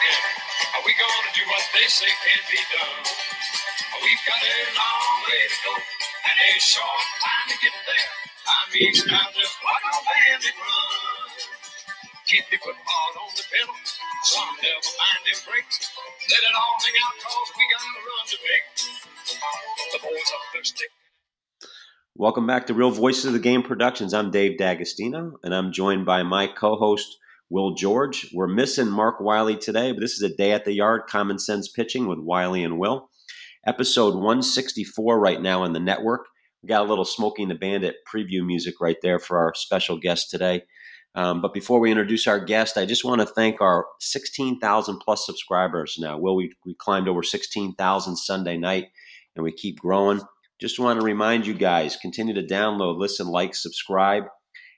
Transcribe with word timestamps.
again. 0.00 0.24
Are 0.76 0.82
we 0.84 0.92
to 0.96 1.30
do 1.36 1.44
what 1.44 1.64
they 1.76 1.86
say 1.92 2.08
can't 2.08 2.46
be 2.48 2.60
done? 2.72 3.04
We've 4.00 4.24
got 4.24 4.40
a 4.40 4.56
long 4.72 5.12
way 5.28 5.42
to 5.44 5.58
go 5.60 5.74
and 5.76 6.36
a 6.40 6.50
short 6.56 7.04
time 7.20 7.46
to 7.52 7.56
get 7.60 7.76
there. 7.84 8.08
I 8.48 8.58
mean, 8.72 8.92
now 9.12 9.28
just 9.36 9.56
like 9.60 9.84
a 9.84 9.96
bandit 10.08 10.56
run. 10.56 11.28
Keep 12.24 12.48
your 12.48 12.60
foot 12.64 12.80
hard 12.80 13.14
on 13.20 13.30
the 13.36 13.44
pedal. 13.44 13.76
Some 14.24 14.52
never 14.64 14.88
mind 14.96 15.22
them 15.28 15.40
brakes. 15.44 15.76
Let 16.32 16.42
it 16.48 16.54
all 16.56 16.76
hang 16.80 16.96
out 17.04 17.16
cause 17.20 17.50
we 17.52 17.64
got 17.68 17.82
a 17.84 18.00
run 18.00 18.24
to 18.24 18.38
make. 18.40 18.66
The 19.92 20.00
boys 20.00 20.30
are 20.32 20.46
thirsty. 20.56 20.88
Welcome 22.16 22.46
back 22.46 22.66
to 22.68 22.74
Real 22.74 22.90
Voices 22.90 23.26
of 23.26 23.32
the 23.34 23.38
Game 23.38 23.62
Productions. 23.62 24.14
I'm 24.14 24.30
Dave 24.30 24.56
D'Agostino, 24.56 25.38
and 25.44 25.54
I'm 25.54 25.72
joined 25.72 26.06
by 26.06 26.22
my 26.22 26.46
co-host 26.46 27.19
Will 27.50 27.74
George. 27.74 28.30
We're 28.32 28.46
missing 28.46 28.88
Mark 28.88 29.20
Wiley 29.20 29.56
today, 29.56 29.90
but 29.90 30.00
this 30.00 30.12
is 30.12 30.22
a 30.22 30.34
day 30.34 30.52
at 30.52 30.64
the 30.64 30.72
yard, 30.72 31.02
common 31.08 31.38
sense 31.38 31.68
pitching 31.68 32.06
with 32.06 32.20
Wiley 32.20 32.62
and 32.62 32.78
Will. 32.78 33.10
Episode 33.66 34.14
164 34.14 35.18
right 35.18 35.42
now 35.42 35.64
on 35.64 35.72
the 35.72 35.80
network. 35.80 36.26
We 36.62 36.68
got 36.68 36.82
a 36.82 36.88
little 36.88 37.04
Smokey 37.04 37.42
and 37.42 37.50
the 37.50 37.56
Bandit 37.56 37.96
preview 38.12 38.46
music 38.46 38.80
right 38.80 38.98
there 39.02 39.18
for 39.18 39.38
our 39.38 39.52
special 39.56 39.98
guest 39.98 40.30
today. 40.30 40.62
Um, 41.16 41.42
but 41.42 41.52
before 41.52 41.80
we 41.80 41.90
introduce 41.90 42.28
our 42.28 42.38
guest, 42.38 42.78
I 42.78 42.86
just 42.86 43.04
want 43.04 43.20
to 43.20 43.26
thank 43.26 43.60
our 43.60 43.86
16,000 43.98 45.00
plus 45.00 45.26
subscribers 45.26 45.96
now. 45.98 46.18
Will, 46.18 46.36
we, 46.36 46.52
we 46.64 46.74
climbed 46.74 47.08
over 47.08 47.24
16,000 47.24 48.16
Sunday 48.16 48.58
night, 48.58 48.90
and 49.34 49.42
we 49.42 49.50
keep 49.50 49.80
growing. 49.80 50.20
Just 50.60 50.78
want 50.78 51.00
to 51.00 51.04
remind 51.04 51.48
you 51.48 51.54
guys 51.54 51.96
continue 51.96 52.34
to 52.34 52.42
download, 52.42 52.98
listen, 52.98 53.26
like, 53.26 53.56
subscribe. 53.56 54.24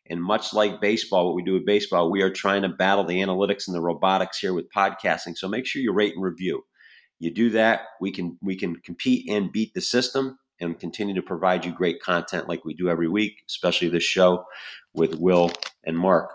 And 0.08 0.22
much 0.22 0.52
like 0.52 0.80
baseball, 0.80 1.26
what 1.26 1.34
we 1.36 1.44
do 1.44 1.54
with 1.54 1.66
baseball, 1.66 2.10
we 2.10 2.22
are 2.22 2.30
trying 2.30 2.62
to 2.62 2.68
battle 2.68 3.04
the 3.04 3.20
analytics 3.20 3.66
and 3.66 3.74
the 3.74 3.80
robotics 3.80 4.38
here 4.38 4.52
with 4.52 4.72
podcasting. 4.74 5.36
So 5.36 5.48
make 5.48 5.66
sure 5.66 5.80
you 5.80 5.92
rate 5.92 6.14
and 6.14 6.24
review. 6.24 6.64
You 7.18 7.32
do 7.32 7.50
that, 7.50 7.82
we 8.00 8.10
can 8.10 8.36
we 8.42 8.56
can 8.56 8.76
compete 8.76 9.30
and 9.30 9.52
beat 9.52 9.74
the 9.74 9.80
system 9.80 10.38
and 10.60 10.78
continue 10.78 11.14
to 11.14 11.22
provide 11.22 11.64
you 11.64 11.72
great 11.72 12.02
content 12.02 12.48
like 12.48 12.64
we 12.64 12.74
do 12.74 12.88
every 12.88 13.08
week, 13.08 13.42
especially 13.48 13.88
this 13.88 14.02
show 14.02 14.44
with 14.92 15.14
Will 15.14 15.50
and 15.84 15.96
Mark. 15.96 16.30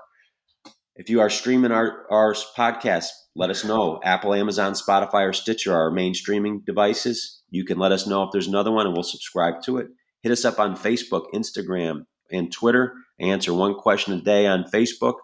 If 0.95 1.09
you 1.09 1.19
are 1.21 1.29
streaming 1.29 1.71
our, 1.71 2.07
our 2.09 2.33
podcast, 2.57 3.09
let 3.35 3.51
us 3.51 3.63
know. 3.63 3.99
Apple, 4.03 4.33
Amazon, 4.33 4.73
Spotify, 4.73 5.27
or 5.27 5.33
Stitcher 5.33 5.71
are 5.71 5.83
our 5.83 5.91
main 5.91 6.15
streaming 6.15 6.63
devices. 6.65 7.43
You 7.49 7.65
can 7.65 7.77
let 7.77 7.91
us 7.91 8.07
know 8.07 8.23
if 8.23 8.29
there's 8.31 8.47
another 8.47 8.71
one 8.71 8.87
and 8.87 8.95
we'll 8.95 9.03
subscribe 9.03 9.61
to 9.65 9.77
it. 9.77 9.87
Hit 10.23 10.31
us 10.31 10.43
up 10.43 10.59
on 10.59 10.75
Facebook, 10.75 11.25
Instagram, 11.35 12.05
and 12.31 12.51
Twitter. 12.51 12.93
Answer 13.19 13.53
one 13.53 13.75
question 13.75 14.13
a 14.13 14.21
day 14.21 14.45
on 14.45 14.65
Facebook, 14.65 15.15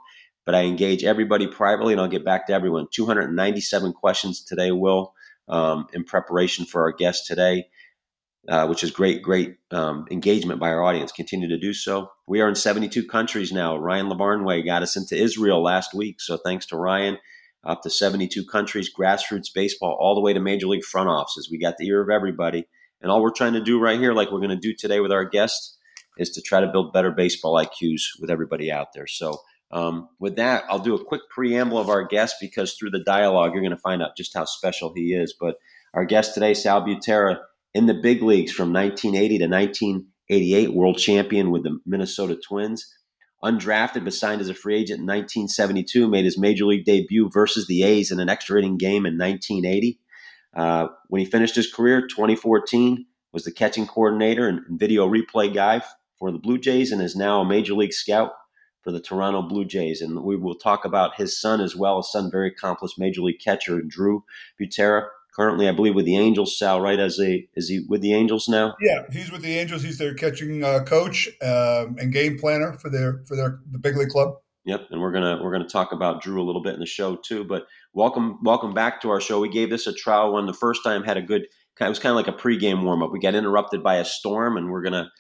but 0.45 0.55
I 0.55 0.63
engage 0.63 1.03
everybody 1.03 1.47
privately 1.47 1.93
and 1.93 2.01
I'll 2.01 2.07
get 2.07 2.25
back 2.25 2.47
to 2.47 2.53
everyone. 2.53 2.87
297 2.91 3.93
questions 3.93 4.43
today, 4.43 4.71
Will, 4.71 5.13
um, 5.47 5.87
in 5.93 6.03
preparation 6.03 6.65
for 6.65 6.81
our 6.81 6.91
guest 6.91 7.27
today. 7.27 7.67
Uh, 8.49 8.67
which 8.67 8.83
is 8.83 8.91
great, 8.91 9.21
great 9.21 9.55
um, 9.71 10.05
engagement 10.11 10.59
by 10.59 10.67
our 10.67 10.83
audience. 10.83 11.13
Continue 11.13 11.47
to 11.47 11.57
do 11.57 11.73
so. 11.73 12.09
We 12.27 12.41
are 12.41 12.49
in 12.49 12.55
72 12.55 13.07
countries 13.07 13.53
now. 13.53 13.77
Ryan 13.77 14.09
Lavarnway 14.09 14.65
got 14.65 14.83
us 14.83 14.97
into 14.97 15.15
Israel 15.15 15.63
last 15.63 15.93
week, 15.93 16.19
so 16.19 16.35
thanks 16.35 16.65
to 16.65 16.75
Ryan 16.75 17.17
up 17.65 17.81
to 17.83 17.89
72 17.89 18.45
countries, 18.45 18.89
grassroots 18.93 19.53
baseball, 19.53 19.97
all 19.99 20.15
the 20.15 20.21
way 20.21 20.33
to 20.33 20.39
major 20.39 20.67
league 20.67 20.83
front 20.83 21.09
offices. 21.09 21.49
We 21.49 21.57
got 21.57 21.77
the 21.77 21.87
ear 21.87 22.01
of 22.01 22.09
everybody. 22.09 22.65
And 23.01 23.11
all 23.11 23.21
we're 23.21 23.31
trying 23.31 23.53
to 23.53 23.63
do 23.63 23.79
right 23.79 23.99
here, 23.99 24.13
like 24.13 24.31
we're 24.31 24.39
going 24.39 24.49
to 24.49 24.55
do 24.55 24.73
today 24.77 24.99
with 24.99 25.11
our 25.11 25.25
guests, 25.25 25.77
is 26.17 26.29
to 26.31 26.41
try 26.41 26.61
to 26.61 26.67
build 26.67 26.93
better 26.93 27.11
baseball 27.11 27.55
IQs 27.55 28.01
with 28.19 28.29
everybody 28.29 28.71
out 28.71 28.93
there. 28.93 29.07
So, 29.07 29.39
um, 29.71 30.09
with 30.19 30.35
that, 30.35 30.65
I'll 30.69 30.79
do 30.79 30.93
a 30.93 31.03
quick 31.03 31.21
preamble 31.31 31.79
of 31.79 31.89
our 31.89 32.03
guest 32.03 32.35
because 32.39 32.75
through 32.75 32.91
the 32.91 33.03
dialogue, 33.03 33.53
you're 33.53 33.63
going 33.63 33.71
to 33.71 33.77
find 33.77 34.03
out 34.03 34.15
just 34.15 34.35
how 34.35 34.45
special 34.45 34.93
he 34.95 35.13
is. 35.13 35.33
But 35.39 35.55
our 35.95 36.05
guest 36.05 36.35
today, 36.35 36.53
Sal 36.53 36.85
Butera, 36.85 37.39
in 37.73 37.87
the 37.87 37.95
big 37.95 38.21
leagues 38.21 38.51
from 38.51 38.71
1980 38.71 39.39
to 39.39 39.47
1988, 39.47 40.73
world 40.73 40.99
champion 40.99 41.49
with 41.49 41.63
the 41.63 41.79
Minnesota 41.87 42.35
Twins 42.35 42.85
undrafted 43.43 44.05
but 44.05 44.13
signed 44.13 44.41
as 44.41 44.49
a 44.49 44.53
free 44.53 44.75
agent 44.75 44.99
in 44.99 45.05
1972, 45.05 46.07
made 46.07 46.25
his 46.25 46.39
major 46.39 46.65
league 46.65 46.85
debut 46.85 47.29
versus 47.31 47.67
the 47.67 47.83
A's 47.83 48.11
in 48.11 48.19
an 48.19 48.29
extra 48.29 48.57
inning 48.57 48.77
game 48.77 49.05
in 49.05 49.17
1980. 49.17 49.99
Uh, 50.55 50.87
when 51.07 51.19
he 51.19 51.25
finished 51.25 51.55
his 51.55 51.71
career, 51.71 52.07
2014, 52.07 53.05
was 53.33 53.43
the 53.43 53.51
catching 53.51 53.85
coordinator 53.85 54.47
and, 54.47 54.59
and 54.67 54.79
video 54.79 55.09
replay 55.09 55.53
guy 55.53 55.81
for 56.17 56.31
the 56.31 56.39
Blue 56.39 56.57
Jays 56.57 56.91
and 56.91 57.01
is 57.01 57.15
now 57.15 57.41
a 57.41 57.45
major 57.45 57.73
league 57.73 57.93
scout 57.93 58.31
for 58.81 58.91
the 58.91 59.01
Toronto 59.01 59.41
Blue 59.41 59.65
Jays. 59.65 60.01
And 60.01 60.23
we 60.23 60.35
will 60.35 60.55
talk 60.55 60.85
about 60.85 61.15
his 61.15 61.39
son 61.39 61.61
as 61.61 61.75
well, 61.75 61.97
his 61.97 62.11
son, 62.11 62.29
very 62.31 62.49
accomplished 62.49 62.99
major 62.99 63.21
league 63.21 63.39
catcher, 63.39 63.81
Drew 63.81 64.23
Butera, 64.61 65.07
currently, 65.35 65.67
I 65.67 65.71
believe, 65.71 65.95
with 65.95 66.05
the 66.05 66.17
Angels. 66.17 66.57
Sal, 66.57 66.81
right? 66.81 66.99
As 66.99 67.19
a 67.19 67.47
is 67.55 67.69
he 67.69 67.85
with 67.87 68.01
the 68.01 68.13
Angels 68.13 68.47
now? 68.47 68.75
Yeah, 68.81 69.03
he's 69.11 69.31
with 69.31 69.41
the 69.41 69.57
Angels. 69.57 69.83
He's 69.83 69.97
their 69.97 70.13
catching 70.13 70.63
uh, 70.63 70.83
coach 70.83 71.27
um, 71.41 71.95
and 71.99 72.11
game 72.11 72.37
planner 72.37 72.73
for 72.73 72.89
their 72.89 73.23
for 73.25 73.35
their 73.35 73.59
the 73.71 73.79
big 73.79 73.97
league 73.97 74.09
club. 74.09 74.35
Yep, 74.65 74.87
and 74.91 75.01
we're 75.01 75.11
gonna 75.11 75.41
we're 75.43 75.51
gonna 75.51 75.67
talk 75.67 75.91
about 75.91 76.21
Drew 76.21 76.41
a 76.41 76.45
little 76.45 76.63
bit 76.63 76.73
in 76.73 76.79
the 76.79 76.85
show 76.85 77.15
too. 77.15 77.43
But 77.43 77.65
welcome 77.93 78.39
welcome 78.43 78.73
back 78.73 79.01
to 79.01 79.09
our 79.09 79.19
show. 79.19 79.39
We 79.39 79.49
gave 79.49 79.69
this 79.69 79.87
a 79.87 79.93
trial 79.93 80.33
one 80.33 80.45
the 80.45 80.53
first 80.53 80.83
time. 80.83 81.03
Had 81.03 81.17
a 81.17 81.21
good. 81.21 81.47
It 81.79 81.89
was 81.89 81.99
kind 81.99 82.11
of 82.11 82.15
like 82.15 82.27
a 82.27 82.39
pregame 82.39 82.83
warm 82.83 83.01
up. 83.01 83.11
We 83.11 83.19
got 83.19 83.35
interrupted 83.35 83.83
by 83.83 83.95
a 83.95 84.05
storm, 84.05 84.55
and 84.57 84.69
we're 84.69 84.83
gonna 84.83 85.11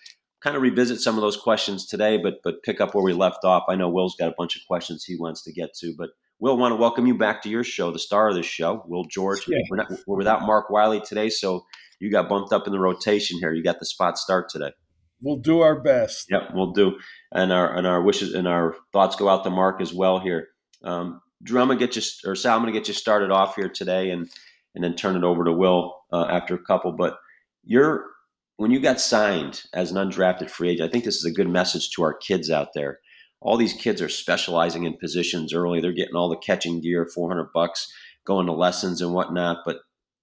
kind 0.43 0.55
of 0.55 0.61
revisit 0.61 0.99
some 0.99 1.15
of 1.15 1.21
those 1.21 1.37
questions 1.37 1.85
today, 1.85 2.17
but 2.17 2.35
but 2.43 2.61
pick 2.63 2.81
up 2.81 2.93
where 2.93 3.03
we 3.03 3.13
left 3.13 3.45
off. 3.45 3.63
I 3.69 3.75
know 3.75 3.89
Will's 3.89 4.15
got 4.15 4.29
a 4.29 4.35
bunch 4.37 4.55
of 4.55 4.61
questions 4.67 5.05
he 5.05 5.15
wants 5.15 5.43
to 5.43 5.53
get 5.53 5.73
to, 5.79 5.93
but 5.97 6.09
Will, 6.39 6.57
want 6.57 6.73
to 6.73 6.75
welcome 6.75 7.07
you 7.07 7.17
back 7.17 7.41
to 7.43 7.49
your 7.49 7.63
show, 7.63 7.91
the 7.91 7.99
star 7.99 8.27
of 8.27 8.35
this 8.35 8.45
show, 8.45 8.83
Will 8.87 9.05
George. 9.05 9.47
Yeah. 9.47 9.59
We're, 9.69 9.77
not, 9.77 9.91
we're 10.05 10.17
without 10.17 10.41
Mark 10.41 10.69
Wiley 10.69 10.99
today, 10.99 11.29
so 11.29 11.65
you 11.99 12.11
got 12.11 12.27
bumped 12.27 12.51
up 12.51 12.67
in 12.67 12.73
the 12.73 12.79
rotation 12.79 13.39
here. 13.39 13.53
You 13.53 13.63
got 13.63 13.79
the 13.79 13.85
spot 13.85 14.17
start 14.17 14.49
today. 14.49 14.71
We'll 15.21 15.37
do 15.37 15.61
our 15.61 15.79
best. 15.79 16.27
Yep, 16.29 16.49
we'll 16.53 16.73
do, 16.73 16.97
and 17.31 17.53
our 17.53 17.73
and 17.73 17.87
our 17.87 18.01
wishes 18.01 18.33
and 18.33 18.45
our 18.45 18.75
thoughts 18.91 19.15
go 19.15 19.29
out 19.29 19.45
to 19.45 19.49
Mark 19.49 19.79
as 19.81 19.93
well 19.93 20.19
here. 20.19 20.49
Um, 20.83 21.21
Drew, 21.41 21.61
I'm 21.61 21.69
gonna 21.69 21.79
get 21.79 21.95
you, 21.95 22.01
or 22.25 22.35
Sal, 22.35 22.55
I'm 22.55 22.61
gonna 22.61 22.73
get 22.73 22.89
you 22.89 22.93
started 22.93 23.31
off 23.31 23.55
here 23.55 23.69
today, 23.69 24.09
and 24.09 24.29
and 24.75 24.83
then 24.83 24.95
turn 24.95 25.15
it 25.15 25.23
over 25.23 25.45
to 25.45 25.53
Will 25.53 25.95
uh, 26.11 26.25
after 26.29 26.55
a 26.55 26.61
couple. 26.61 26.91
But 26.91 27.15
you're 27.63 28.05
when 28.57 28.71
you 28.71 28.79
got 28.79 28.99
signed 28.99 29.63
as 29.73 29.91
an 29.91 29.97
undrafted 29.97 30.49
free 30.49 30.69
agent, 30.69 30.89
I 30.89 30.91
think 30.91 31.03
this 31.03 31.17
is 31.17 31.25
a 31.25 31.31
good 31.31 31.49
message 31.49 31.91
to 31.91 32.03
our 32.03 32.13
kids 32.13 32.49
out 32.49 32.69
there 32.73 32.99
all 33.43 33.57
these 33.57 33.73
kids 33.73 34.01
are 34.01 34.09
specializing 34.09 34.85
in 34.85 34.97
positions 34.97 35.53
early. 35.53 35.81
They're 35.81 35.91
getting 35.91 36.15
all 36.15 36.29
the 36.29 36.37
catching 36.37 36.79
gear, 36.81 37.05
400 37.05 37.49
bucks, 37.53 37.91
going 38.25 38.47
to 38.47 38.53
lessons 38.53 39.01
and 39.01 39.13
whatnot, 39.13 39.57
but 39.65 39.77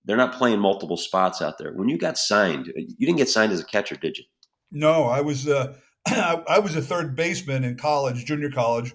they're 0.05 0.17
not 0.17 0.35
playing 0.35 0.59
multiple 0.59 0.97
spots 0.97 1.43
out 1.43 1.59
there. 1.59 1.73
When 1.75 1.91
you 1.91 1.99
got 1.99 2.17
signed, 2.17 2.73
you 2.75 3.07
didn't 3.07 3.19
get 3.19 3.29
signed 3.29 3.53
as 3.53 3.61
a 3.61 3.65
catcher, 3.65 3.97
did 3.97 4.17
you? 4.17 4.25
No, 4.73 5.05
I 5.05 5.21
was 5.21 5.47
uh, 5.47 5.75
I 6.07 6.59
was 6.61 6.75
a 6.75 6.83
third 6.83 7.15
baseman 7.15 7.63
in 7.63 7.77
college, 7.77 8.25
junior 8.25 8.51
college, 8.51 8.95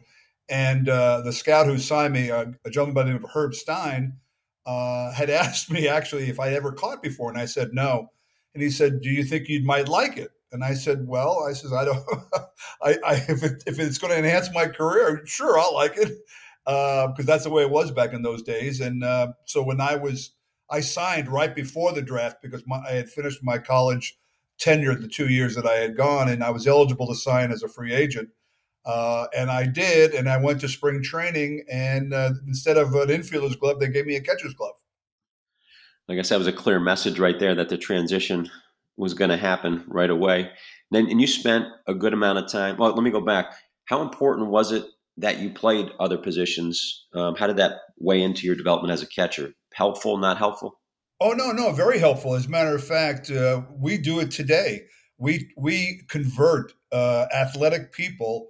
and 0.50 0.90
uh, 0.90 1.22
the 1.22 1.32
scout 1.32 1.68
who 1.68 1.78
signed 1.78 2.14
me, 2.14 2.30
a 2.30 2.52
gentleman 2.72 2.96
by 2.96 3.04
the 3.04 3.14
name 3.14 3.24
of 3.24 3.30
Herb 3.32 3.54
Stein, 3.54 4.18
uh, 4.66 5.14
had 5.14 5.30
asked 5.30 5.70
me 5.70 5.88
actually 5.88 6.30
if 6.30 6.40
I 6.40 6.54
ever 6.54 6.72
caught 6.72 7.04
before, 7.04 7.30
and 7.30 7.40
I 7.40 7.46
said 7.46 7.70
no. 7.74 8.10
And 8.56 8.64
he 8.64 8.72
said, 8.72 9.02
"Do 9.02 9.10
you 9.10 9.24
think 9.24 9.48
you 9.48 9.64
might 9.64 9.88
like 9.88 10.18
it?" 10.18 10.32
And 10.56 10.64
I 10.64 10.74
said, 10.74 11.06
well, 11.06 11.46
I 11.48 11.52
says, 11.52 11.74
I 11.74 11.84
don't, 11.84 12.02
I, 12.82 12.98
I, 13.06 13.16
if, 13.28 13.44
it, 13.44 13.62
if 13.68 13.78
it's 13.78 13.98
going 13.98 14.14
to 14.14 14.18
enhance 14.20 14.50
my 14.54 14.68
career, 14.68 15.22
sure, 15.26 15.60
I'll 15.60 15.74
like 15.74 15.98
it. 15.98 16.14
Uh, 16.66 17.08
because 17.08 17.26
that's 17.26 17.44
the 17.44 17.50
way 17.50 17.62
it 17.62 17.70
was 17.70 17.92
back 17.92 18.14
in 18.14 18.22
those 18.22 18.42
days. 18.42 18.80
And 18.80 19.04
uh, 19.04 19.34
so 19.44 19.62
when 19.62 19.82
I 19.82 19.98
was, 19.98 20.32
I 20.72 20.80
signed 20.80 21.28
right 21.28 21.54
before 21.54 21.92
the 21.92 22.02
draft 22.02 22.38
because 22.42 22.64
my, 22.66 22.78
I 22.78 22.94
had 22.94 23.10
finished 23.10 23.44
my 23.44 23.58
college 23.58 24.18
tenure, 24.58 24.96
the 24.96 25.10
two 25.10 25.28
years 25.28 25.56
that 25.56 25.68
I 25.68 25.74
had 25.74 25.98
gone, 25.98 26.30
and 26.30 26.42
I 26.42 26.52
was 26.52 26.66
eligible 26.66 27.08
to 27.08 27.16
sign 27.16 27.52
as 27.52 27.62
a 27.62 27.68
free 27.68 27.94
agent. 27.94 28.30
Uh, 28.86 29.28
and 29.36 29.52
I 29.52 29.68
did, 29.68 30.14
and 30.14 30.30
I 30.30 30.38
went 30.38 30.62
to 30.62 30.70
spring 30.70 31.04
training, 31.04 31.66
and 31.70 32.14
uh, 32.14 32.32
instead 32.48 32.78
of 32.78 32.96
an 32.96 33.10
infielder's 33.10 33.58
glove, 33.58 33.80
they 33.80 33.90
gave 33.90 34.06
me 34.06 34.16
a 34.16 34.22
catcher's 34.22 34.54
glove. 34.54 34.76
I 36.10 36.16
guess 36.16 36.30
that 36.30 36.38
was 36.38 36.48
a 36.48 36.54
clear 36.54 36.80
message 36.80 37.20
right 37.20 37.40
there 37.40 37.56
that 37.56 37.70
the 37.70 37.78
transition 37.78 38.50
was 38.98 39.14
going 39.14 39.32
to 39.32 39.38
happen 39.38 39.84
right 39.88 40.10
away. 40.10 40.52
Then, 40.92 41.10
and 41.10 41.20
you 41.20 41.28
spent 41.28 41.66
a 41.88 41.94
good 41.94 42.14
amount 42.14 42.40
of 42.40 42.52
time. 42.52 42.78
Well, 42.78 42.94
let 42.94 43.04
me 43.04 43.12
go 43.12 43.22
back. 43.22 43.54
How 43.86 44.02
important 44.02 44.50
was 44.50 44.72
it 44.72 44.86
that 45.18 45.40
you 45.40 45.50
played 45.50 45.90
other 46.00 46.18
positions? 46.18 47.06
Um, 47.14 47.36
how 47.36 47.48
did 47.48 47.58
that 47.58 47.74
weigh 47.98 48.22
into 48.22 48.46
your 48.46 48.56
development 48.56 48.92
as 48.92 49.02
a 49.02 49.08
catcher? 49.08 49.54
Helpful, 49.74 50.18
not 50.18 50.38
helpful? 50.38 50.80
Oh 51.22 51.32
no, 51.32 51.52
no, 51.52 51.72
very 51.72 51.98
helpful. 51.98 52.36
As 52.36 52.46
a 52.46 52.50
matter 52.50 52.76
of 52.76 52.84
fact, 52.84 53.32
uh, 53.32 53.62
we 53.78 53.98
do 53.98 54.20
it 54.20 54.32
today. 54.32 54.84
We 55.18 55.50
we 55.58 56.02
convert 56.10 56.74
uh, 56.92 57.26
athletic 57.34 57.94
people 57.94 58.50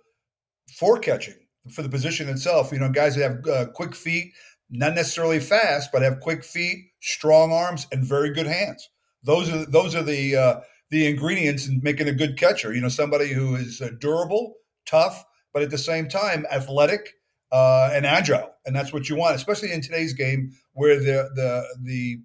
for 0.78 0.98
catching 0.98 1.36
for 1.72 1.84
the 1.84 1.90
position 1.90 2.28
itself. 2.28 2.72
You 2.72 2.80
know, 2.80 2.90
guys 2.90 3.16
that 3.16 3.22
have 3.24 3.48
uh, 3.48 3.72
quick 3.72 3.96
feet, 3.96 4.34
not 4.70 4.96
necessarily 4.96 5.40
fast, 5.40 5.92
but 5.92 6.02
have 6.02 6.20
quick 6.20 6.44
feet, 6.44 6.92
strong 7.02 7.52
arms, 7.52 7.88
and 7.92 8.04
very 8.04 8.34
good 8.34 8.48
hands. 8.48 8.90
Those 9.24 9.52
are 9.52 9.66
those 9.66 9.96
are 9.96 10.04
the 10.04 10.36
uh, 10.36 10.60
the 10.90 11.08
ingredients 11.08 11.68
in 11.68 11.82
making 11.84 12.08
a 12.08 12.14
good 12.14 12.38
catcher. 12.38 12.74
You 12.74 12.82
know, 12.82 12.90
somebody 12.90 13.34
who 13.34 13.56
is 13.56 13.82
uh, 13.82 13.90
durable, 14.00 14.56
tough, 14.86 15.24
but 15.54 15.64
at 15.64 15.72
the 15.72 15.78
same 15.78 16.08
time 16.08 16.46
athletic, 16.52 17.16
uh, 17.52 17.90
and 17.94 18.06
agile, 18.06 18.52
and 18.66 18.76
that's 18.76 18.92
what 18.92 19.10
you 19.10 19.16
want, 19.16 19.36
especially 19.36 19.72
in 19.72 19.82
today's 19.82 20.14
game 20.14 20.52
where 20.74 21.00
the 21.00 21.30
the 21.36 21.66
the 21.82 22.20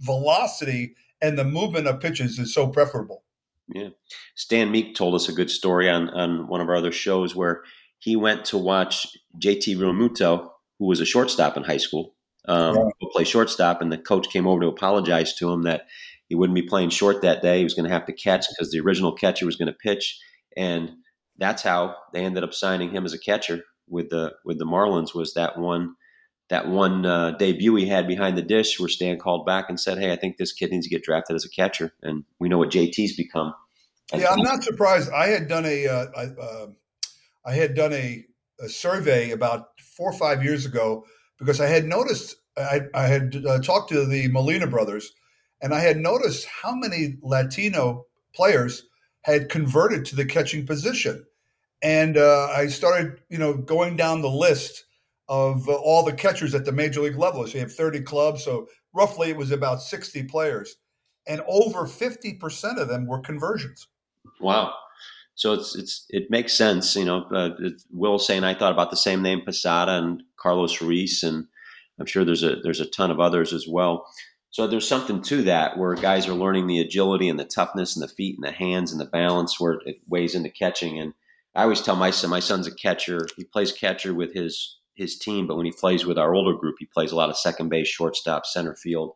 velocity 0.00 0.94
and 1.20 1.38
the 1.38 1.44
movement 1.44 1.86
of 1.86 2.00
pitches 2.00 2.38
is 2.38 2.52
so 2.52 2.68
preferable. 2.68 3.24
Yeah, 3.68 3.88
Stan 4.34 4.70
Meek 4.70 4.94
told 4.94 5.14
us 5.14 5.28
a 5.28 5.32
good 5.32 5.50
story 5.50 5.90
on 5.90 6.08
on 6.10 6.46
one 6.48 6.60
of 6.60 6.68
our 6.68 6.76
other 6.76 6.92
shows 6.92 7.34
where 7.34 7.62
he 7.98 8.16
went 8.16 8.44
to 8.46 8.58
watch 8.58 9.08
JT 9.38 9.76
Realmuto, 9.76 10.50
who 10.78 10.86
was 10.86 11.00
a 11.00 11.06
shortstop 11.06 11.56
in 11.56 11.62
high 11.62 11.76
school, 11.76 12.14
um, 12.46 12.76
yeah. 12.76 13.08
play 13.12 13.24
shortstop, 13.24 13.80
and 13.80 13.92
the 13.92 13.98
coach 13.98 14.28
came 14.30 14.46
over 14.46 14.60
to 14.60 14.68
apologize 14.68 15.34
to 15.34 15.50
him 15.50 15.62
that 15.62 15.86
he 16.28 16.34
wouldn't 16.34 16.54
be 16.54 16.62
playing 16.62 16.90
short 16.90 17.22
that 17.22 17.42
day. 17.42 17.58
He 17.58 17.64
was 17.64 17.74
going 17.74 17.88
to 17.88 17.94
have 17.94 18.06
to 18.06 18.12
catch 18.12 18.46
because 18.48 18.70
the 18.70 18.80
original 18.80 19.12
catcher 19.12 19.46
was 19.46 19.56
going 19.56 19.68
to 19.68 19.72
pitch, 19.72 20.18
and 20.56 20.90
that's 21.38 21.62
how 21.62 21.96
they 22.12 22.24
ended 22.24 22.44
up 22.44 22.54
signing 22.54 22.90
him 22.90 23.04
as 23.04 23.12
a 23.12 23.18
catcher 23.18 23.62
with 23.88 24.10
the 24.10 24.34
with 24.44 24.58
the 24.58 24.66
Marlins. 24.66 25.14
Was 25.14 25.34
that 25.34 25.58
one 25.58 25.96
that 26.48 26.68
one 26.68 27.04
uh, 27.04 27.32
debut 27.32 27.74
he 27.74 27.86
had 27.86 28.06
behind 28.06 28.38
the 28.38 28.42
dish 28.42 28.78
where 28.78 28.88
Stan 28.88 29.18
called 29.18 29.46
back 29.46 29.66
and 29.68 29.78
said, 29.78 29.98
"Hey, 29.98 30.12
I 30.12 30.16
think 30.16 30.36
this 30.36 30.52
kid 30.52 30.70
needs 30.70 30.86
to 30.86 30.90
get 30.90 31.02
drafted 31.02 31.36
as 31.36 31.44
a 31.44 31.50
catcher," 31.50 31.92
and 32.02 32.24
we 32.38 32.48
know 32.48 32.58
what 32.58 32.70
JT's 32.70 33.16
become. 33.16 33.54
Yeah, 34.14 34.30
I'm 34.30 34.42
not 34.42 34.62
surprised. 34.62 35.10
I 35.10 35.28
had 35.28 35.48
done 35.48 35.64
a 35.66 35.86
uh, 35.86 36.06
I, 36.16 36.22
uh, 36.22 36.66
I 37.44 37.52
had 37.52 37.74
done 37.74 37.92
a, 37.92 38.24
a, 38.60 38.68
survey 38.68 39.32
about 39.32 39.75
four 39.96 40.10
or 40.10 40.18
five 40.18 40.44
years 40.44 40.66
ago 40.66 41.04
because 41.38 41.60
I 41.60 41.66
had 41.66 41.86
noticed 41.86 42.36
I, 42.56 42.82
I 42.94 43.06
had 43.06 43.44
uh, 43.46 43.60
talked 43.60 43.90
to 43.90 44.06
the 44.06 44.28
Molina 44.28 44.66
brothers, 44.66 45.12
and 45.60 45.74
I 45.74 45.80
had 45.80 45.98
noticed 45.98 46.46
how 46.46 46.74
many 46.74 47.18
Latino 47.22 48.06
players 48.34 48.84
had 49.22 49.48
converted 49.48 50.04
to 50.06 50.16
the 50.16 50.24
catching 50.24 50.66
position, 50.66 51.24
and 51.82 52.16
uh, 52.16 52.48
I 52.54 52.66
started 52.68 53.20
you 53.28 53.38
know 53.38 53.54
going 53.54 53.96
down 53.96 54.22
the 54.22 54.30
list 54.30 54.84
of 55.28 55.68
uh, 55.68 55.74
all 55.74 56.04
the 56.04 56.12
catchers 56.12 56.54
at 56.54 56.64
the 56.64 56.72
major 56.72 57.00
league 57.00 57.18
level. 57.18 57.46
So 57.46 57.54
you 57.54 57.60
have 57.60 57.72
30 57.72 58.00
clubs, 58.02 58.44
so 58.44 58.68
roughly 58.92 59.30
it 59.30 59.36
was 59.36 59.50
about 59.50 59.82
60 59.82 60.22
players, 60.24 60.76
and 61.26 61.42
over 61.48 61.86
50% 61.86 62.80
of 62.80 62.88
them 62.88 63.06
were 63.06 63.20
conversions. 63.20 63.88
Wow. 64.40 64.72
So 65.36 65.52
it's 65.52 65.76
it's 65.76 66.06
it 66.08 66.30
makes 66.30 66.54
sense, 66.54 66.96
you 66.96 67.04
know. 67.04 67.24
Uh, 67.24 67.50
Will 67.92 68.18
saying 68.18 68.42
I 68.42 68.54
thought 68.54 68.72
about 68.72 68.90
the 68.90 68.96
same 68.96 69.22
name, 69.22 69.42
Posada 69.44 69.92
and 69.92 70.22
Carlos 70.38 70.80
Ruiz, 70.80 71.22
and 71.22 71.46
I'm 72.00 72.06
sure 72.06 72.24
there's 72.24 72.42
a 72.42 72.56
there's 72.56 72.80
a 72.80 72.86
ton 72.86 73.10
of 73.10 73.20
others 73.20 73.52
as 73.52 73.68
well. 73.68 74.06
So 74.50 74.66
there's 74.66 74.88
something 74.88 75.20
to 75.22 75.42
that 75.42 75.76
where 75.76 75.94
guys 75.94 76.26
are 76.26 76.34
learning 76.34 76.66
the 76.66 76.80
agility 76.80 77.28
and 77.28 77.38
the 77.38 77.44
toughness 77.44 77.94
and 77.94 78.02
the 78.02 78.12
feet 78.12 78.36
and 78.36 78.44
the 78.44 78.50
hands 78.50 78.90
and 78.90 78.98
the 78.98 79.04
balance 79.04 79.60
where 79.60 79.80
it 79.84 80.00
weighs 80.08 80.34
into 80.34 80.48
catching. 80.48 80.98
And 80.98 81.12
I 81.54 81.64
always 81.64 81.82
tell 81.82 81.96
my 81.96 82.10
son, 82.10 82.30
my 82.30 82.40
son's 82.40 82.66
a 82.66 82.74
catcher. 82.74 83.28
He 83.36 83.44
plays 83.44 83.72
catcher 83.72 84.14
with 84.14 84.32
his 84.32 84.78
his 84.94 85.18
team, 85.18 85.46
but 85.46 85.58
when 85.58 85.66
he 85.66 85.72
plays 85.72 86.06
with 86.06 86.16
our 86.16 86.34
older 86.34 86.56
group, 86.56 86.76
he 86.78 86.86
plays 86.86 87.12
a 87.12 87.16
lot 87.16 87.28
of 87.28 87.36
second 87.36 87.68
base, 87.68 87.88
shortstop, 87.88 88.46
center 88.46 88.74
field. 88.74 89.12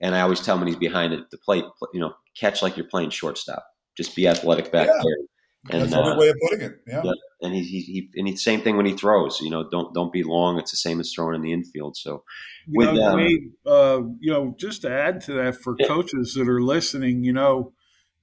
And 0.00 0.14
I 0.14 0.22
always 0.22 0.40
tell 0.40 0.54
him 0.54 0.62
when 0.62 0.68
he's 0.68 0.76
behind 0.76 1.12
the 1.30 1.36
plate, 1.36 1.64
you 1.92 2.00
know, 2.00 2.14
catch 2.34 2.62
like 2.62 2.78
you're 2.78 2.86
playing 2.86 3.10
shortstop. 3.10 3.66
Just 3.94 4.16
be 4.16 4.26
athletic 4.26 4.72
back 4.72 4.86
yeah. 4.86 5.02
there. 5.04 5.26
And, 5.68 5.82
That's 5.82 5.92
uh, 5.92 6.16
way 6.18 6.28
of 6.28 6.36
putting 6.48 6.64
it. 6.64 6.72
Yeah. 6.86 7.02
yeah. 7.04 7.12
And 7.42 7.54
he, 7.54 7.62
he, 7.62 7.80
he 7.82 8.08
and 8.14 8.26
the 8.26 8.36
same 8.36 8.62
thing 8.62 8.78
when 8.78 8.86
he 8.86 8.94
throws. 8.94 9.40
You 9.40 9.50
know, 9.50 9.68
don't 9.68 9.92
don't 9.92 10.12
be 10.12 10.22
long. 10.22 10.58
It's 10.58 10.70
the 10.70 10.78
same 10.78 11.00
as 11.00 11.12
throwing 11.12 11.34
in 11.34 11.42
the 11.42 11.52
infield. 11.52 11.96
So, 11.96 12.24
you 12.66 12.78
with 12.78 12.94
know, 12.94 13.12
um, 13.12 13.52
uh, 13.66 14.00
you 14.20 14.32
know, 14.32 14.54
just 14.58 14.82
to 14.82 14.90
add 14.90 15.20
to 15.22 15.34
that 15.34 15.56
for 15.56 15.76
yeah. 15.78 15.86
coaches 15.86 16.34
that 16.34 16.48
are 16.48 16.62
listening, 16.62 17.24
you 17.24 17.34
know, 17.34 17.74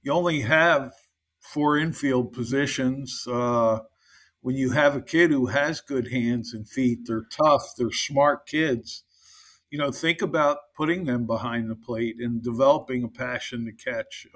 you 0.02 0.12
only 0.12 0.40
have 0.40 0.92
four 1.40 1.78
infield 1.78 2.32
positions. 2.32 3.24
Uh, 3.30 3.80
when 4.40 4.56
you 4.56 4.70
have 4.70 4.96
a 4.96 5.02
kid 5.02 5.30
who 5.30 5.46
has 5.46 5.80
good 5.80 6.10
hands 6.12 6.52
and 6.52 6.68
feet, 6.68 7.00
they're 7.04 7.26
tough, 7.30 7.62
they're 7.76 7.90
smart 7.90 8.46
kids. 8.46 9.04
You 9.70 9.78
know, 9.78 9.90
think 9.90 10.22
about 10.22 10.58
putting 10.76 11.04
them 11.04 11.26
behind 11.26 11.70
the 11.70 11.76
plate 11.76 12.16
and 12.18 12.42
developing 12.42 13.04
a 13.04 13.08
passion 13.08 13.66
to 13.66 13.72
catch, 13.72 14.26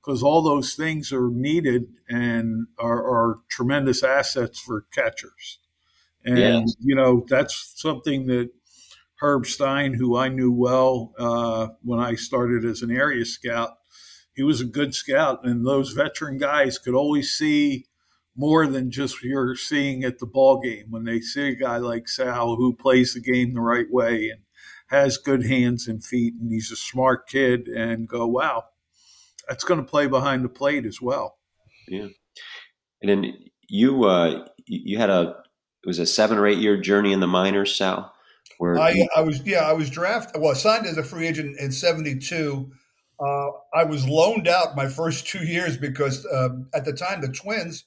because 0.00 0.22
all 0.22 0.42
those 0.42 0.74
things 0.74 1.12
are 1.12 1.30
needed 1.30 1.86
and 2.08 2.66
are, 2.78 3.02
are 3.02 3.40
tremendous 3.48 4.02
assets 4.02 4.58
for 4.58 4.86
catchers. 4.92 5.58
And 6.24 6.38
yes. 6.38 6.76
you 6.80 6.94
know, 6.94 7.24
that's 7.28 7.72
something 7.76 8.26
that 8.26 8.50
Herb 9.20 9.46
Stein, 9.46 9.94
who 9.94 10.16
I 10.16 10.28
knew 10.28 10.52
well 10.52 11.12
uh, 11.18 11.68
when 11.82 12.00
I 12.00 12.14
started 12.14 12.64
as 12.64 12.82
an 12.82 12.90
area 12.90 13.24
scout, 13.24 13.78
he 14.34 14.42
was 14.44 14.60
a 14.60 14.66
good 14.66 14.94
scout, 14.94 15.40
and 15.44 15.66
those 15.66 15.90
veteran 15.90 16.38
guys 16.38 16.78
could 16.78 16.94
always 16.94 17.30
see 17.30 17.86
more 18.36 18.68
than 18.68 18.88
just 18.92 19.20
you're 19.24 19.56
seeing 19.56 20.04
at 20.04 20.20
the 20.20 20.26
ball 20.26 20.60
game 20.60 20.86
when 20.90 21.02
they 21.02 21.20
see 21.20 21.48
a 21.48 21.56
guy 21.56 21.78
like 21.78 22.06
Sal 22.06 22.54
who 22.54 22.72
plays 22.72 23.14
the 23.14 23.20
game 23.20 23.52
the 23.52 23.60
right 23.60 23.90
way 23.90 24.30
and 24.30 24.42
has 24.86 25.18
good 25.18 25.44
hands 25.44 25.88
and 25.88 26.04
feet 26.04 26.34
and 26.40 26.52
he's 26.52 26.70
a 26.70 26.76
smart 26.76 27.28
kid 27.28 27.66
and 27.66 28.08
go 28.08 28.28
wow 28.28 28.64
that's 29.48 29.64
going 29.64 29.80
to 29.80 29.86
play 29.86 30.06
behind 30.06 30.44
the 30.44 30.48
plate 30.48 30.84
as 30.86 31.00
well. 31.00 31.38
Yeah. 31.88 32.08
And 33.02 33.08
then 33.10 33.34
you 33.68 34.04
uh 34.04 34.46
you 34.66 34.98
had 34.98 35.10
a 35.10 35.36
it 35.84 35.86
was 35.86 35.98
a 35.98 36.06
seven 36.06 36.38
or 36.38 36.46
eight 36.46 36.58
year 36.58 36.76
journey 36.80 37.12
in 37.12 37.20
the 37.20 37.26
minors 37.26 37.74
sal 37.74 38.12
where 38.58 38.78
I, 38.78 38.90
you- 38.90 39.08
I 39.14 39.20
was 39.20 39.42
yeah 39.46 39.60
i 39.60 39.72
was 39.72 39.90
drafted 39.90 40.40
well 40.40 40.54
signed 40.54 40.86
as 40.86 40.96
a 40.96 41.04
free 41.04 41.26
agent 41.26 41.58
in 41.58 41.70
72 41.70 42.70
uh, 43.20 43.48
I 43.74 43.82
was 43.84 44.08
loaned 44.08 44.46
out 44.46 44.76
my 44.76 44.86
first 44.88 45.26
two 45.26 45.44
years 45.44 45.76
because 45.76 46.24
uh, 46.26 46.50
at 46.72 46.84
the 46.84 46.92
time 46.92 47.20
the 47.20 47.26
Twins 47.28 47.84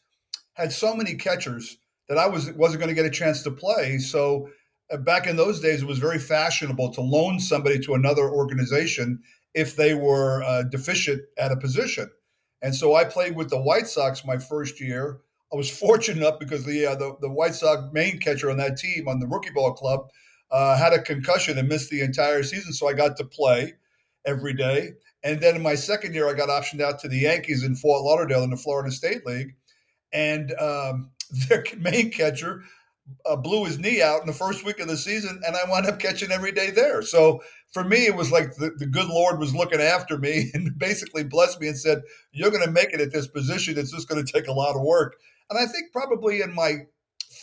had 0.53 0.73
so 0.73 0.93
many 0.93 1.15
catchers 1.15 1.77
that 2.09 2.17
I 2.17 2.27
was 2.27 2.51
wasn't 2.51 2.81
going 2.81 2.89
to 2.89 3.01
get 3.01 3.05
a 3.05 3.09
chance 3.09 3.41
to 3.43 3.51
play. 3.51 3.97
So 3.99 4.49
uh, 4.91 4.97
back 4.97 5.27
in 5.27 5.37
those 5.37 5.61
days, 5.61 5.83
it 5.83 5.87
was 5.87 5.99
very 5.99 6.19
fashionable 6.19 6.91
to 6.95 7.01
loan 7.01 7.39
somebody 7.39 7.79
to 7.79 7.93
another 7.93 8.29
organization 8.29 9.21
if 9.53 9.75
they 9.75 9.93
were 9.93 10.43
uh, 10.43 10.63
deficient 10.63 11.21
at 11.37 11.51
a 11.51 11.57
position. 11.57 12.09
And 12.61 12.75
so 12.75 12.95
I 12.95 13.03
played 13.03 13.35
with 13.35 13.49
the 13.49 13.61
White 13.61 13.87
Sox 13.87 14.25
my 14.25 14.37
first 14.37 14.79
year. 14.79 15.19
I 15.51 15.55
was 15.55 15.69
fortunate 15.79 16.17
enough 16.17 16.39
because 16.39 16.65
the 16.65 16.85
uh, 16.85 16.95
the, 16.95 17.15
the 17.21 17.29
White 17.29 17.55
Sox 17.55 17.81
main 17.91 18.19
catcher 18.19 18.49
on 18.49 18.57
that 18.57 18.77
team 18.77 19.07
on 19.07 19.19
the 19.19 19.27
rookie 19.27 19.51
ball 19.51 19.73
club 19.73 20.09
uh, 20.51 20.77
had 20.77 20.93
a 20.93 21.01
concussion 21.01 21.57
and 21.57 21.67
missed 21.67 21.89
the 21.89 22.01
entire 22.01 22.43
season. 22.43 22.73
So 22.73 22.87
I 22.87 22.93
got 22.93 23.17
to 23.17 23.25
play 23.25 23.73
every 24.25 24.53
day. 24.53 24.91
And 25.23 25.39
then 25.39 25.55
in 25.55 25.61
my 25.61 25.75
second 25.75 26.13
year, 26.13 26.27
I 26.27 26.33
got 26.33 26.49
optioned 26.49 26.81
out 26.81 26.99
to 26.99 27.07
the 27.07 27.19
Yankees 27.19 27.63
in 27.63 27.75
Fort 27.75 28.03
Lauderdale 28.03 28.43
in 28.43 28.49
the 28.49 28.57
Florida 28.57 28.91
State 28.91 29.25
League 29.25 29.55
and 30.11 30.53
um, 30.59 31.11
their 31.47 31.63
main 31.77 32.11
catcher 32.11 32.63
uh, 33.25 33.35
blew 33.35 33.65
his 33.65 33.79
knee 33.79 34.01
out 34.01 34.21
in 34.21 34.27
the 34.27 34.33
first 34.33 34.65
week 34.65 34.79
of 34.79 34.87
the 34.87 34.97
season, 34.97 35.41
and 35.45 35.55
I 35.55 35.69
wound 35.69 35.85
up 35.85 35.99
catching 35.99 36.31
every 36.31 36.51
day 36.51 36.71
there. 36.71 37.01
So 37.01 37.41
for 37.71 37.83
me, 37.83 38.05
it 38.05 38.15
was 38.15 38.31
like 38.31 38.55
the, 38.55 38.71
the 38.77 38.85
good 38.85 39.07
Lord 39.07 39.39
was 39.39 39.55
looking 39.55 39.81
after 39.81 40.17
me 40.17 40.51
and 40.53 40.77
basically 40.77 41.23
blessed 41.23 41.59
me 41.59 41.67
and 41.67 41.77
said, 41.77 42.01
"You're 42.31 42.51
going 42.51 42.65
to 42.65 42.71
make 42.71 42.93
it 42.93 43.01
at 43.01 43.11
this 43.11 43.27
position. 43.27 43.77
It's 43.77 43.91
just 43.91 44.07
going 44.07 44.23
to 44.23 44.31
take 44.31 44.47
a 44.47 44.53
lot 44.53 44.75
of 44.75 44.81
work." 44.81 45.17
And 45.49 45.59
I 45.59 45.65
think 45.65 45.91
probably 45.91 46.41
in 46.41 46.53
my 46.53 46.85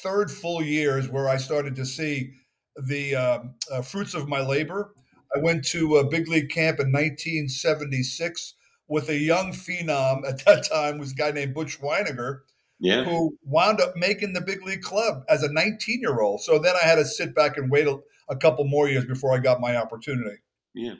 third 0.02 0.30
full 0.30 0.62
year 0.62 0.98
is 0.98 1.08
where 1.08 1.28
I 1.28 1.36
started 1.36 1.76
to 1.76 1.84
see 1.84 2.32
the 2.76 3.16
um, 3.16 3.54
uh, 3.70 3.82
fruits 3.82 4.14
of 4.14 4.28
my 4.28 4.40
labor. 4.40 4.94
I 5.34 5.40
went 5.40 5.64
to 5.66 5.96
a 5.96 6.08
big 6.08 6.28
league 6.28 6.48
camp 6.48 6.80
in 6.80 6.90
1976 6.90 8.54
with 8.88 9.10
a 9.10 9.18
young 9.18 9.52
phenom 9.52 10.26
at 10.26 10.44
that 10.46 10.66
time 10.66 10.98
was 10.98 11.12
a 11.12 11.14
guy 11.14 11.30
named 11.30 11.54
Butch 11.54 11.80
Wynegar 11.80 12.40
yeah. 12.80 13.04
who 13.04 13.36
wound 13.44 13.80
up 13.80 13.96
making 13.96 14.32
the 14.32 14.40
big 14.40 14.64
league 14.64 14.82
club 14.82 15.24
as 15.28 15.42
a 15.42 15.52
19 15.52 16.00
year 16.00 16.20
old. 16.20 16.40
So 16.40 16.58
then 16.58 16.74
I 16.82 16.86
had 16.86 16.96
to 16.96 17.04
sit 17.04 17.34
back 17.34 17.56
and 17.56 17.70
wait 17.70 17.86
a, 17.86 17.98
a 18.28 18.36
couple 18.36 18.64
more 18.64 18.88
years 18.88 19.04
before 19.04 19.34
I 19.34 19.38
got 19.38 19.60
my 19.60 19.76
opportunity. 19.76 20.36
Yeah. 20.74 20.94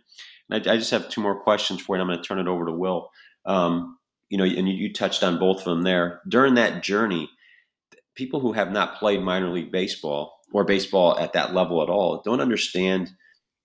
I, 0.51 0.57
I, 0.57 0.77
just 0.77 0.91
have 0.91 1.09
two 1.09 1.21
more 1.21 1.41
questions 1.41 1.81
for 1.81 1.97
you. 1.97 2.03
I'm 2.03 2.09
going 2.09 2.21
to 2.21 2.27
turn 2.27 2.39
it 2.39 2.49
over 2.49 2.67
to 2.67 2.73
Will. 2.73 3.11
Um, 3.45 3.99
you 4.29 4.39
know, 4.39 4.45
and 4.45 4.69
you, 4.69 4.75
you 4.75 4.93
touched 4.93 5.23
on 5.23 5.39
both 5.39 5.59
of 5.59 5.65
them 5.65 5.83
there. 5.83 6.21
During 6.29 6.55
that 6.55 6.83
journey, 6.83 7.31
people 8.15 8.41
who 8.41 8.53
have 8.53 8.73
not 8.73 8.97
played 8.97 9.23
minor 9.23 9.51
league 9.51 9.71
baseball 9.71 10.39
or 10.53 10.65
baseball 10.65 11.19
at 11.19 11.35
that 11.35 11.55
level 11.55 11.83
at 11.83 11.89
all 11.89 12.23
don't 12.25 12.41
understand 12.41 13.11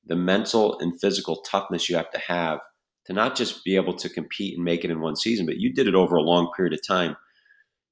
the 0.05 0.15
mental 0.15 0.79
and 0.79 1.00
physical 1.00 1.38
toughness 1.38 1.89
you 1.89 1.96
have 1.96 2.12
to 2.12 2.20
have 2.20 2.60
to 3.05 3.13
not 3.13 3.36
just 3.36 3.63
be 3.63 3.75
able 3.75 3.93
to 3.96 4.10
compete 4.10 4.55
and 4.55 4.63
make 4.63 4.86
it 4.86 4.91
in 4.91 5.01
one 5.01 5.15
season, 5.15 5.46
but 5.46 5.58
you 5.58 5.74
did 5.74 5.88
it 5.88 5.96
over 5.96 6.15
a 6.15 6.22
long 6.22 6.51
period 6.55 6.74
of 6.74 6.86
time 6.86 7.15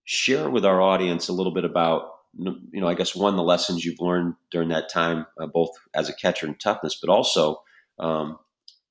share 0.05 0.49
with 0.49 0.65
our 0.65 0.81
audience 0.81 1.27
a 1.27 1.33
little 1.33 1.53
bit 1.53 1.65
about 1.65 2.09
you 2.37 2.79
know 2.79 2.87
i 2.87 2.93
guess 2.93 3.15
one 3.15 3.35
the 3.35 3.43
lessons 3.43 3.83
you've 3.83 3.99
learned 3.99 4.33
during 4.51 4.69
that 4.69 4.89
time 4.89 5.25
uh, 5.39 5.47
both 5.47 5.69
as 5.93 6.07
a 6.09 6.13
catcher 6.13 6.45
and 6.45 6.59
toughness 6.59 6.97
but 7.01 7.09
also 7.09 7.61
um, 7.99 8.39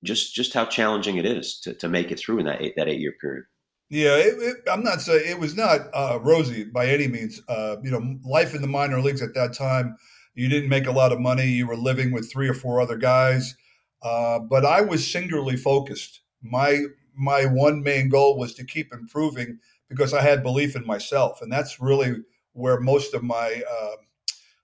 just 0.04 0.34
just 0.34 0.54
how 0.54 0.64
challenging 0.64 1.16
it 1.16 1.26
is 1.26 1.58
to, 1.60 1.74
to 1.74 1.88
make 1.88 2.10
it 2.10 2.18
through 2.18 2.38
in 2.38 2.46
that 2.46 2.62
eight 2.62 2.74
that 2.76 2.88
eight 2.88 3.00
year 3.00 3.14
period. 3.20 3.44
Yeah 3.88 4.16
it, 4.16 4.34
it, 4.38 4.56
i'm 4.70 4.84
not 4.84 5.00
saying 5.00 5.24
it 5.26 5.38
was 5.38 5.56
not 5.56 5.80
uh, 5.92 6.18
rosy 6.22 6.64
by 6.64 6.86
any 6.86 7.08
means. 7.08 7.40
Uh, 7.48 7.76
you 7.82 7.90
know 7.90 8.18
life 8.24 8.54
in 8.54 8.62
the 8.62 8.68
minor 8.68 9.00
leagues 9.00 9.22
at 9.22 9.34
that 9.34 9.54
time 9.54 9.96
you 10.34 10.48
didn't 10.48 10.68
make 10.68 10.86
a 10.86 10.92
lot 10.92 11.12
of 11.12 11.20
money. 11.20 11.46
You 11.46 11.66
were 11.66 11.76
living 11.76 12.12
with 12.12 12.30
three 12.30 12.48
or 12.48 12.54
four 12.54 12.80
other 12.80 12.96
guys. 12.96 13.56
Uh, 14.02 14.38
but 14.38 14.64
i 14.64 14.80
was 14.80 15.10
singularly 15.10 15.56
focused. 15.56 16.20
My 16.42 16.84
my 17.14 17.44
one 17.44 17.82
main 17.82 18.08
goal 18.08 18.38
was 18.38 18.54
to 18.54 18.64
keep 18.64 18.92
improving 18.92 19.58
because 19.90 20.14
I 20.14 20.22
had 20.22 20.42
belief 20.42 20.76
in 20.76 20.86
myself, 20.86 21.42
and 21.42 21.52
that's 21.52 21.80
really 21.80 22.14
where 22.52 22.80
most 22.80 23.12
of 23.12 23.22
my 23.22 23.62
uh, 23.70 23.96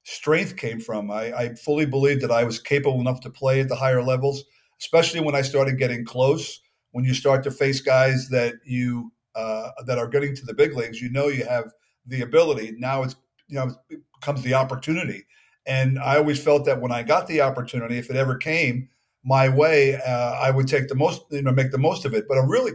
strength 0.04 0.56
came 0.56 0.80
from. 0.80 1.11
I, 1.11 1.37
I 1.37 1.54
fully 1.56 1.85
believed 1.85 2.23
that 2.23 2.30
I 2.30 2.45
was 2.45 2.61
capable 2.61 3.00
enough 3.00 3.21
to 3.23 3.30
play 3.30 3.61
at 3.61 3.68
the 3.68 3.76
higher 3.76 4.02
levels, 4.02 4.45
especially 4.80 5.21
when 5.21 5.35
I 5.35 5.42
started 5.42 5.78
getting 5.78 6.04
close. 6.04 6.61
When 6.92 7.04
you 7.04 7.12
start 7.12 7.45
to 7.45 7.50
face 7.50 7.80
guys 7.80 8.28
that 8.30 8.54
you 8.64 9.12
uh, 9.35 9.71
that 9.85 9.99
are 9.99 10.09
getting 10.09 10.35
to 10.37 10.47
the 10.47 10.54
big 10.54 10.75
leagues, 10.75 11.02
you 11.02 11.11
know 11.11 11.26
you 11.28 11.45
have 11.45 11.73
the 12.06 12.23
ability. 12.23 12.75
Now 12.78 13.02
it's 13.02 13.16
you 13.49 13.56
know 13.56 13.75
it 13.90 14.00
becomes 14.18 14.42
the 14.42 14.54
opportunity, 14.54 15.26
and 15.66 15.99
I 15.99 16.16
always 16.16 16.42
felt 16.42 16.64
that 16.64 16.80
when 16.80 16.92
I 16.92 17.02
got 17.02 17.26
the 17.26 17.42
opportunity, 17.42 17.99
if 17.99 18.09
it 18.09 18.16
ever 18.16 18.37
came 18.37 18.88
my 19.26 19.49
way, 19.49 19.97
uh, 19.97 20.35
I 20.40 20.52
would 20.52 20.68
take 20.68 20.87
the 20.87 20.95
most, 20.95 21.23
you 21.30 21.42
know, 21.42 21.50
make 21.50 21.73
the 21.73 21.78
most 21.78 22.04
of 22.04 22.14
it. 22.14 22.26
But 22.28 22.38
a 22.38 22.47
really 22.47 22.73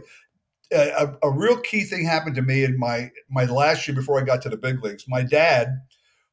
a, 0.72 1.16
a, 1.22 1.30
real 1.30 1.56
key 1.58 1.84
thing 1.84 2.04
happened 2.04 2.34
to 2.36 2.42
me 2.42 2.64
in 2.64 2.78
my 2.78 3.10
my 3.30 3.44
last 3.44 3.86
year 3.86 3.94
before 3.94 4.20
I 4.20 4.24
got 4.24 4.42
to 4.42 4.48
the 4.48 4.56
big 4.56 4.82
leagues. 4.82 5.04
My 5.08 5.22
dad, 5.22 5.68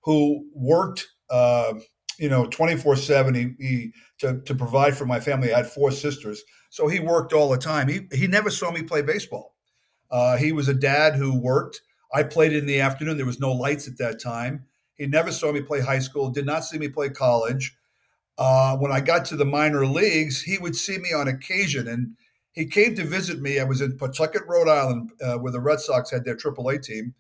who 0.01 0.45
worked, 0.53 1.07
uh, 1.29 1.73
you 2.17 2.29
know, 2.29 2.45
twenty 2.47 2.75
four 2.75 2.95
seven, 2.95 3.35
he 3.35 3.91
to 4.19 4.41
to 4.41 4.55
provide 4.55 4.95
for 4.95 5.05
my 5.05 5.19
family. 5.19 5.53
I 5.53 5.57
had 5.57 5.67
four 5.67 5.91
sisters, 5.91 6.43
so 6.69 6.87
he 6.87 6.99
worked 6.99 7.33
all 7.33 7.49
the 7.49 7.57
time. 7.57 7.87
He 7.87 8.07
he 8.13 8.27
never 8.27 8.49
saw 8.49 8.71
me 8.71 8.83
play 8.83 9.01
baseball. 9.01 9.55
Uh, 10.11 10.37
he 10.37 10.51
was 10.51 10.67
a 10.67 10.73
dad 10.73 11.15
who 11.15 11.39
worked. 11.39 11.81
I 12.13 12.23
played 12.23 12.53
in 12.53 12.65
the 12.65 12.81
afternoon. 12.81 13.17
There 13.17 13.25
was 13.25 13.39
no 13.39 13.51
lights 13.51 13.87
at 13.87 13.97
that 13.99 14.19
time. 14.21 14.65
He 14.95 15.05
never 15.05 15.31
saw 15.31 15.51
me 15.51 15.61
play 15.61 15.79
high 15.79 15.99
school. 15.99 16.29
Did 16.29 16.45
not 16.45 16.65
see 16.65 16.77
me 16.77 16.89
play 16.89 17.09
college. 17.09 17.75
Uh, 18.37 18.77
when 18.77 18.91
I 18.91 19.01
got 19.01 19.25
to 19.25 19.35
the 19.35 19.45
minor 19.45 19.85
leagues, 19.85 20.41
he 20.41 20.57
would 20.57 20.75
see 20.75 20.97
me 20.97 21.13
on 21.13 21.27
occasion, 21.27 21.87
and 21.87 22.15
he 22.59 22.65
came 22.65 22.93
to 22.93 23.05
visit 23.05 23.39
me. 23.39 23.57
I 23.57 23.63
was 23.63 23.79
in 23.79 23.97
Pawtucket, 23.97 24.45
Rhode 24.45 24.67
Island, 24.67 25.11
uh, 25.21 25.35
where 25.35 25.53
the 25.53 25.61
Red 25.61 25.79
Sox 25.79 26.11
had 26.11 26.25
their 26.25 26.35
AAA 26.35 26.83
team. 26.83 27.13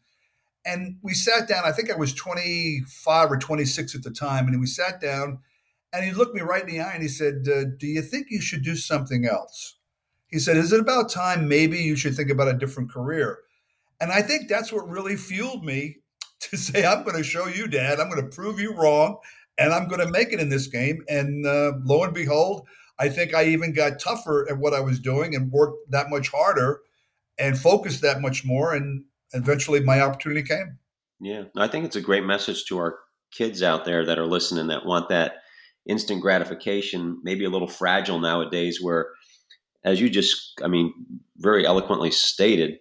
And 0.65 0.97
we 1.01 1.13
sat 1.13 1.47
down. 1.47 1.63
I 1.63 1.71
think 1.71 1.89
I 1.89 1.95
was 1.95 2.13
25 2.13 3.31
or 3.31 3.37
26 3.37 3.95
at 3.95 4.03
the 4.03 4.11
time. 4.11 4.49
And 4.49 4.59
we 4.59 4.65
sat 4.65 4.99
down 4.99 5.39
and 5.93 6.03
he 6.03 6.11
looked 6.11 6.35
me 6.35 6.41
right 6.41 6.63
in 6.63 6.67
the 6.67 6.81
eye 6.81 6.91
and 6.91 7.01
he 7.01 7.07
said, 7.07 7.47
uh, 7.47 7.63
Do 7.77 7.87
you 7.87 8.01
think 8.01 8.27
you 8.29 8.41
should 8.41 8.65
do 8.65 8.75
something 8.75 9.25
else? 9.25 9.77
He 10.27 10.39
said, 10.39 10.57
Is 10.57 10.73
it 10.73 10.81
about 10.81 11.09
time 11.09 11.47
maybe 11.47 11.77
you 11.77 11.95
should 11.95 12.15
think 12.15 12.29
about 12.29 12.49
a 12.49 12.57
different 12.57 12.91
career? 12.91 13.39
And 14.01 14.11
I 14.11 14.21
think 14.21 14.49
that's 14.49 14.73
what 14.73 14.89
really 14.89 15.15
fueled 15.15 15.63
me 15.63 15.99
to 16.41 16.57
say, 16.57 16.85
I'm 16.85 17.03
going 17.03 17.15
to 17.15 17.23
show 17.23 17.47
you, 17.47 17.65
Dad. 17.65 18.01
I'm 18.01 18.09
going 18.09 18.29
to 18.29 18.35
prove 18.35 18.59
you 18.59 18.73
wrong 18.73 19.19
and 19.57 19.71
I'm 19.71 19.87
going 19.87 20.05
to 20.05 20.11
make 20.11 20.33
it 20.33 20.41
in 20.41 20.49
this 20.49 20.67
game. 20.67 21.01
And 21.07 21.45
uh, 21.45 21.71
lo 21.85 22.03
and 22.03 22.13
behold, 22.13 22.67
I 22.99 23.09
think 23.09 23.33
I 23.33 23.45
even 23.45 23.73
got 23.73 23.99
tougher 23.99 24.45
at 24.49 24.57
what 24.57 24.73
I 24.73 24.81
was 24.81 24.99
doing 24.99 25.33
and 25.33 25.51
worked 25.51 25.91
that 25.91 26.09
much 26.09 26.29
harder 26.29 26.81
and 27.37 27.57
focused 27.57 28.01
that 28.01 28.21
much 28.21 28.43
more. 28.43 28.73
And 28.73 29.05
eventually 29.33 29.79
my 29.79 30.01
opportunity 30.01 30.43
came. 30.43 30.77
Yeah. 31.21 31.43
I 31.55 31.67
think 31.67 31.85
it's 31.85 31.95
a 31.95 32.01
great 32.01 32.25
message 32.25 32.65
to 32.65 32.77
our 32.77 32.97
kids 33.31 33.63
out 33.63 33.85
there 33.85 34.05
that 34.05 34.19
are 34.19 34.25
listening 34.25 34.67
that 34.67 34.85
want 34.85 35.09
that 35.09 35.35
instant 35.87 36.21
gratification, 36.21 37.19
maybe 37.23 37.45
a 37.45 37.49
little 37.49 37.67
fragile 37.67 38.19
nowadays, 38.19 38.79
where, 38.81 39.07
as 39.85 40.01
you 40.01 40.09
just, 40.09 40.59
I 40.63 40.67
mean, 40.67 40.93
very 41.37 41.65
eloquently 41.65 42.11
stated, 42.11 42.79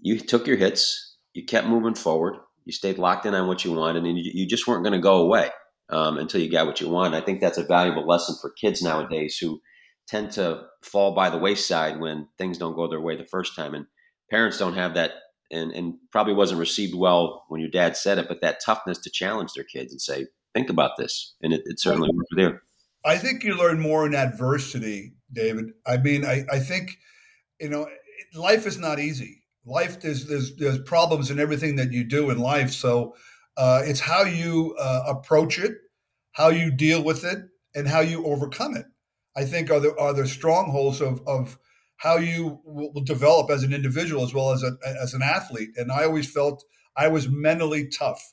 you 0.00 0.18
took 0.18 0.46
your 0.46 0.56
hits, 0.56 1.16
you 1.32 1.44
kept 1.44 1.68
moving 1.68 1.94
forward, 1.94 2.34
you 2.64 2.72
stayed 2.72 2.98
locked 2.98 3.24
in 3.24 3.34
on 3.34 3.46
what 3.46 3.64
you 3.64 3.72
wanted, 3.72 4.04
and 4.04 4.18
you, 4.18 4.30
you 4.34 4.46
just 4.46 4.66
weren't 4.66 4.82
going 4.82 4.94
to 4.94 5.00
go 5.00 5.18
away 5.18 5.50
um, 5.90 6.18
until 6.18 6.40
you 6.40 6.50
got 6.50 6.66
what 6.66 6.80
you 6.80 6.88
want. 6.88 7.14
I 7.14 7.20
think 7.20 7.40
that's 7.40 7.58
a 7.58 7.64
valuable 7.64 8.06
lesson 8.06 8.36
for 8.40 8.50
kids 8.50 8.82
nowadays 8.82 9.38
who 9.38 9.60
tend 10.06 10.32
to 10.32 10.64
fall 10.82 11.14
by 11.14 11.30
the 11.30 11.38
wayside 11.38 12.00
when 12.00 12.28
things 12.38 12.58
don't 12.58 12.74
go 12.74 12.88
their 12.88 13.00
way 13.00 13.16
the 13.16 13.24
first 13.24 13.54
time. 13.54 13.74
And 13.74 13.86
parents 14.30 14.58
don't 14.58 14.74
have 14.74 14.94
that, 14.94 15.12
and, 15.50 15.72
and 15.72 15.94
probably 16.12 16.34
wasn't 16.34 16.60
received 16.60 16.94
well 16.94 17.44
when 17.48 17.60
your 17.60 17.70
dad 17.70 17.96
said 17.96 18.18
it, 18.18 18.28
but 18.28 18.40
that 18.40 18.60
toughness 18.64 18.98
to 18.98 19.10
challenge 19.10 19.52
their 19.54 19.64
kids 19.64 19.92
and 19.92 20.00
say, 20.00 20.26
think 20.54 20.70
about 20.70 20.92
this. 20.96 21.34
And 21.42 21.52
it, 21.52 21.62
it 21.66 21.80
certainly 21.80 22.10
worked 22.12 22.34
there. 22.36 22.62
I 23.04 23.16
think 23.16 23.44
you 23.44 23.54
learn 23.54 23.80
more 23.80 24.06
in 24.06 24.14
adversity, 24.14 25.14
David. 25.32 25.72
I 25.86 25.98
mean, 25.98 26.24
I, 26.24 26.44
I 26.50 26.58
think, 26.58 26.98
you 27.60 27.68
know, 27.68 27.86
life 28.34 28.66
is 28.66 28.78
not 28.78 28.98
easy. 28.98 29.44
Life, 29.64 30.00
there's, 30.00 30.26
there's, 30.26 30.56
there's 30.56 30.78
problems 30.80 31.30
in 31.30 31.38
everything 31.38 31.76
that 31.76 31.92
you 31.92 32.04
do 32.04 32.30
in 32.30 32.38
life. 32.38 32.72
So, 32.72 33.14
uh, 33.58 33.82
it's 33.84 34.00
how 34.00 34.22
you 34.22 34.74
uh, 34.78 35.02
approach 35.08 35.58
it, 35.58 35.72
how 36.32 36.48
you 36.48 36.70
deal 36.70 37.02
with 37.02 37.24
it, 37.24 37.38
and 37.74 37.88
how 37.88 38.00
you 38.00 38.24
overcome 38.24 38.76
it. 38.76 38.86
I 39.36 39.44
think 39.44 39.70
are 39.70 39.80
the 39.80 39.94
are 39.98 40.14
the 40.14 40.26
strongholds 40.26 41.00
of 41.00 41.20
of 41.26 41.58
how 41.96 42.16
you 42.16 42.60
will 42.64 43.02
develop 43.02 43.50
as 43.50 43.64
an 43.64 43.74
individual 43.74 44.22
as 44.24 44.32
well 44.32 44.52
as 44.52 44.62
a, 44.62 44.72
as 45.02 45.14
an 45.14 45.22
athlete. 45.22 45.70
And 45.76 45.90
I 45.90 46.04
always 46.04 46.30
felt 46.30 46.64
I 46.96 47.08
was 47.08 47.28
mentally 47.28 47.88
tough. 47.88 48.32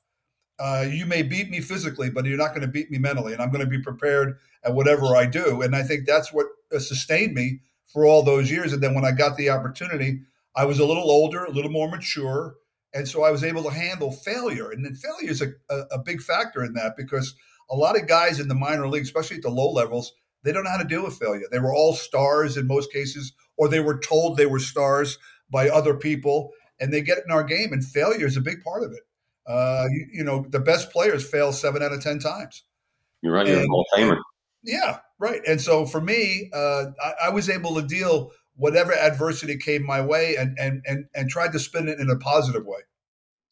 Uh, 0.59 0.85
you 0.87 1.05
may 1.07 1.23
beat 1.23 1.49
me 1.49 1.59
physically, 1.59 2.11
but 2.11 2.25
you're 2.25 2.37
not 2.37 2.49
going 2.49 2.61
to 2.61 2.67
beat 2.67 2.91
me 2.91 2.99
mentally, 2.99 3.33
and 3.33 3.41
I'm 3.41 3.51
going 3.51 3.63
to 3.63 3.69
be 3.69 3.81
prepared 3.81 4.37
at 4.63 4.75
whatever 4.75 5.15
I 5.15 5.25
do. 5.25 5.63
And 5.63 5.75
I 5.75 5.81
think 5.83 6.05
that's 6.05 6.31
what 6.31 6.45
uh, 6.73 6.79
sustained 6.79 7.33
me 7.33 7.61
for 7.91 8.05
all 8.05 8.23
those 8.23 8.51
years. 8.51 8.71
And 8.71 8.81
then 8.81 8.93
when 8.93 9.05
I 9.05 9.11
got 9.11 9.35
the 9.35 9.49
opportunity, 9.49 10.21
I 10.55 10.65
was 10.65 10.79
a 10.79 10.85
little 10.85 11.09
older, 11.09 11.43
a 11.43 11.51
little 11.51 11.71
more 11.71 11.89
mature, 11.89 12.55
and 12.95 13.07
so 13.07 13.23
I 13.23 13.29
was 13.29 13.43
able 13.43 13.61
to 13.63 13.69
handle 13.69 14.11
failure. 14.11 14.71
And 14.71 14.83
then 14.85 14.95
failure 14.95 15.29
is 15.29 15.41
a, 15.41 15.49
a, 15.69 15.79
a, 15.91 15.99
big 15.99 16.21
factor 16.21 16.63
in 16.63 16.73
that 16.73 16.95
because 16.95 17.35
a 17.69 17.75
lot 17.75 17.99
of 17.99 18.07
guys 18.07 18.39
in 18.39 18.47
the 18.47 18.55
minor 18.55 18.87
league, 18.87 19.03
especially 19.03 19.35
at 19.37 19.43
the 19.43 19.49
low 19.49 19.69
levels, 19.69 20.13
they 20.43 20.53
don't 20.53 20.63
know 20.63 20.69
how 20.69 20.77
to 20.77 20.87
deal 20.87 21.03
with 21.03 21.17
failure. 21.17 21.43
They 21.51 21.59
were 21.59 21.75
all 21.75 21.93
stars 21.93 22.55
in 22.55 22.67
most 22.67 22.93
cases, 22.93 23.33
or 23.57 23.67
they 23.67 23.81
were 23.81 23.99
told 23.99 24.37
they 24.37 24.45
were 24.45 24.59
stars 24.59 25.17
by 25.51 25.69
other 25.69 25.95
people, 25.95 26.51
and 26.79 26.93
they 26.93 27.01
get 27.01 27.19
in 27.25 27.31
our 27.31 27.43
game, 27.43 27.73
and 27.73 27.83
failure 27.83 28.27
is 28.27 28.37
a 28.37 28.41
big 28.41 28.63
part 28.63 28.83
of 28.83 28.91
it. 28.91 29.01
Uh, 29.45 29.87
you, 29.91 30.07
you, 30.13 30.23
know, 30.23 30.45
the 30.49 30.59
best 30.59 30.91
players 30.91 31.27
fail 31.29 31.51
seven 31.51 31.83
out 31.83 31.91
of 31.91 32.01
10 32.01 32.19
times. 32.19 32.63
You're 33.21 33.33
right. 33.33 33.45
You're 33.45 33.59
a 33.59 33.67
Hall 33.67 33.85
of 33.91 33.99
Famer. 33.99 34.17
Yeah, 34.63 34.99
right. 35.19 35.41
And 35.47 35.61
so 35.61 35.85
for 35.85 36.01
me, 36.01 36.49
uh, 36.53 36.85
I, 37.03 37.13
I 37.25 37.29
was 37.29 37.49
able 37.49 37.75
to 37.75 37.81
deal 37.81 38.31
whatever 38.55 38.93
adversity 38.93 39.57
came 39.57 39.85
my 39.85 40.01
way 40.01 40.35
and 40.35 40.57
and 40.59 40.81
and 40.85 41.05
and 41.13 41.29
tried 41.29 41.51
to 41.53 41.59
spin 41.59 41.87
it 41.87 41.99
in 41.99 42.09
a 42.09 42.17
positive 42.17 42.65
way. 42.65 42.81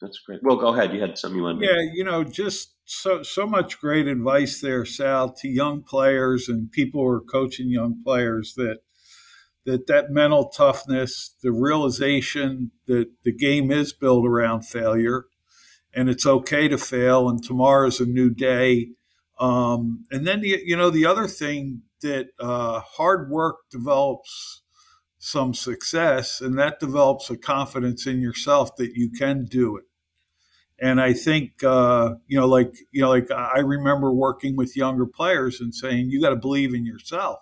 That's 0.01 0.19
great. 0.19 0.41
Well, 0.43 0.57
go 0.57 0.73
ahead. 0.73 0.93
You 0.93 0.99
had 0.99 1.17
something 1.17 1.37
you 1.37 1.43
wanted. 1.43 1.63
Yeah, 1.63 1.81
you 1.93 2.03
know, 2.03 2.23
just 2.23 2.73
so 2.85 3.23
so 3.23 3.47
much 3.47 3.79
great 3.79 4.07
advice 4.07 4.59
there, 4.59 4.85
Sal, 4.85 5.31
to 5.33 5.47
young 5.47 5.81
players 5.81 6.49
and 6.49 6.71
people 6.71 7.01
who 7.01 7.07
are 7.07 7.21
coaching 7.21 7.69
young 7.69 8.01
players 8.03 8.53
that 8.55 8.79
that 9.65 9.87
that 9.87 10.11
mental 10.11 10.49
toughness, 10.49 11.35
the 11.41 11.51
realization 11.51 12.71
that 12.87 13.11
the 13.23 13.31
game 13.31 13.71
is 13.71 13.93
built 13.93 14.25
around 14.25 14.63
failure, 14.63 15.25
and 15.93 16.09
it's 16.09 16.25
okay 16.25 16.67
to 16.67 16.77
fail, 16.77 17.29
and 17.29 17.41
tomorrow's 17.43 18.01
a 18.01 18.05
new 18.05 18.29
day. 18.29 18.89
Um, 19.39 20.05
and 20.11 20.27
then 20.27 20.41
the, 20.41 20.61
you 20.65 20.75
know 20.75 20.89
the 20.89 21.05
other 21.05 21.27
thing 21.27 21.83
that 22.01 22.27
uh, 22.39 22.81
hard 22.81 23.29
work 23.29 23.55
develops 23.71 24.62
some 25.25 25.53
success 25.53 26.41
and 26.41 26.59
that 26.59 26.81
develops 26.81 27.29
a 27.29 27.37
confidence 27.37 28.05
in 28.05 28.19
yourself 28.19 28.75
that 28.75 28.91
you 28.93 29.09
can 29.09 29.45
do 29.45 29.77
it. 29.77 29.85
And 30.81 30.99
i 30.99 31.13
think 31.13 31.63
uh, 31.63 32.15
you 32.27 32.37
know 32.37 32.45
like 32.45 32.73
you 32.91 33.01
know 33.01 33.09
like 33.09 33.31
i 33.31 33.59
remember 33.59 34.11
working 34.11 34.57
with 34.57 34.75
younger 34.75 35.05
players 35.05 35.61
and 35.61 35.73
saying 35.73 36.09
you 36.09 36.19
got 36.19 36.31
to 36.31 36.35
believe 36.35 36.73
in 36.73 36.85
yourself. 36.85 37.39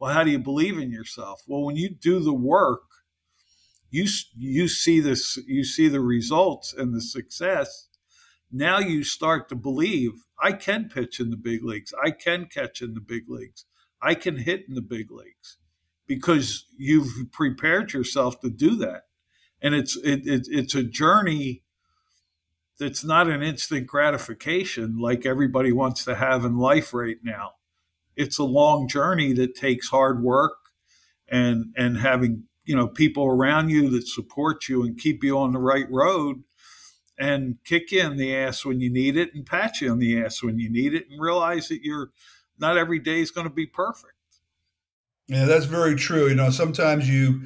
Well 0.00 0.12
how 0.12 0.24
do 0.24 0.32
you 0.32 0.40
believe 0.40 0.78
in 0.78 0.90
yourself? 0.90 1.42
Well 1.46 1.62
when 1.62 1.76
you 1.76 1.90
do 1.90 2.18
the 2.18 2.34
work 2.34 2.82
you 3.88 4.08
you 4.36 4.66
see 4.66 4.98
this 4.98 5.38
you 5.46 5.62
see 5.62 5.86
the 5.86 6.00
results 6.00 6.74
and 6.74 6.92
the 6.92 7.00
success. 7.00 7.86
Now 8.50 8.80
you 8.80 9.04
start 9.04 9.48
to 9.50 9.54
believe 9.54 10.10
i 10.42 10.50
can 10.50 10.88
pitch 10.88 11.20
in 11.20 11.30
the 11.30 11.36
big 11.36 11.62
leagues. 11.62 11.94
I 12.04 12.10
can 12.10 12.46
catch 12.46 12.82
in 12.82 12.94
the 12.94 13.00
big 13.00 13.26
leagues. 13.28 13.64
I 14.02 14.16
can 14.16 14.38
hit 14.38 14.64
in 14.68 14.74
the 14.74 14.82
big 14.82 15.12
leagues 15.12 15.58
because 16.06 16.66
you've 16.76 17.32
prepared 17.32 17.92
yourself 17.92 18.40
to 18.40 18.50
do 18.50 18.76
that. 18.76 19.02
And 19.60 19.74
it's 19.74 19.96
it, 19.96 20.26
it, 20.26 20.46
it's 20.50 20.74
a 20.74 20.82
journey 20.82 21.62
that's 22.78 23.04
not 23.04 23.28
an 23.28 23.42
instant 23.42 23.86
gratification 23.86 24.98
like 24.98 25.24
everybody 25.24 25.72
wants 25.72 26.04
to 26.04 26.14
have 26.14 26.44
in 26.44 26.58
life 26.58 26.92
right 26.92 27.16
now. 27.22 27.52
It's 28.16 28.38
a 28.38 28.44
long 28.44 28.86
journey 28.88 29.32
that 29.34 29.54
takes 29.54 29.88
hard 29.88 30.22
work 30.22 30.56
and 31.28 31.74
and 31.76 31.98
having 31.98 32.44
you 32.64 32.76
know 32.76 32.86
people 32.86 33.24
around 33.24 33.70
you 33.70 33.88
that 33.90 34.06
support 34.06 34.68
you 34.68 34.82
and 34.82 34.98
keep 34.98 35.24
you 35.24 35.38
on 35.38 35.52
the 35.52 35.58
right 35.58 35.90
road 35.90 36.42
and 37.18 37.56
kick 37.64 37.90
you 37.90 38.02
in 38.02 38.16
the 38.16 38.34
ass 38.36 38.64
when 38.64 38.80
you 38.80 38.90
need 38.90 39.16
it 39.16 39.34
and 39.34 39.46
pat 39.46 39.80
you 39.80 39.90
on 39.90 39.98
the 39.98 40.22
ass 40.22 40.42
when 40.42 40.58
you 40.58 40.70
need 40.70 40.94
it 40.94 41.08
and 41.10 41.20
realize 41.20 41.68
that 41.68 41.82
you're 41.82 42.10
not 42.58 42.76
every 42.76 42.98
day 42.98 43.20
is 43.20 43.30
going 43.30 43.46
to 43.46 43.52
be 43.52 43.66
perfect 43.66 44.15
yeah, 45.28 45.44
that's 45.44 45.64
very 45.66 45.96
true. 45.96 46.28
You 46.28 46.34
know, 46.34 46.50
sometimes 46.50 47.08
you, 47.08 47.42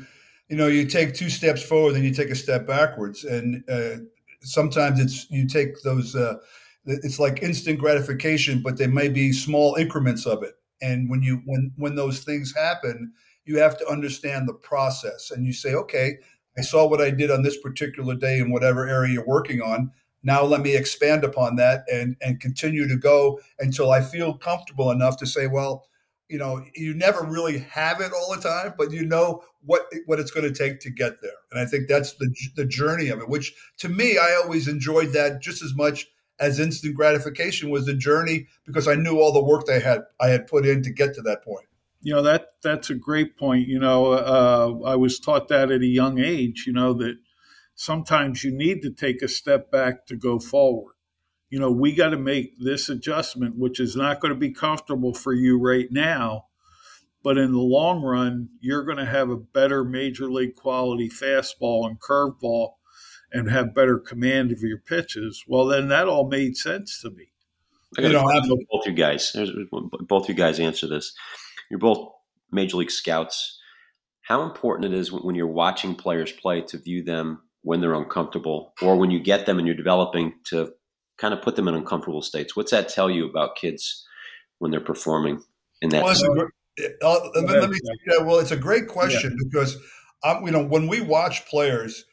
you 0.48 0.56
know, 0.56 0.66
you 0.66 0.86
take 0.86 1.14
two 1.14 1.30
steps 1.30 1.62
forward, 1.62 1.94
then 1.94 2.04
you 2.04 2.12
take 2.12 2.30
a 2.30 2.34
step 2.34 2.66
backwards, 2.66 3.24
and 3.24 3.64
uh, 3.70 3.96
sometimes 4.42 5.00
it's 5.00 5.30
you 5.30 5.46
take 5.46 5.80
those. 5.82 6.14
Uh, 6.14 6.34
it's 6.86 7.18
like 7.18 7.42
instant 7.42 7.78
gratification, 7.78 8.62
but 8.62 8.76
there 8.78 8.88
may 8.88 9.08
be 9.08 9.32
small 9.32 9.76
increments 9.76 10.26
of 10.26 10.42
it. 10.42 10.54
And 10.82 11.08
when 11.10 11.22
you 11.22 11.42
when 11.44 11.72
when 11.76 11.94
those 11.94 12.20
things 12.20 12.54
happen, 12.56 13.12
you 13.44 13.58
have 13.58 13.78
to 13.78 13.88
understand 13.88 14.48
the 14.48 14.54
process, 14.54 15.30
and 15.30 15.46
you 15.46 15.52
say, 15.52 15.74
okay, 15.74 16.18
I 16.58 16.62
saw 16.62 16.86
what 16.86 17.00
I 17.00 17.10
did 17.10 17.30
on 17.30 17.42
this 17.42 17.58
particular 17.58 18.14
day 18.14 18.38
in 18.40 18.50
whatever 18.50 18.88
area 18.88 19.14
you're 19.14 19.26
working 19.26 19.62
on. 19.62 19.90
Now 20.22 20.42
let 20.42 20.60
me 20.60 20.76
expand 20.76 21.24
upon 21.24 21.56
that 21.56 21.84
and 21.90 22.16
and 22.20 22.40
continue 22.40 22.86
to 22.88 22.96
go 22.96 23.40
until 23.58 23.90
I 23.90 24.02
feel 24.02 24.36
comfortable 24.36 24.90
enough 24.90 25.16
to 25.18 25.26
say, 25.26 25.46
well, 25.46 25.86
you 26.30 26.38
know, 26.38 26.64
you 26.74 26.94
never 26.94 27.24
really 27.24 27.58
have 27.58 28.00
it 28.00 28.12
all 28.12 28.34
the 28.34 28.40
time, 28.40 28.74
but 28.78 28.92
you 28.92 29.04
know 29.04 29.42
what 29.64 29.82
what 30.06 30.20
it's 30.20 30.30
going 30.30 30.50
to 30.50 30.56
take 30.56 30.80
to 30.80 30.90
get 30.90 31.20
there. 31.20 31.32
And 31.50 31.60
I 31.60 31.66
think 31.66 31.88
that's 31.88 32.14
the 32.14 32.32
the 32.56 32.64
journey 32.64 33.08
of 33.08 33.18
it. 33.20 33.28
Which 33.28 33.52
to 33.78 33.88
me, 33.88 34.16
I 34.16 34.40
always 34.42 34.68
enjoyed 34.68 35.12
that 35.12 35.42
just 35.42 35.62
as 35.62 35.74
much 35.74 36.06
as 36.38 36.60
instant 36.60 36.94
gratification 36.94 37.68
was 37.68 37.84
the 37.84 37.94
journey 37.94 38.46
because 38.64 38.88
I 38.88 38.94
knew 38.94 39.18
all 39.18 39.32
the 39.32 39.42
work 39.42 39.66
they 39.66 39.80
had 39.80 40.02
I 40.20 40.28
had 40.28 40.46
put 40.46 40.64
in 40.64 40.82
to 40.84 40.90
get 40.90 41.14
to 41.14 41.22
that 41.22 41.44
point. 41.44 41.66
You 42.00 42.14
know 42.14 42.22
that 42.22 42.54
that's 42.62 42.90
a 42.90 42.94
great 42.94 43.36
point. 43.36 43.66
You 43.66 43.80
know, 43.80 44.12
uh, 44.12 44.78
I 44.86 44.96
was 44.96 45.18
taught 45.18 45.48
that 45.48 45.70
at 45.70 45.82
a 45.82 45.86
young 45.86 46.18
age. 46.18 46.64
You 46.66 46.72
know 46.72 46.94
that 46.94 47.18
sometimes 47.74 48.44
you 48.44 48.52
need 48.52 48.82
to 48.82 48.90
take 48.90 49.20
a 49.20 49.28
step 49.28 49.70
back 49.70 50.06
to 50.06 50.16
go 50.16 50.38
forward. 50.38 50.94
You 51.50 51.58
know, 51.58 51.70
we 51.70 51.94
got 51.94 52.10
to 52.10 52.16
make 52.16 52.58
this 52.58 52.88
adjustment, 52.88 53.56
which 53.58 53.80
is 53.80 53.96
not 53.96 54.20
going 54.20 54.32
to 54.32 54.38
be 54.38 54.52
comfortable 54.52 55.12
for 55.12 55.32
you 55.32 55.58
right 55.58 55.88
now. 55.90 56.46
But 57.22 57.36
in 57.36 57.52
the 57.52 57.58
long 57.58 58.02
run, 58.02 58.48
you're 58.60 58.84
going 58.84 58.98
to 58.98 59.04
have 59.04 59.28
a 59.28 59.36
better 59.36 59.84
major 59.84 60.30
league 60.30 60.54
quality 60.54 61.08
fastball 61.08 61.86
and 61.86 62.00
curveball 62.00 62.74
and 63.32 63.50
have 63.50 63.74
better 63.74 63.98
command 63.98 64.52
of 64.52 64.60
your 64.62 64.78
pitches. 64.78 65.44
Well, 65.46 65.66
then 65.66 65.88
that 65.88 66.08
all 66.08 66.28
made 66.28 66.56
sense 66.56 67.00
to 67.02 67.10
me. 67.10 67.32
I 67.98 68.02
got 68.02 68.08
to 68.08 68.46
you 68.46 68.66
both 68.70 68.86
you 68.86 68.92
guys. 68.92 69.36
Both 70.08 70.28
you 70.28 70.34
guys 70.34 70.60
answer 70.60 70.86
this. 70.86 71.12
You're 71.70 71.80
both 71.80 72.12
major 72.50 72.76
league 72.76 72.90
scouts. 72.90 73.58
How 74.22 74.42
important 74.42 74.92
it 74.92 74.96
is 74.96 75.10
when 75.12 75.34
you're 75.34 75.46
watching 75.48 75.96
players 75.96 76.30
play 76.30 76.62
to 76.62 76.78
view 76.78 77.02
them 77.02 77.42
when 77.62 77.80
they're 77.80 77.94
uncomfortable 77.94 78.72
or 78.80 78.96
when 78.96 79.10
you 79.10 79.20
get 79.20 79.44
them 79.44 79.58
and 79.58 79.66
you're 79.66 79.76
developing 79.76 80.34
to 80.44 80.72
kind 81.20 81.34
of 81.34 81.42
put 81.42 81.56
them 81.56 81.68
in 81.68 81.74
uncomfortable 81.74 82.22
states. 82.22 82.56
What's 82.56 82.70
that 82.70 82.88
tell 82.88 83.10
you 83.10 83.28
about 83.28 83.56
kids 83.56 84.06
when 84.58 84.70
they're 84.70 84.80
performing 84.80 85.42
in 85.82 85.90
that 85.90 86.02
well, 86.02 86.48
uh, 87.02 87.18
let, 87.42 87.70
me 87.70 87.78
yeah, 88.06 88.22
well 88.22 88.38
it's 88.38 88.50
a 88.50 88.56
great 88.56 88.88
question 88.88 89.32
yeah. 89.32 89.48
because 89.50 89.76
um, 90.22 90.44
you 90.44 90.50
know 90.50 90.64
when 90.64 90.88
we 90.88 91.00
watch 91.00 91.46
players 91.46 92.04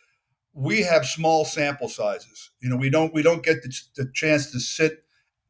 we 0.53 0.81
have 0.81 1.05
small 1.05 1.45
sample 1.45 1.87
sizes. 1.87 2.49
You 2.61 2.69
know 2.69 2.75
we 2.75 2.89
don't 2.89 3.13
we 3.13 3.21
don't 3.21 3.43
get 3.43 3.61
the, 3.61 3.73
the 3.95 4.11
chance 4.13 4.51
to 4.51 4.59
sit 4.59 5.03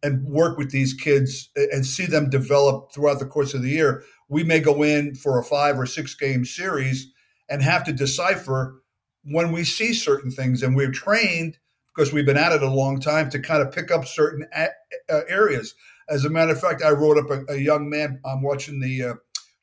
and 0.04 0.24
work 0.26 0.58
with 0.58 0.70
these 0.70 0.94
kids 0.94 1.50
and 1.56 1.86
see 1.86 2.06
them 2.06 2.30
develop 2.30 2.92
throughout 2.92 3.20
the 3.20 3.26
course 3.26 3.54
of 3.54 3.64
the 3.64 3.70
year. 3.70 4.04
We 4.30 4.44
may 4.44 4.60
go 4.60 4.84
in 4.84 5.16
for 5.16 5.40
a 5.40 5.44
five 5.44 5.80
or 5.80 5.86
six 5.86 6.14
game 6.14 6.46
series 6.46 7.12
and 7.50 7.64
have 7.64 7.86
to 7.86 7.94
decipher 7.94 8.84
when 9.24 9.52
we 9.52 9.64
see 9.64 9.94
certain 9.94 10.30
things 10.30 10.62
and 10.62 10.76
we're 10.76 10.92
trained 10.92 11.58
because 11.98 12.14
we've 12.14 12.28
been 12.28 12.38
at 12.38 12.52
it 12.52 12.62
a 12.62 12.70
long 12.70 13.00
time 13.00 13.28
to 13.32 13.40
kind 13.40 13.62
of 13.62 13.74
pick 13.74 13.90
up 13.90 14.06
certain 14.06 14.48
a- 14.56 14.70
uh, 15.10 15.22
areas. 15.28 15.74
As 16.08 16.26
a 16.26 16.30
matter 16.30 16.52
of 16.52 16.62
fact, 16.62 16.84
I 16.84 16.92
wrote 16.92 17.18
up 17.18 17.32
a, 17.32 17.54
a 17.54 17.58
young 17.58 17.90
man. 17.90 18.22
I'm 18.24 18.44
watching 18.44 18.80
the 18.80 19.04
uh, 19.04 19.14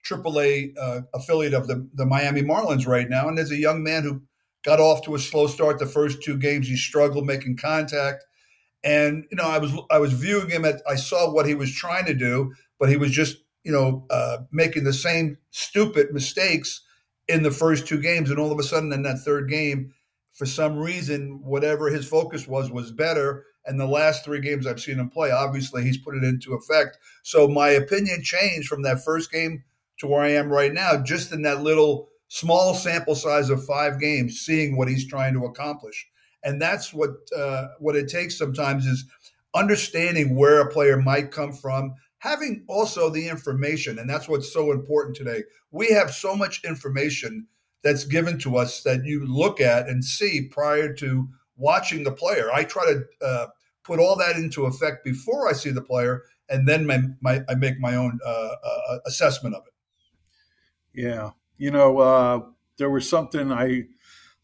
AAA 0.05 0.75
uh, 0.77 1.03
affiliate 1.15 1.55
of 1.55 1.69
the, 1.69 1.89
the 1.95 2.05
Miami 2.05 2.43
Marlins 2.43 2.89
right 2.89 3.09
now, 3.09 3.29
and 3.29 3.39
there's 3.39 3.53
a 3.53 3.57
young 3.57 3.85
man 3.85 4.03
who 4.03 4.21
got 4.65 4.81
off 4.81 5.03
to 5.05 5.15
a 5.15 5.19
slow 5.19 5.47
start 5.47 5.79
the 5.79 5.87
first 5.87 6.23
two 6.23 6.37
games. 6.37 6.67
He 6.67 6.77
struggled 6.77 7.25
making 7.25 7.57
contact, 7.57 8.25
and 8.83 9.25
you 9.31 9.37
know 9.37 9.49
I 9.49 9.59
was 9.59 9.73
I 9.91 9.99
was 9.99 10.13
viewing 10.13 10.51
him 10.51 10.65
at 10.65 10.83
I 10.89 10.97
saw 10.97 11.31
what 11.31 11.47
he 11.47 11.55
was 11.55 11.73
trying 11.73 12.07
to 12.07 12.15
do, 12.15 12.53
but 12.81 12.89
he 12.89 12.97
was 12.97 13.13
just 13.13 13.37
you 13.63 13.73
know 13.73 14.07
uh, 14.11 14.39
making 14.51 14.85
the 14.85 14.93
same 14.93 15.39
stupid 15.51 16.13
mistakes 16.13 16.83
in 17.29 17.45
the 17.45 17.53
first 17.53 17.87
two 17.87 18.03
games, 18.03 18.29
and 18.29 18.41
all 18.41 18.53
of 18.53 18.59
a 18.59 18.65
sudden 18.65 18.93
in 18.93 19.03
that 19.05 19.21
third 19.21 19.49
game, 19.49 19.93
for 20.35 20.47
some 20.47 20.77
reason, 20.77 21.41
whatever 21.43 21.89
his 21.89 22.07
focus 22.07 22.47
was 22.47 22.71
was 22.71 22.93
better. 22.93 23.47
And 23.67 23.81
the 23.81 23.87
last 23.87 24.25
three 24.25 24.41
games 24.41 24.67
I've 24.67 24.81
seen 24.81 24.99
him 24.99 25.09
play, 25.09 25.31
obviously 25.31 25.83
he's 25.83 25.97
put 25.97 26.17
it 26.17 26.25
into 26.25 26.55
effect. 26.55 26.99
So 27.23 27.49
my 27.49 27.71
opinion 27.71 28.23
changed 28.23 28.69
from 28.69 28.83
that 28.83 29.03
first 29.03 29.33
game 29.33 29.65
to 29.99 30.07
where 30.07 30.23
I 30.23 30.33
am 30.33 30.51
right 30.51 30.73
now, 30.73 31.03
just 31.03 31.33
in 31.33 31.43
that 31.43 31.63
little 31.63 32.09
small 32.29 32.75
sample 32.75 33.15
size 33.15 33.49
of 33.49 33.65
five 33.65 33.99
games, 33.99 34.41
seeing 34.41 34.77
what 34.77 34.89
he's 34.89 35.07
trying 35.07 35.33
to 35.35 35.47
accomplish. 35.47 36.07
And 36.43 36.61
that's 36.61 36.93
what 36.93 37.11
uh, 37.35 37.69
what 37.79 37.97
it 37.97 38.09
takes 38.09 38.37
sometimes 38.37 38.87
is 38.87 39.07
understanding 39.55 40.37
where 40.37 40.61
a 40.61 40.71
player 40.71 40.99
might 40.99 41.31
come 41.31 41.53
from 41.53 41.95
having 42.25 42.65
also 42.69 43.11
the 43.11 43.29
information, 43.29 43.99
and 43.99 44.09
that's 44.09 44.31
what's 44.31 44.51
so 44.51 44.73
important 44.73 45.15
today. 45.15 45.43
We 45.71 45.89
have 45.89 46.11
so 46.11 46.35
much 46.35 46.65
information 46.65 47.47
that's 47.85 48.05
given 48.05 48.39
to 48.39 48.57
us 48.57 48.83
that 48.83 49.05
you 49.05 49.25
look 49.25 49.61
at 49.61 49.89
and 49.89 50.05
see 50.05 50.49
prior 50.51 50.93
to 50.95 51.29
watching 51.57 52.03
the 52.03 52.11
player. 52.11 52.51
I 52.53 52.65
try 52.65 52.85
to 52.87 53.05
uh, 53.25 53.47
put 53.85 54.01
all 54.01 54.17
that 54.17 54.37
into 54.37 54.65
effect 54.65 55.05
before 55.05 55.49
I 55.49 55.53
see 55.53 55.71
the 55.71 55.83
player, 55.83 56.23
and 56.49 56.67
then 56.67 56.87
my, 56.87 57.03
my, 57.21 57.43
I 57.49 57.55
make 57.55 57.79
my 57.79 57.95
own 57.95 58.19
uh, 58.27 58.55
uh, 58.65 58.99
assessment 59.07 59.55
of 59.55 59.63
it. 59.67 61.03
Yeah, 61.03 61.31
you 61.59 61.71
know, 61.71 61.99
uh, 61.99 62.41
there 62.79 62.91
was 62.91 63.09
something 63.09 63.53
I 63.53 63.85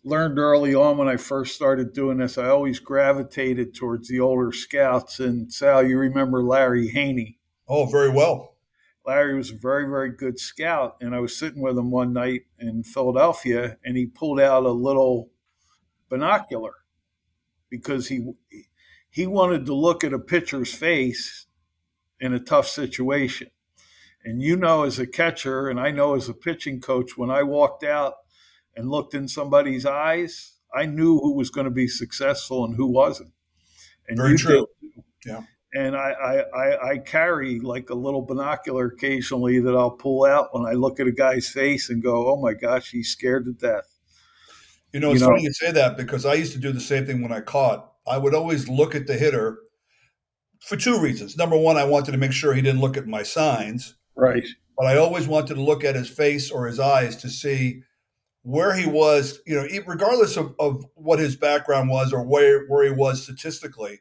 learned 0.05 0.39
early 0.39 0.75
on 0.75 0.99
when 0.99 1.09
I 1.09 1.17
first 1.17 1.55
started 1.55 1.93
doing 1.93 2.19
this. 2.19 2.37
I 2.37 2.49
always 2.49 2.79
gravitated 2.79 3.75
towards 3.75 4.09
the 4.09 4.21
older 4.21 4.53
scouts, 4.53 5.19
and 5.19 5.53
Sal, 5.53 5.83
you 5.87 5.99
remember 5.99 6.43
Larry 6.43 6.89
Haney? 6.89 7.39
Oh, 7.67 7.87
very 7.87 8.11
well. 8.11 8.50
Larry 9.11 9.37
was 9.37 9.51
a 9.51 9.57
very, 9.57 9.87
very 9.87 10.13
good 10.13 10.39
scout. 10.39 10.97
And 11.01 11.17
I 11.17 11.19
was 11.19 11.37
sitting 11.37 11.61
with 11.61 11.77
him 11.77 11.91
one 11.91 12.13
night 12.13 12.43
in 12.61 12.85
Philadelphia, 12.85 13.77
and 13.85 13.97
he 13.97 14.07
pulled 14.07 14.39
out 14.39 14.63
a 14.63 14.71
little 14.71 15.31
binocular 16.09 16.75
because 17.69 18.07
he 18.07 18.35
he 19.11 19.27
wanted 19.27 19.67
to 19.67 19.75
look 19.75 20.05
at 20.05 20.13
a 20.13 20.19
pitcher's 20.21 20.73
face 20.73 21.47
in 22.21 22.33
a 22.33 22.39
tough 22.39 22.69
situation. 22.69 23.49
And 24.23 24.41
you 24.41 24.55
know, 24.55 24.85
as 24.85 25.01
a 25.01 25.09
catcher, 25.09 25.69
and 25.69 25.81
I 25.81 25.91
know 25.91 26.15
as 26.15 26.29
a 26.29 26.35
pitching 26.35 26.81
coach, 26.81 27.19
when 27.19 27.33
I 27.33 27.43
walked 27.43 27.83
out 27.83 28.15
and 28.77 28.91
looked 28.91 29.13
in 29.13 29.27
somebody's 29.27 29.85
eyes, 29.85 30.53
I 30.73 30.87
knew 30.87 31.19
who 31.19 31.35
was 31.35 31.51
going 31.51 31.65
to 31.65 31.71
be 31.73 31.89
successful 31.89 32.65
and 32.65 32.77
who 32.77 32.87
wasn't. 32.87 33.33
And 34.07 34.19
Very 34.19 34.39
true. 34.39 34.69
Did. 34.81 35.05
Yeah 35.27 35.43
and 35.73 35.97
I, 35.97 36.45
I, 36.55 36.91
I, 36.91 36.99
carry 36.99 37.61
like 37.61 37.91
a 37.91 37.95
little 37.95 38.23
binocular 38.23 38.87
occasionally 38.87 39.61
that 39.61 39.77
I'll 39.77 39.93
pull 39.93 40.25
out 40.25 40.53
when 40.53 40.67
I 40.67 40.73
look 40.73 40.99
at 40.99 41.07
a 41.07 41.13
guy's 41.13 41.49
face 41.49 41.91
and 41.91 42.03
go, 42.03 42.33
"Oh 42.33 42.41
my 42.41 42.55
gosh, 42.55 42.91
he's 42.91 43.11
scared 43.11 43.45
to 43.45 43.53
death." 43.53 43.87
You 44.93 44.99
know, 44.99 45.13
it's 45.13 45.21
you 45.21 45.27
funny 45.27 45.43
you 45.45 45.53
say 45.53 45.71
that 45.71 45.97
because 45.97 46.27
I 46.27 46.35
used 46.35 46.53
to 46.55 46.59
do 46.59 46.73
the 46.73 46.81
same 46.81 47.07
thing 47.07 47.23
when 47.23 47.33
I 47.33 47.41
caught. 47.41 47.93
I 48.07 48.19
would 48.19 48.35
always 48.35 48.69
look 48.69 48.95
at 48.95 49.07
the 49.07 49.15
hitter 49.15 49.59
for 50.61 50.77
two 50.77 51.01
reasons. 51.01 51.37
Number 51.37 51.57
one, 51.57 51.77
I 51.77 51.85
wanted 51.85 52.13
to 52.13 52.19
make 52.19 52.33
sure 52.33 52.53
he 52.53 52.63
didn't 52.63 52.81
look 52.81 52.97
at 52.97 53.07
my 53.07 53.23
signs, 53.23 53.95
right? 54.17 54.47
But 54.77 54.87
I 54.87 54.97
always 54.97 55.29
wanted 55.29 55.55
to 55.55 55.63
look 55.63 55.85
at 55.85 55.95
his 55.95 56.09
face 56.09 56.51
or 56.51 56.67
his 56.67 56.81
eyes 56.81 57.17
to 57.19 57.29
see 57.29 57.83
where 58.43 58.75
he 58.75 58.87
was. 58.87 59.41
You 59.47 59.55
know, 59.55 59.69
regardless 59.87 60.37
of, 60.37 60.57
of 60.59 60.85
what 60.95 61.21
his 61.21 61.37
background 61.37 61.91
was 61.91 62.13
or 62.13 62.25
where 62.25 62.67
where 62.67 62.85
he 62.85 62.91
was 62.91 63.23
statistically 63.23 64.01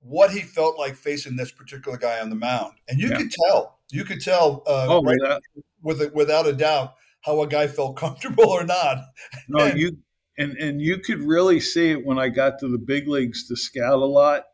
what 0.00 0.30
he 0.30 0.40
felt 0.40 0.78
like 0.78 0.96
facing 0.96 1.36
this 1.36 1.50
particular 1.50 1.98
guy 1.98 2.20
on 2.20 2.30
the 2.30 2.36
mound, 2.36 2.74
and 2.88 2.98
you 2.98 3.08
yeah. 3.10 3.16
could 3.16 3.30
tell. 3.46 3.78
You 3.90 4.04
could 4.04 4.20
tell 4.20 4.62
uh, 4.66 4.86
oh, 4.88 5.02
right, 5.02 5.16
yeah. 5.22 5.38
with 5.82 6.00
it, 6.00 6.14
without 6.14 6.46
a 6.46 6.52
doubt 6.52 6.94
how 7.22 7.40
a 7.42 7.46
guy 7.46 7.66
felt 7.66 7.96
comfortable 7.96 8.48
or 8.48 8.64
not. 8.64 8.98
No, 9.48 9.64
and, 9.64 9.78
you 9.78 9.98
and 10.38 10.56
and 10.56 10.80
you 10.80 10.98
could 10.98 11.22
really 11.22 11.60
see 11.60 11.90
it 11.90 12.04
when 12.04 12.18
I 12.18 12.28
got 12.28 12.58
to 12.60 12.68
the 12.68 12.78
big 12.78 13.08
leagues 13.08 13.46
to 13.48 13.56
scout 13.56 13.94
a 13.94 14.06
lot. 14.06 14.44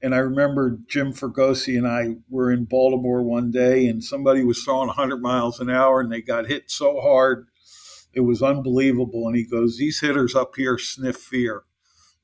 And 0.00 0.14
I 0.14 0.18
remember 0.18 0.78
Jim 0.86 1.12
Fregosi 1.12 1.76
and 1.76 1.88
I 1.88 2.14
were 2.30 2.52
in 2.52 2.66
Baltimore 2.66 3.20
one 3.20 3.50
day, 3.50 3.86
and 3.88 4.02
somebody 4.02 4.44
was 4.44 4.62
throwing 4.62 4.86
100 4.86 5.20
miles 5.20 5.58
an 5.58 5.68
hour, 5.68 6.00
and 6.00 6.12
they 6.12 6.22
got 6.22 6.46
hit 6.46 6.70
so 6.70 7.00
hard, 7.00 7.48
it 8.12 8.20
was 8.20 8.40
unbelievable. 8.40 9.26
And 9.26 9.36
he 9.36 9.44
goes, 9.44 9.76
"These 9.76 10.00
hitters 10.00 10.36
up 10.36 10.54
here 10.54 10.78
sniff 10.78 11.16
fear. 11.16 11.64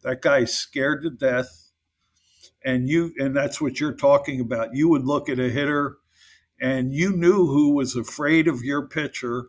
That 0.04 0.22
guy's 0.22 0.56
scared 0.56 1.02
to 1.02 1.10
death." 1.10 1.63
And 2.64 2.88
you 2.88 3.12
and 3.18 3.37
that's 3.37 3.61
what 3.61 3.79
you're 3.79 3.94
talking 3.94 4.40
about. 4.40 4.74
You 4.74 4.88
would 4.88 5.05
look 5.05 5.29
at 5.29 5.38
a 5.38 5.50
hitter 5.50 5.98
and 6.61 6.92
you 6.92 7.14
knew 7.14 7.46
who 7.46 7.74
was 7.74 7.94
afraid 7.94 8.48
of 8.48 8.64
your 8.64 8.87
pitcher 8.87 9.48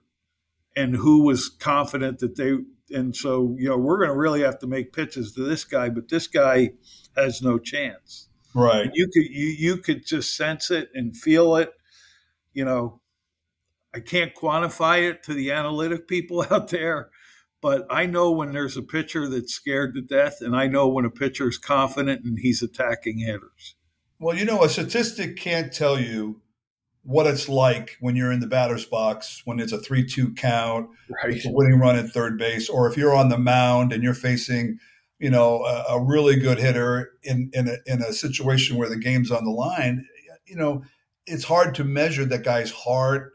and 0.75 0.95
who 0.95 1.23
was 1.23 1.49
confident 1.49 2.19
that 2.19 2.35
they 2.35 2.57
and 2.95 3.15
so 3.15 3.55
you 3.57 3.69
know 3.69 3.77
we're 3.77 3.97
going 3.97 4.09
to 4.09 4.15
really 4.15 4.41
have 4.41 4.59
to 4.59 4.67
make 4.67 4.93
pitches 4.93 5.31
to 5.33 5.43
this 5.43 5.63
guy 5.63 5.89
but 5.89 6.09
this 6.09 6.27
guy 6.27 6.71
has 7.15 7.41
no 7.41 7.57
chance. 7.57 8.27
Right. 8.53 8.85
And 8.85 8.91
you 8.93 9.07
could 9.07 9.25
you 9.25 9.47
you 9.47 9.77
could 9.77 10.05
just 10.05 10.35
sense 10.35 10.69
it 10.69 10.89
and 10.93 11.15
feel 11.15 11.55
it. 11.55 11.71
You 12.53 12.65
know 12.65 13.01
i 13.93 13.99
can't 13.99 14.35
quantify 14.35 15.09
it 15.09 15.23
to 15.23 15.33
the 15.33 15.51
analytic 15.51 16.05
people 16.07 16.45
out 16.51 16.67
there 16.67 17.09
but 17.65 17.87
I 17.89 18.05
know 18.05 18.29
when 18.29 18.51
there's 18.51 18.77
a 18.77 18.83
pitcher 18.83 19.27
that's 19.27 19.51
scared 19.51 19.95
to 19.95 20.01
death, 20.01 20.37
and 20.39 20.55
I 20.55 20.67
know 20.67 20.87
when 20.87 21.03
a 21.03 21.09
pitcher 21.09 21.47
is 21.47 21.57
confident 21.57 22.23
and 22.23 22.37
he's 22.37 22.61
attacking 22.61 23.17
hitters. 23.17 23.73
Well, 24.19 24.37
you 24.37 24.45
know, 24.45 24.63
a 24.63 24.69
statistic 24.69 25.35
can't 25.35 25.73
tell 25.73 25.99
you 25.99 26.41
what 27.01 27.25
it's 27.25 27.49
like 27.49 27.97
when 27.99 28.15
you're 28.15 28.31
in 28.31 28.39
the 28.39 28.45
batter's 28.45 28.85
box 28.85 29.41
when 29.45 29.59
it's 29.59 29.71
a 29.71 29.79
3 29.79 30.05
2 30.05 30.35
count, 30.35 30.89
right. 31.23 31.43
a 31.43 31.49
winning 31.49 31.79
run 31.79 31.95
at 31.95 32.11
third 32.11 32.37
base, 32.37 32.69
or 32.69 32.87
if 32.87 32.97
you're 32.97 33.15
on 33.15 33.29
the 33.29 33.39
mound 33.39 33.91
and 33.91 34.03
you're 34.03 34.13
facing 34.13 34.77
you 35.17 35.31
know, 35.31 35.63
a, 35.63 35.95
a 35.95 35.99
really 35.99 36.35
good 36.35 36.59
hitter 36.59 37.13
in 37.23 37.49
in 37.53 37.67
a, 37.67 37.77
in 37.87 37.99
a 38.03 38.13
situation 38.13 38.77
where 38.77 38.89
the 38.89 38.99
game's 38.99 39.31
on 39.31 39.43
the 39.43 39.49
line, 39.49 40.05
you 40.45 40.55
know, 40.55 40.83
it's 41.25 41.45
hard 41.45 41.73
to 41.73 41.83
measure 41.83 42.25
that 42.25 42.43
guy's 42.43 42.69
heart 42.69 43.33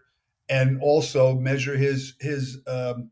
and 0.48 0.80
also 0.80 1.34
measure 1.34 1.76
his 1.76 2.14
his 2.20 2.58
um, 2.68 3.10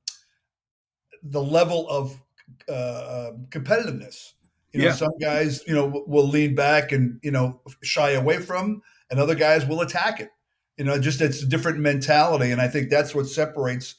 the 1.23 1.43
level 1.43 1.89
of 1.89 2.21
uh, 2.69 3.33
competitiveness. 3.51 4.33
You 4.73 4.81
know, 4.81 4.87
yeah. 4.87 4.93
some 4.93 5.17
guys, 5.21 5.63
you 5.67 5.75
know, 5.75 6.05
will 6.07 6.29
lean 6.29 6.55
back 6.55 6.93
and 6.93 7.19
you 7.23 7.31
know 7.31 7.61
shy 7.83 8.11
away 8.11 8.39
from, 8.39 8.83
and 9.11 9.19
other 9.19 9.35
guys 9.35 9.67
will 9.67 9.81
attack 9.81 10.21
it. 10.21 10.31
You 10.77 10.85
know, 10.85 10.99
just 10.99 11.21
it's 11.21 11.43
a 11.43 11.47
different 11.47 11.79
mentality, 11.79 12.53
and 12.53 12.61
I 12.61 12.69
think 12.69 12.91
that's 12.91 13.15
what 13.15 13.27
separates 13.27 13.95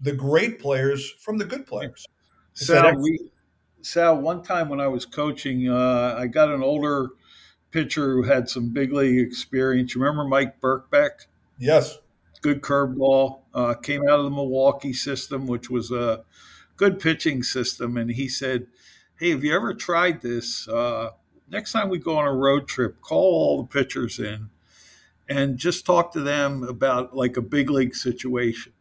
the 0.00 0.12
great 0.12 0.58
players 0.58 1.10
from 1.20 1.38
the 1.38 1.44
good 1.44 1.66
players. 1.66 2.06
Sal, 2.54 2.96
we, 3.00 3.18
Sal, 3.80 4.20
one 4.20 4.42
time 4.42 4.68
when 4.68 4.80
I 4.80 4.88
was 4.88 5.06
coaching, 5.06 5.68
uh, 5.68 6.16
I 6.18 6.26
got 6.26 6.50
an 6.50 6.62
older 6.62 7.10
pitcher 7.70 8.12
who 8.12 8.22
had 8.22 8.48
some 8.48 8.72
big 8.72 8.92
league 8.92 9.18
experience. 9.18 9.94
You 9.94 10.02
remember 10.02 10.24
Mike 10.24 10.60
Birkbeck? 10.60 11.26
Yes. 11.58 11.98
Good 12.42 12.60
curveball. 12.60 13.40
Uh, 13.54 13.74
came 13.74 14.02
out 14.02 14.18
of 14.18 14.24
the 14.24 14.30
Milwaukee 14.30 14.92
system, 14.92 15.46
which 15.46 15.70
was 15.70 15.90
a 15.90 16.24
good 16.82 16.98
pitching 16.98 17.44
system. 17.44 17.96
And 17.96 18.10
he 18.10 18.28
said, 18.28 18.66
Hey, 19.16 19.30
have 19.30 19.44
you 19.44 19.54
ever 19.54 19.72
tried 19.72 20.20
this? 20.20 20.66
Uh, 20.66 21.10
next 21.48 21.70
time 21.70 21.88
we 21.88 21.98
go 21.98 22.16
on 22.16 22.26
a 22.26 22.34
road 22.34 22.66
trip, 22.66 23.00
call 23.00 23.34
all 23.34 23.62
the 23.62 23.68
pitchers 23.68 24.18
in 24.18 24.50
and 25.28 25.58
just 25.58 25.86
talk 25.86 26.12
to 26.12 26.20
them 26.20 26.64
about 26.64 27.14
like 27.14 27.36
a 27.36 27.40
big 27.40 27.70
league 27.70 27.94
situation. 27.94 28.72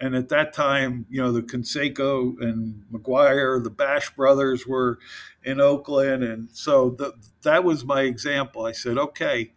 And 0.00 0.16
at 0.16 0.30
that 0.30 0.52
time, 0.52 1.06
you 1.08 1.22
know, 1.22 1.30
the 1.30 1.42
Canseco 1.42 2.42
and 2.42 2.82
McGwire, 2.92 3.62
the 3.62 3.70
Bash 3.70 4.10
brothers 4.16 4.66
were 4.66 4.98
in 5.44 5.60
Oakland. 5.60 6.24
And 6.24 6.48
so 6.50 6.90
the, 6.90 7.12
that 7.42 7.62
was 7.62 7.84
my 7.84 8.00
example. 8.00 8.66
I 8.66 8.72
said, 8.72 8.98
okay, 8.98 9.52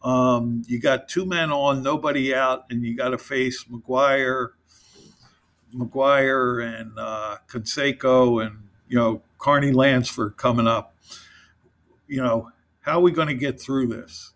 um, 0.00 0.62
you 0.68 0.78
got 0.78 1.08
two 1.08 1.26
men 1.26 1.50
on, 1.50 1.82
nobody 1.82 2.32
out, 2.32 2.66
and 2.70 2.84
you 2.84 2.96
got 2.96 3.08
to 3.08 3.18
face 3.18 3.64
McGwire, 3.64 4.50
McGwire 5.74 6.64
and 6.64 6.92
uh, 6.98 7.38
Canseco 7.48 8.44
and, 8.44 8.68
you 8.88 8.96
know, 8.96 9.22
Carney 9.38 9.72
Lansford 9.72 10.36
coming 10.36 10.66
up. 10.66 10.94
You 12.06 12.22
know, 12.22 12.50
how 12.80 12.98
are 12.98 13.02
we 13.02 13.12
going 13.12 13.28
to 13.28 13.34
get 13.34 13.60
through 13.60 13.88
this? 13.88 14.32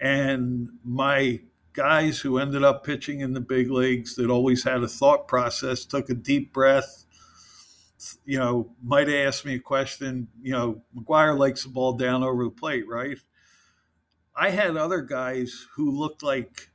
And 0.00 0.70
my 0.84 1.40
guys 1.72 2.20
who 2.20 2.38
ended 2.38 2.64
up 2.64 2.84
pitching 2.84 3.20
in 3.20 3.32
the 3.34 3.40
big 3.40 3.70
leagues 3.70 4.16
that 4.16 4.30
always 4.30 4.64
had 4.64 4.82
a 4.82 4.88
thought 4.88 5.28
process 5.28 5.84
took 5.84 6.10
a 6.10 6.14
deep 6.14 6.52
breath 6.52 7.04
you 8.24 8.38
know 8.38 8.68
might 8.82 9.08
ask 9.08 9.44
me 9.44 9.54
a 9.54 9.60
question 9.60 10.28
you 10.42 10.52
know 10.52 10.82
McGwire 10.96 11.38
likes 11.38 11.62
the 11.62 11.68
ball 11.68 11.92
down 11.92 12.22
over 12.22 12.44
the 12.44 12.50
plate 12.50 12.84
right 12.88 13.18
i 14.36 14.50
had 14.50 14.76
other 14.76 15.02
guys 15.02 15.66
who 15.74 15.90
looked 15.90 16.22
like 16.22 16.67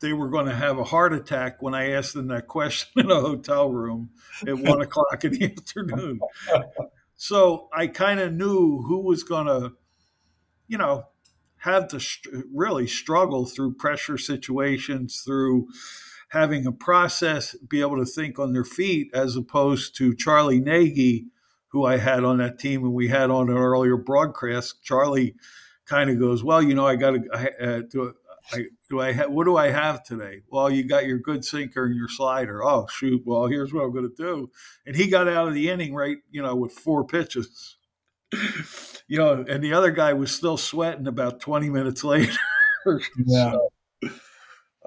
they 0.00 0.12
were 0.12 0.28
going 0.28 0.46
to 0.46 0.54
have 0.54 0.78
a 0.78 0.84
heart 0.84 1.12
attack 1.12 1.62
when 1.62 1.74
i 1.74 1.90
asked 1.90 2.14
them 2.14 2.28
that 2.28 2.46
question 2.46 2.88
in 2.96 3.10
a 3.10 3.20
hotel 3.20 3.70
room 3.70 4.10
at 4.46 4.58
one 4.58 4.80
o'clock 4.82 5.24
in 5.24 5.32
the 5.32 5.44
afternoon 5.44 6.20
so 7.16 7.68
i 7.72 7.86
kind 7.86 8.20
of 8.20 8.32
knew 8.32 8.82
who 8.82 9.00
was 9.00 9.22
going 9.22 9.46
to 9.46 9.72
you 10.68 10.78
know 10.78 11.06
have 11.66 11.88
to 11.88 12.44
really 12.54 12.86
struggle 12.86 13.44
through 13.44 13.74
pressure 13.74 14.16
situations, 14.16 15.22
through 15.24 15.68
having 16.28 16.64
a 16.64 16.72
process, 16.72 17.54
be 17.68 17.80
able 17.80 17.96
to 17.96 18.06
think 18.06 18.38
on 18.38 18.52
their 18.52 18.64
feet, 18.64 19.10
as 19.12 19.36
opposed 19.36 19.96
to 19.96 20.14
Charlie 20.14 20.60
Nagy, 20.60 21.26
who 21.68 21.84
I 21.84 21.98
had 21.98 22.24
on 22.24 22.38
that 22.38 22.58
team 22.58 22.84
and 22.84 22.94
we 22.94 23.08
had 23.08 23.30
on 23.30 23.50
an 23.50 23.56
earlier 23.56 23.96
broadcast. 23.96 24.82
Charlie 24.82 25.34
kind 25.84 26.08
of 26.08 26.18
goes, 26.18 26.42
"Well, 26.42 26.62
you 26.62 26.74
know, 26.74 26.86
I 26.86 26.96
got 26.96 27.10
to 27.10 27.60
uh, 27.60 27.82
do." 27.82 28.14
I, 28.52 28.64
do 28.88 29.00
I 29.00 29.12
ha- 29.12 29.28
what 29.28 29.44
do 29.44 29.56
I 29.56 29.70
have 29.70 30.04
today? 30.04 30.42
Well, 30.48 30.70
you 30.70 30.84
got 30.84 31.06
your 31.06 31.18
good 31.18 31.44
sinker 31.44 31.86
and 31.86 31.96
your 31.96 32.08
slider. 32.08 32.64
Oh 32.64 32.86
shoot! 32.86 33.22
Well, 33.24 33.46
here's 33.46 33.72
what 33.72 33.84
I'm 33.84 33.92
going 33.92 34.08
to 34.08 34.22
do. 34.22 34.50
And 34.86 34.94
he 34.94 35.08
got 35.08 35.28
out 35.28 35.48
of 35.48 35.54
the 35.54 35.68
inning 35.68 35.94
right, 35.94 36.18
you 36.30 36.42
know, 36.42 36.54
with 36.54 36.72
four 36.72 37.04
pitches. 37.04 37.76
you 39.08 39.18
know, 39.18 39.44
and 39.48 39.62
the 39.62 39.72
other 39.72 39.90
guy 39.90 40.12
was 40.12 40.34
still 40.34 40.56
sweating 40.56 41.06
about 41.06 41.40
20 41.40 41.70
minutes 41.70 42.04
later. 42.04 42.32
yeah. 43.24 43.56
So, 44.02 44.10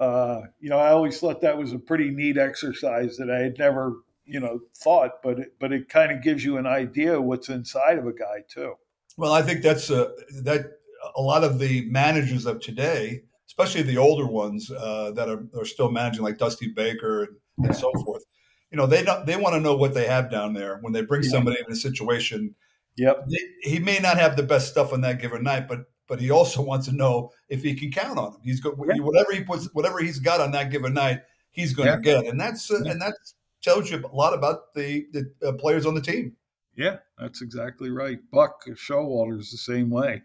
uh, 0.00 0.46
you 0.60 0.70
know, 0.70 0.78
I 0.78 0.92
always 0.92 1.20
thought 1.20 1.42
that 1.42 1.58
was 1.58 1.74
a 1.74 1.78
pretty 1.78 2.10
neat 2.10 2.38
exercise 2.38 3.18
that 3.18 3.30
I 3.30 3.38
had 3.40 3.58
never, 3.58 3.96
you 4.24 4.40
know, 4.40 4.60
thought, 4.74 5.22
but 5.22 5.40
it, 5.40 5.54
but 5.60 5.72
it 5.72 5.90
kind 5.90 6.10
of 6.10 6.22
gives 6.22 6.42
you 6.42 6.56
an 6.56 6.66
idea 6.66 7.18
of 7.18 7.24
what's 7.24 7.50
inside 7.50 7.98
of 7.98 8.06
a 8.06 8.12
guy 8.12 8.42
too. 8.48 8.76
Well, 9.18 9.34
I 9.34 9.42
think 9.42 9.60
that's 9.60 9.90
a, 9.90 10.12
that 10.42 10.78
a 11.14 11.20
lot 11.20 11.44
of 11.44 11.58
the 11.58 11.84
managers 11.90 12.46
of 12.46 12.60
today, 12.60 13.24
especially 13.60 13.82
the 13.82 13.98
older 13.98 14.26
ones 14.26 14.70
uh, 14.70 15.10
that 15.12 15.28
are, 15.28 15.44
are 15.58 15.64
still 15.64 15.90
managing, 15.90 16.22
like 16.22 16.38
Dusty 16.38 16.68
Baker 16.68 17.24
and, 17.24 17.66
and 17.66 17.76
so 17.76 17.92
forth. 18.04 18.24
You 18.70 18.78
know, 18.78 18.86
they 18.86 19.02
don't, 19.02 19.26
they 19.26 19.36
want 19.36 19.54
to 19.54 19.60
know 19.60 19.76
what 19.76 19.94
they 19.94 20.06
have 20.06 20.30
down 20.30 20.54
there 20.54 20.78
when 20.82 20.92
they 20.92 21.02
bring 21.02 21.22
somebody 21.22 21.58
in 21.66 21.72
a 21.72 21.76
situation 21.76 22.54
Yep. 23.00 23.28
He 23.62 23.78
may 23.78 23.98
not 23.98 24.18
have 24.18 24.36
the 24.36 24.42
best 24.42 24.68
stuff 24.68 24.92
on 24.92 25.00
that 25.02 25.20
given 25.20 25.42
night, 25.42 25.68
but 25.68 25.84
but 26.06 26.20
he 26.20 26.30
also 26.30 26.60
wants 26.70 26.86
to 26.86 26.92
know 26.92 27.32
if 27.48 27.62
he 27.62 27.74
can 27.74 27.90
count 27.90 28.18
on 28.18 28.34
him. 28.34 28.40
He's 28.44 28.60
got 28.60 28.74
yeah. 28.76 29.02
whatever 29.02 29.32
he 29.32 29.42
puts, 29.42 29.72
whatever 29.72 30.00
he's 30.00 30.18
got 30.18 30.40
on 30.40 30.50
that 30.52 30.70
given 30.70 30.92
night, 30.92 31.22
he's 31.50 31.72
going 31.72 31.88
yeah. 31.88 31.96
to 31.96 32.02
get, 32.02 32.26
and 32.26 32.38
that's 32.38 32.70
uh, 32.70 32.80
yeah. 32.84 32.92
and 32.92 33.00
that 33.00 33.14
tells 33.62 33.90
you 33.90 34.04
a 34.04 34.14
lot 34.14 34.34
about 34.34 34.74
the 34.74 35.06
the 35.12 35.48
uh, 35.48 35.52
players 35.52 35.86
on 35.86 35.94
the 35.94 36.00
team. 36.00 36.36
Yeah, 36.76 36.98
that's 37.18 37.42
exactly 37.42 37.90
right. 37.90 38.18
Buck 38.30 38.62
Showalter 38.68 39.38
is 39.38 39.50
the 39.50 39.58
same 39.58 39.90
way. 39.90 40.22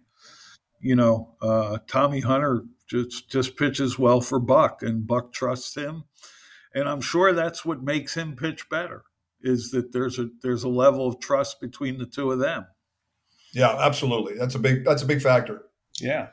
You 0.82 0.96
know, 0.96 1.36
uh, 1.42 1.80
Tommy 1.88 2.20
Hunter 2.20 2.64
just 2.90 3.30
just 3.30 3.58
pitches 3.58 4.00
well 4.00 4.22
for 4.22 4.40
Buck, 4.40 4.82
and 4.82 5.08
Buck 5.08 5.34
trusts 5.34 5.76
him, 5.76 6.06
and 6.74 6.88
I'm 6.88 7.02
sure 7.02 7.34
that's 7.34 7.66
what 7.66 7.84
makes 7.84 8.16
him 8.16 8.36
pitch 8.36 8.70
better 8.70 9.04
is 9.42 9.72
that 9.72 9.94
there's 9.94 10.20
a 10.20 10.30
there's 10.42 10.64
a 10.64 10.70
level 10.70 11.08
of 11.08 11.20
trust 11.20 11.62
between 11.62 11.98
the 11.98 12.06
two 12.06 12.32
of 12.32 12.40
them. 12.40 12.66
Yeah, 13.54 13.78
absolutely. 13.80 14.36
That's 14.38 14.56
a 14.56 14.60
big 14.60 14.84
that's 14.84 15.02
a 15.02 15.08
big 15.08 15.22
factor. 15.22 15.64
Yeah. 16.00 16.28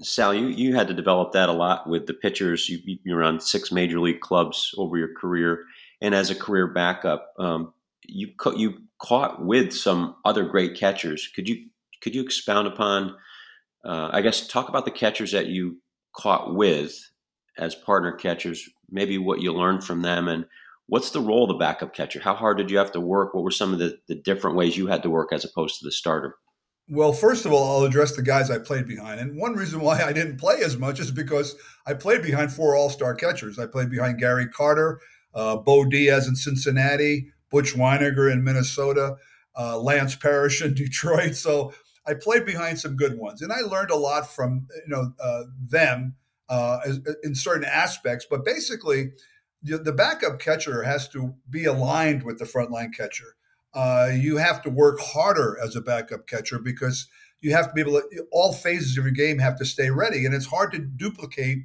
Sal, 0.00 0.34
you, 0.34 0.48
you 0.48 0.74
had 0.74 0.88
to 0.88 0.94
develop 0.94 1.32
that 1.32 1.48
a 1.48 1.52
lot 1.52 1.88
with 1.88 2.06
the 2.06 2.12
pitchers. 2.12 2.68
You, 2.68 2.98
you 3.04 3.14
were 3.14 3.22
on 3.22 3.40
six 3.40 3.72
major 3.72 3.98
league 3.98 4.20
clubs 4.20 4.74
over 4.76 4.98
your 4.98 5.14
career, 5.14 5.64
and 6.02 6.14
as 6.14 6.28
a 6.28 6.34
career 6.34 6.66
backup, 6.66 7.32
um, 7.38 7.72
you 8.06 8.28
you 8.54 8.82
caught 8.98 9.42
with 9.42 9.72
some 9.72 10.14
other 10.26 10.44
great 10.44 10.76
catchers. 10.76 11.26
Could 11.34 11.48
you 11.48 11.68
could 12.02 12.14
you 12.14 12.22
expound 12.22 12.68
upon? 12.68 13.16
Uh, 13.84 14.10
I 14.12 14.20
guess 14.20 14.46
talk 14.46 14.68
about 14.68 14.84
the 14.84 14.90
catchers 14.90 15.32
that 15.32 15.46
you 15.46 15.78
caught 16.16 16.54
with 16.54 16.94
as 17.58 17.74
partner 17.74 18.12
catchers. 18.12 18.68
Maybe 18.90 19.18
what 19.18 19.40
you 19.40 19.52
learned 19.52 19.84
from 19.84 20.02
them, 20.02 20.28
and 20.28 20.46
What's 20.92 21.10
the 21.10 21.20
role 21.20 21.44
of 21.44 21.48
the 21.48 21.54
backup 21.54 21.94
catcher? 21.94 22.20
How 22.20 22.34
hard 22.34 22.58
did 22.58 22.70
you 22.70 22.76
have 22.76 22.92
to 22.92 23.00
work? 23.00 23.32
What 23.32 23.44
were 23.44 23.50
some 23.50 23.72
of 23.72 23.78
the, 23.78 23.98
the 24.08 24.14
different 24.14 24.56
ways 24.56 24.76
you 24.76 24.88
had 24.88 25.02
to 25.04 25.08
work 25.10 25.32
as 25.32 25.42
opposed 25.42 25.78
to 25.78 25.86
the 25.86 25.90
starter? 25.90 26.36
Well, 26.88 27.14
first 27.14 27.46
of 27.46 27.52
all, 27.52 27.78
I'll 27.78 27.86
address 27.86 28.14
the 28.14 28.22
guys 28.22 28.50
I 28.50 28.58
played 28.58 28.86
behind. 28.86 29.18
And 29.18 29.38
one 29.38 29.54
reason 29.54 29.80
why 29.80 30.02
I 30.02 30.12
didn't 30.12 30.38
play 30.38 30.60
as 30.62 30.76
much 30.76 31.00
is 31.00 31.10
because 31.10 31.56
I 31.86 31.94
played 31.94 32.22
behind 32.22 32.52
four 32.52 32.76
all 32.76 32.90
star 32.90 33.14
catchers. 33.14 33.58
I 33.58 33.66
played 33.66 33.88
behind 33.88 34.18
Gary 34.18 34.48
Carter, 34.48 35.00
uh, 35.34 35.56
Bo 35.56 35.86
Diaz 35.86 36.26
in 36.26 36.36
Cincinnati, 36.36 37.28
Butch 37.50 37.74
Wynegar 37.74 38.30
in 38.30 38.44
Minnesota, 38.44 39.16
uh, 39.56 39.78
Lance 39.78 40.16
Parrish 40.16 40.60
in 40.60 40.74
Detroit. 40.74 41.36
So 41.36 41.72
I 42.06 42.14
played 42.14 42.44
behind 42.44 42.80
some 42.80 42.96
good 42.96 43.18
ones. 43.18 43.42
And 43.42 43.52
I 43.52 43.60
learned 43.60 43.90
a 43.90 43.96
lot 43.96 44.32
from 44.32 44.66
you 44.86 44.88
know 44.88 45.12
uh, 45.20 45.44
them 45.60 46.16
uh, 46.48 46.80
in 47.22 47.34
certain 47.34 47.64
aspects. 47.64 48.26
But 48.28 48.44
basically, 48.44 49.12
the 49.62 49.92
backup 49.92 50.38
catcher 50.40 50.82
has 50.82 51.08
to 51.10 51.34
be 51.48 51.64
aligned 51.64 52.24
with 52.24 52.38
the 52.38 52.44
frontline 52.44 52.94
catcher. 52.94 53.36
Uh, 53.74 54.10
you 54.12 54.36
have 54.36 54.60
to 54.62 54.70
work 54.70 55.00
harder 55.00 55.58
as 55.62 55.76
a 55.76 55.80
backup 55.80 56.26
catcher 56.26 56.58
because 56.58 57.06
you 57.40 57.52
have 57.52 57.68
to 57.68 57.72
be 57.72 57.80
able 57.80 57.92
to, 57.92 58.26
all 58.30 58.52
phases 58.52 58.98
of 58.98 59.04
your 59.04 59.12
game 59.12 59.38
have 59.38 59.56
to 59.58 59.64
stay 59.64 59.90
ready. 59.90 60.26
And 60.26 60.34
it's 60.34 60.46
hard 60.46 60.72
to 60.72 60.78
duplicate 60.78 61.58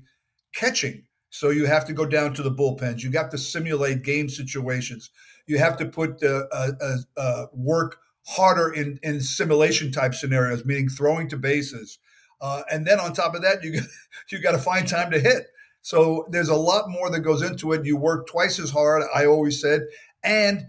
catching. 0.54 1.04
So 1.30 1.50
you 1.50 1.66
have 1.66 1.86
to 1.86 1.94
go 1.94 2.06
down 2.06 2.34
to 2.36 2.44
the 2.44 2.52
bullpens. 2.52 3.04
You 3.04 3.12
have 3.12 3.30
to 3.32 3.38
simulate 3.38 4.04
game 4.04 4.30
situations. 4.30 5.10
You 5.46 5.58
have 5.58 5.78
to 5.78 5.86
put 5.86 6.24
uh, 6.24 6.46
uh, 6.52 6.98
uh 7.18 7.46
work 7.54 7.98
harder 8.28 8.72
in, 8.74 9.00
in 9.04 9.22
simulation 9.22 9.92
type 9.92 10.14
scenarios, 10.14 10.66
meaning 10.66 10.90
throwing 10.90 11.30
to 11.30 11.38
bases. 11.38 11.98
Uh, 12.42 12.62
and 12.72 12.86
then 12.86 13.00
on 13.00 13.14
top 13.14 13.34
of 13.34 13.42
that, 13.42 13.64
you 13.64 13.82
you 14.32 14.42
got 14.42 14.52
to 14.52 14.58
find 14.58 14.88
time 14.88 15.12
to 15.12 15.20
hit. 15.20 15.48
So 15.82 16.28
there's 16.30 16.50
a 16.50 16.56
lot 16.56 16.90
more 16.90 17.10
that 17.10 17.22
goes 17.22 17.42
into 17.42 17.72
it. 17.72 17.86
You 17.86 17.96
work 17.96 18.28
twice 18.28 18.60
as 18.60 18.72
hard, 18.72 19.04
I 19.16 19.26
always 19.26 19.62
said, 19.62 19.84
and 20.24 20.66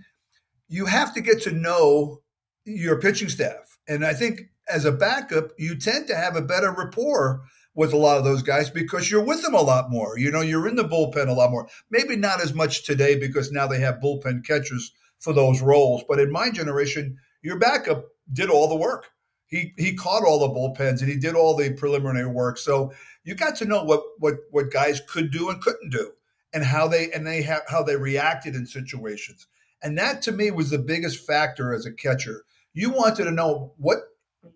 you 0.68 0.86
have 0.86 1.12
to 1.14 1.20
get 1.20 1.42
to 1.42 1.50
know 1.50 2.22
your 2.64 3.00
pitching 3.00 3.28
staff. 3.28 3.78
And 3.88 4.04
I 4.04 4.14
think 4.14 4.42
as 4.68 4.84
a 4.84 4.92
backup, 4.92 5.50
you 5.58 5.76
tend 5.76 6.06
to 6.08 6.16
have 6.16 6.36
a 6.36 6.42
better 6.42 6.70
rapport 6.70 7.42
with 7.74 7.92
a 7.92 7.96
lot 7.96 8.18
of 8.18 8.24
those 8.24 8.42
guys 8.42 8.70
because 8.70 9.10
you're 9.10 9.24
with 9.24 9.42
them 9.42 9.54
a 9.54 9.60
lot 9.60 9.90
more. 9.90 10.18
You 10.18 10.30
know, 10.30 10.40
you're 10.40 10.68
in 10.68 10.76
the 10.76 10.84
bullpen 10.84 11.28
a 11.28 11.32
lot 11.32 11.50
more. 11.50 11.68
Maybe 11.90 12.16
not 12.16 12.42
as 12.42 12.54
much 12.54 12.84
today 12.84 13.18
because 13.18 13.50
now 13.50 13.66
they 13.66 13.80
have 13.80 14.00
bullpen 14.02 14.44
catchers 14.44 14.92
for 15.18 15.32
those 15.32 15.62
roles. 15.62 16.04
But 16.08 16.20
in 16.20 16.30
my 16.30 16.50
generation, 16.50 17.16
your 17.42 17.58
backup 17.58 18.06
did 18.32 18.50
all 18.50 18.68
the 18.68 18.76
work. 18.76 19.10
He 19.46 19.72
he 19.78 19.94
caught 19.94 20.24
all 20.24 20.40
the 20.40 20.54
bullpens 20.54 21.00
and 21.00 21.08
he 21.08 21.16
did 21.16 21.34
all 21.34 21.56
the 21.56 21.72
preliminary 21.72 22.26
work. 22.26 22.58
So 22.58 22.92
you 23.24 23.34
got 23.34 23.56
to 23.56 23.64
know 23.64 23.82
what 23.82 24.02
what 24.18 24.34
what 24.50 24.70
guys 24.70 25.00
could 25.08 25.30
do 25.30 25.48
and 25.48 25.60
couldn't 25.62 25.90
do, 25.90 26.12
and 26.52 26.64
how 26.64 26.86
they 26.88 27.10
and 27.12 27.26
they 27.26 27.42
have 27.42 27.62
how 27.68 27.82
they 27.82 27.96
reacted 27.96 28.54
in 28.54 28.66
situations. 28.66 29.46
And 29.82 29.96
that 29.96 30.22
to 30.22 30.32
me 30.32 30.50
was 30.50 30.70
the 30.70 30.78
biggest 30.78 31.26
factor 31.26 31.72
as 31.72 31.86
a 31.86 31.92
catcher. 31.92 32.44
You 32.74 32.90
wanted 32.90 33.24
to 33.24 33.30
know 33.30 33.72
what 33.78 33.98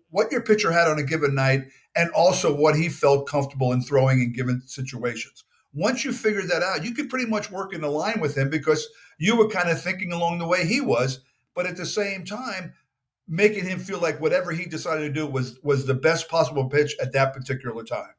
what 0.09 0.31
your 0.31 0.41
pitcher 0.41 0.71
had 0.71 0.87
on 0.87 0.99
a 0.99 1.03
given 1.03 1.33
night 1.35 1.63
and 1.95 2.09
also 2.11 2.55
what 2.55 2.75
he 2.75 2.89
felt 2.89 3.27
comfortable 3.27 3.71
in 3.71 3.81
throwing 3.81 4.21
in 4.21 4.33
given 4.33 4.61
situations. 4.65 5.43
Once 5.73 6.05
you 6.05 6.13
figured 6.13 6.49
that 6.49 6.61
out, 6.61 6.85
you 6.85 6.93
could 6.93 7.09
pretty 7.09 7.25
much 7.25 7.49
work 7.51 7.73
in 7.73 7.81
the 7.81 7.89
line 7.89 8.19
with 8.19 8.37
him 8.37 8.49
because 8.49 8.87
you 9.17 9.35
were 9.35 9.49
kind 9.49 9.69
of 9.69 9.81
thinking 9.81 10.11
along 10.11 10.37
the 10.37 10.47
way 10.47 10.65
he 10.65 10.81
was, 10.81 11.19
but 11.55 11.65
at 11.65 11.77
the 11.77 11.85
same 11.85 12.25
time, 12.25 12.73
making 13.27 13.65
him 13.65 13.79
feel 13.79 13.99
like 13.99 14.19
whatever 14.19 14.51
he 14.51 14.65
decided 14.65 15.01
to 15.01 15.13
do 15.13 15.25
was 15.25 15.59
was 15.63 15.85
the 15.85 15.93
best 15.93 16.29
possible 16.29 16.69
pitch 16.69 16.95
at 17.01 17.13
that 17.13 17.33
particular 17.33 17.83
time. 17.83 18.13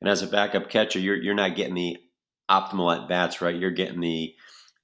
And 0.00 0.08
as 0.08 0.22
a 0.22 0.26
backup 0.26 0.68
catcher, 0.70 0.98
you're 0.98 1.16
you're 1.16 1.34
not 1.34 1.56
getting 1.56 1.74
the 1.74 1.96
optimal 2.50 2.96
at 2.96 3.08
bats, 3.08 3.40
right? 3.40 3.54
You're 3.54 3.70
getting 3.70 4.00
the 4.00 4.34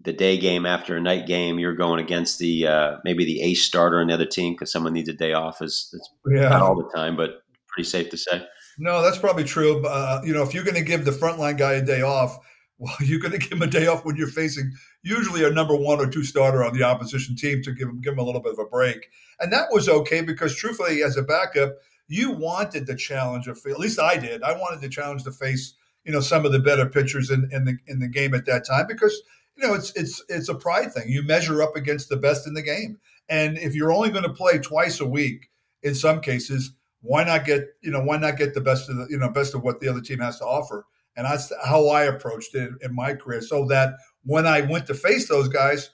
the 0.01 0.13
day 0.13 0.37
game 0.39 0.67
after 0.67 0.97
a 0.97 1.01
night 1.01 1.27
game. 1.27 1.59
You're 1.59 1.75
going 1.75 2.01
against 2.01 2.39
the 2.39 2.67
uh, 2.67 2.97
maybe 3.05 3.25
the 3.25 3.43
ace 3.43 3.65
starter 3.65 4.01
on 4.01 4.09
the 4.09 4.15
other 4.15 4.27
team 4.27 4.53
because 4.55 4.73
someone 4.73 4.93
needs 4.93 5.09
a 5.09 5.15
day 5.15 5.33
off. 5.33 5.63
Is 5.63 5.91
it's 5.93 6.11
yeah. 6.31 6.49
not 6.49 6.63
all 6.63 6.77
the 6.77 6.91
time, 6.95 7.17
but 7.17 7.43
pretty 7.69 7.89
safe 7.89 8.11
to 8.11 8.17
say. 8.17 8.47
No, 8.79 9.03
that's 9.03 9.19
probably 9.19 9.45
true. 9.45 9.85
Uh, 9.87 10.21
you 10.25 10.33
know, 10.33 10.43
if 10.43 10.53
you're 10.53 10.65
going 10.65 10.75
to 10.75 10.83
give 10.83 11.05
the 11.05 11.13
frontline 11.13 11.57
guy 11.57 11.75
a 11.75 11.85
day 11.85 12.03
off, 12.03 12.39
well, 12.79 12.95
you're 13.01 13.21
going 13.21 13.33
to 13.33 13.39
give 13.39 13.53
him 13.53 13.63
a 13.63 13.67
day 13.67 13.87
off 13.87 14.05
when 14.05 14.17
you're 14.17 14.27
facing 14.27 14.73
usually 15.03 15.45
a 15.45 15.51
number 15.51 15.77
one 15.77 16.01
or 16.01 16.09
two 16.09 16.25
starter 16.25 16.65
on 16.65 16.75
the 16.75 16.83
opposition 16.83 17.37
team 17.37 17.63
to 17.63 17.73
give 17.73 17.89
him 17.89 18.01
give 18.01 18.15
him 18.15 18.19
a 18.19 18.25
little 18.25 18.43
bit 18.43 18.53
of 18.53 18.59
a 18.59 18.65
break, 18.65 19.09
and 19.41 19.53
that 19.53 19.69
was 19.71 19.89
okay 19.89 20.21
because 20.21 20.55
truthfully, 20.55 21.03
as 21.03 21.17
a 21.17 21.23
backup, 21.23 21.75
you 22.09 22.31
wanted 22.31 22.87
the 22.87 22.97
challenge 22.97 23.47
of 23.49 23.59
at 23.67 23.79
least 23.79 23.99
I 23.99 24.17
did. 24.17 24.43
I 24.43 24.59
wanted 24.59 24.81
the 24.81 24.89
challenge 24.89 25.25
to 25.25 25.33
face 25.33 25.75
you 26.05 26.13
know 26.13 26.21
some 26.21 26.45
of 26.45 26.53
the 26.53 26.59
better 26.59 26.87
pitchers 26.87 27.31
in, 27.31 27.49
in 27.51 27.65
the 27.65 27.77
in 27.87 27.99
the 27.99 28.09
game 28.09 28.35
at 28.35 28.47
that 28.47 28.67
time 28.67 28.87
because 28.87 29.23
you 29.57 29.67
know 29.67 29.75
it's 29.75 29.93
it's 29.97 30.23
it's 30.29 30.49
a 30.49 30.55
pride 30.55 30.93
thing. 30.93 31.09
You 31.09 31.23
measure 31.23 31.63
up 31.63 31.77
against 31.77 32.09
the 32.09 32.17
best 32.17 32.47
in 32.47 32.55
the 32.55 32.63
game, 32.63 32.99
and 33.29 33.57
if 33.59 33.75
you're 33.75 33.93
only 33.93 34.11
going 34.11 34.25
to 34.25 34.33
play 34.33 34.59
twice 34.59 35.01
a 35.01 35.07
week, 35.07 35.51
in 35.83 35.95
some 35.95 36.21
cases, 36.21 36.73
why 37.01 37.25
not 37.25 37.45
get 37.45 37.69
you 37.83 37.91
know 37.91 38.03
why 38.03 38.17
not 38.17 38.37
get 38.37 38.55
the 38.55 38.61
best 38.61 38.89
of 38.89 38.97
the 38.97 39.07
you 39.11 39.19
know 39.19 39.31
best 39.31 39.55
of 39.55 39.63
what 39.63 39.81
the 39.81 39.89
other 39.89 40.01
team 40.01 40.21
has 40.21 40.39
to 40.39 40.45
offer? 40.45 40.87
And 41.17 41.27
that's 41.27 41.53
how 41.65 41.89
I 41.89 42.05
approached 42.05 42.55
it 42.55 42.71
in 42.81 42.95
my 42.95 43.15
career. 43.15 43.41
So 43.41 43.67
that 43.67 43.95
when 44.25 44.47
I 44.47 44.63
went 44.63 44.87
to 44.87 44.95
face 44.95 45.29
those 45.29 45.49
guys, 45.49 45.91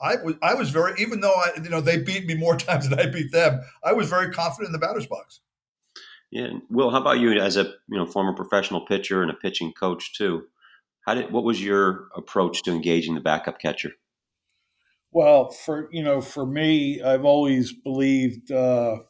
I 0.00 0.16
was 0.16 0.34
I 0.42 0.54
was 0.54 0.70
very 0.70 1.00
even 1.00 1.20
though 1.20 1.34
I 1.34 1.52
you 1.62 1.70
know 1.70 1.80
they 1.80 1.98
beat 1.98 2.26
me 2.26 2.34
more 2.34 2.56
times 2.58 2.88
than 2.88 2.98
I 2.98 3.06
beat 3.06 3.32
them, 3.32 3.60
I 3.84 3.92
was 3.92 4.08
very 4.08 4.30
confident 4.30 4.68
in 4.68 4.72
the 4.72 4.84
batter's 4.84 5.06
box. 5.06 5.40
Yeah, 6.30 6.48
Will, 6.70 6.90
how 6.90 7.00
about 7.00 7.20
you 7.20 7.32
as 7.32 7.56
a 7.56 7.64
you 7.64 7.98
know 7.98 8.06
former 8.06 8.32
professional 8.32 8.86
pitcher 8.86 9.22
and 9.22 9.30
a 9.30 9.34
pitching 9.34 9.72
coach 9.72 10.16
too? 10.16 10.44
How 11.06 11.14
did 11.14 11.32
what 11.32 11.44
was 11.44 11.62
your 11.62 12.08
approach 12.16 12.62
to 12.62 12.72
engaging 12.72 13.14
the 13.14 13.20
backup 13.20 13.60
catcher? 13.60 13.90
Well, 15.10 15.50
for 15.50 15.88
you 15.92 16.02
know, 16.02 16.20
for 16.20 16.46
me, 16.46 17.02
I've 17.02 17.24
always 17.24 17.72
believed 17.72 18.50
uh, 18.50 19.00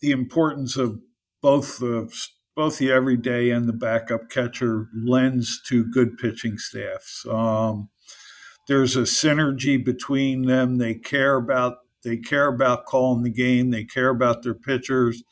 the 0.00 0.12
importance 0.12 0.76
of 0.76 1.00
both 1.42 1.78
the 1.78 2.08
both 2.56 2.78
the 2.78 2.90
everyday 2.90 3.50
and 3.50 3.68
the 3.68 3.72
backup 3.72 4.30
catcher 4.30 4.88
lends 4.94 5.60
to 5.66 5.84
good 5.84 6.16
pitching 6.16 6.56
staffs. 6.56 7.26
Um, 7.30 7.90
there's 8.66 8.96
a 8.96 9.02
synergy 9.02 9.82
between 9.82 10.46
them. 10.46 10.78
They 10.78 10.94
care 10.94 11.36
about 11.36 11.78
they 12.02 12.16
care 12.16 12.46
about 12.46 12.86
calling 12.86 13.22
the 13.22 13.30
game. 13.30 13.70
They 13.70 13.84
care 13.84 14.08
about 14.08 14.42
their 14.42 14.54
pitchers. 14.54 15.22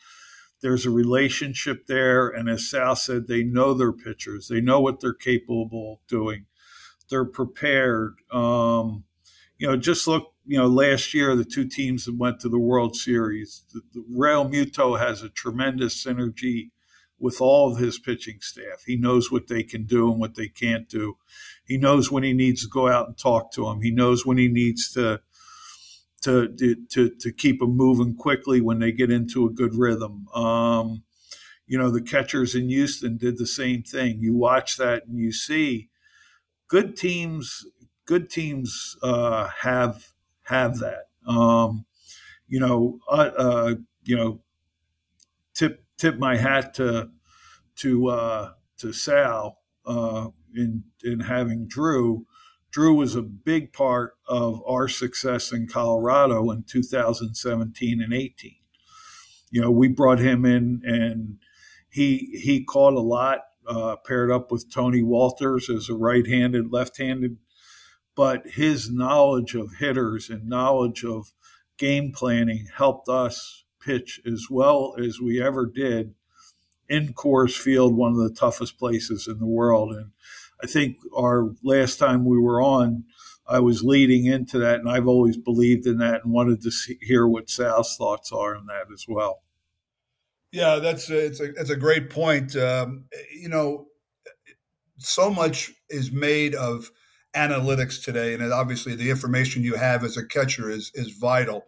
There's 0.60 0.86
a 0.86 0.90
relationship 0.90 1.86
there, 1.86 2.28
and 2.28 2.48
as 2.48 2.68
Sal 2.68 2.96
said, 2.96 3.28
they 3.28 3.42
know 3.42 3.74
their 3.74 3.92
pitchers. 3.92 4.48
They 4.48 4.60
know 4.60 4.80
what 4.80 5.00
they're 5.00 5.14
capable 5.14 5.94
of 5.94 6.06
doing. 6.08 6.46
They're 7.10 7.24
prepared. 7.24 8.14
Um, 8.32 9.04
you 9.58 9.66
know, 9.66 9.76
just 9.76 10.06
look 10.06 10.34
you 10.46 10.58
know, 10.58 10.66
last 10.66 11.14
year 11.14 11.34
the 11.34 11.44
two 11.44 11.66
teams 11.66 12.04
that 12.04 12.16
went 12.16 12.40
to 12.40 12.48
the 12.48 12.58
World 12.58 12.96
Series, 12.96 13.64
the, 13.72 13.80
the 13.92 14.04
Realmuto 14.12 14.98
has 14.98 15.22
a 15.22 15.28
tremendous 15.30 16.02
synergy 16.02 16.70
with 17.18 17.40
all 17.40 17.72
of 17.72 17.78
his 17.78 17.98
pitching 17.98 18.38
staff. 18.40 18.82
He 18.86 18.96
knows 18.96 19.30
what 19.30 19.48
they 19.48 19.62
can 19.62 19.84
do 19.84 20.10
and 20.10 20.20
what 20.20 20.34
they 20.34 20.48
can't 20.48 20.88
do. 20.88 21.16
He 21.64 21.78
knows 21.78 22.10
when 22.10 22.22
he 22.22 22.32
needs 22.32 22.62
to 22.62 22.68
go 22.68 22.88
out 22.88 23.06
and 23.06 23.16
talk 23.16 23.52
to 23.52 23.64
them. 23.64 23.80
He 23.82 23.90
knows 23.90 24.26
when 24.26 24.38
he 24.38 24.48
needs 24.48 24.92
to 24.92 25.20
to 26.22 26.48
to 26.90 27.10
to 27.10 27.32
keep 27.32 27.60
them 27.60 27.76
moving 27.76 28.14
quickly 28.14 28.60
when 28.60 28.78
they 28.78 28.92
get 28.92 29.10
into 29.10 29.46
a 29.46 29.50
good 29.50 29.74
rhythm. 29.74 30.26
Um, 30.28 31.04
you 31.66 31.78
know, 31.78 31.90
the 31.90 32.02
catchers 32.02 32.54
in 32.54 32.68
Houston 32.68 33.16
did 33.16 33.38
the 33.38 33.46
same 33.46 33.82
thing. 33.82 34.18
You 34.20 34.34
watch 34.34 34.76
that 34.76 35.06
and 35.06 35.18
you 35.18 35.32
see 35.32 35.88
good 36.68 36.96
teams. 36.96 37.66
Good 38.06 38.28
teams 38.28 38.96
uh, 39.02 39.48
have 39.60 40.08
have 40.44 40.78
that. 40.78 41.08
Um, 41.26 41.86
you 42.48 42.60
know, 42.60 42.98
uh, 43.08 43.30
uh, 43.36 43.74
you 44.02 44.16
know, 44.16 44.40
tip 45.54 45.83
tip 45.98 46.18
my 46.18 46.36
hat 46.36 46.74
to 46.74 47.10
to 47.76 48.08
uh, 48.08 48.52
to 48.78 48.92
Sal 48.92 49.58
uh, 49.86 50.28
in 50.54 50.84
in 51.02 51.20
having 51.20 51.66
Drew. 51.66 52.26
Drew 52.70 52.94
was 52.94 53.14
a 53.14 53.22
big 53.22 53.72
part 53.72 54.14
of 54.26 54.60
our 54.66 54.88
success 54.88 55.52
in 55.52 55.68
Colorado 55.68 56.50
in 56.50 56.64
2017 56.64 58.02
and 58.02 58.12
18. 58.12 58.56
You 59.50 59.60
know, 59.60 59.70
we 59.70 59.86
brought 59.86 60.18
him 60.18 60.44
in, 60.44 60.82
and 60.84 61.38
he 61.88 62.38
he 62.42 62.64
caught 62.64 62.94
a 62.94 63.00
lot. 63.00 63.40
Uh, 63.66 63.96
paired 64.06 64.30
up 64.30 64.52
with 64.52 64.70
Tony 64.70 65.00
Wolters 65.00 65.74
as 65.74 65.88
a 65.88 65.94
right-handed, 65.94 66.70
left-handed 66.70 67.38
but 68.14 68.46
his 68.46 68.90
knowledge 68.90 69.54
of 69.54 69.76
hitters 69.78 70.30
and 70.30 70.48
knowledge 70.48 71.04
of 71.04 71.32
game 71.76 72.12
planning 72.12 72.66
helped 72.76 73.08
us 73.08 73.63
pitch 73.84 74.20
as 74.26 74.46
well 74.50 74.94
as 74.98 75.20
we 75.20 75.42
ever 75.42 75.66
did 75.66 76.14
in 76.88 77.14
Coors 77.14 77.56
Field, 77.56 77.94
one 77.94 78.12
of 78.12 78.18
the 78.18 78.34
toughest 78.34 78.78
places 78.78 79.26
in 79.26 79.38
the 79.38 79.46
world. 79.46 79.92
And 79.92 80.10
I 80.62 80.66
think 80.66 80.98
our 81.16 81.50
last 81.62 81.98
time 81.98 82.24
we 82.24 82.38
were 82.38 82.60
on, 82.62 83.04
I 83.46 83.60
was 83.60 83.82
leading 83.82 84.26
into 84.26 84.58
that, 84.58 84.80
and 84.80 84.88
I've 84.88 85.08
always 85.08 85.36
believed 85.36 85.86
in 85.86 85.98
that 85.98 86.24
and 86.24 86.32
wanted 86.32 86.62
to 86.62 86.70
see, 86.70 86.98
hear 87.00 87.26
what 87.26 87.50
Sal's 87.50 87.96
thoughts 87.96 88.32
are 88.32 88.56
on 88.56 88.66
that 88.66 88.86
as 88.92 89.04
well. 89.06 89.42
Yeah, 90.50 90.76
that's 90.76 91.10
a, 91.10 91.26
it's 91.26 91.40
a 91.40 91.50
it's 91.56 91.70
a 91.70 91.76
great 91.76 92.10
point. 92.10 92.56
Um, 92.56 93.06
you 93.34 93.48
know, 93.48 93.86
so 94.98 95.28
much 95.28 95.72
is 95.90 96.12
made 96.12 96.54
of 96.54 96.90
analytics 97.34 98.02
today, 98.02 98.34
and 98.34 98.52
obviously 98.52 98.94
the 98.94 99.10
information 99.10 99.64
you 99.64 99.74
have 99.74 100.04
as 100.04 100.16
a 100.16 100.24
catcher 100.24 100.70
is 100.70 100.90
is 100.94 101.10
vital. 101.10 101.64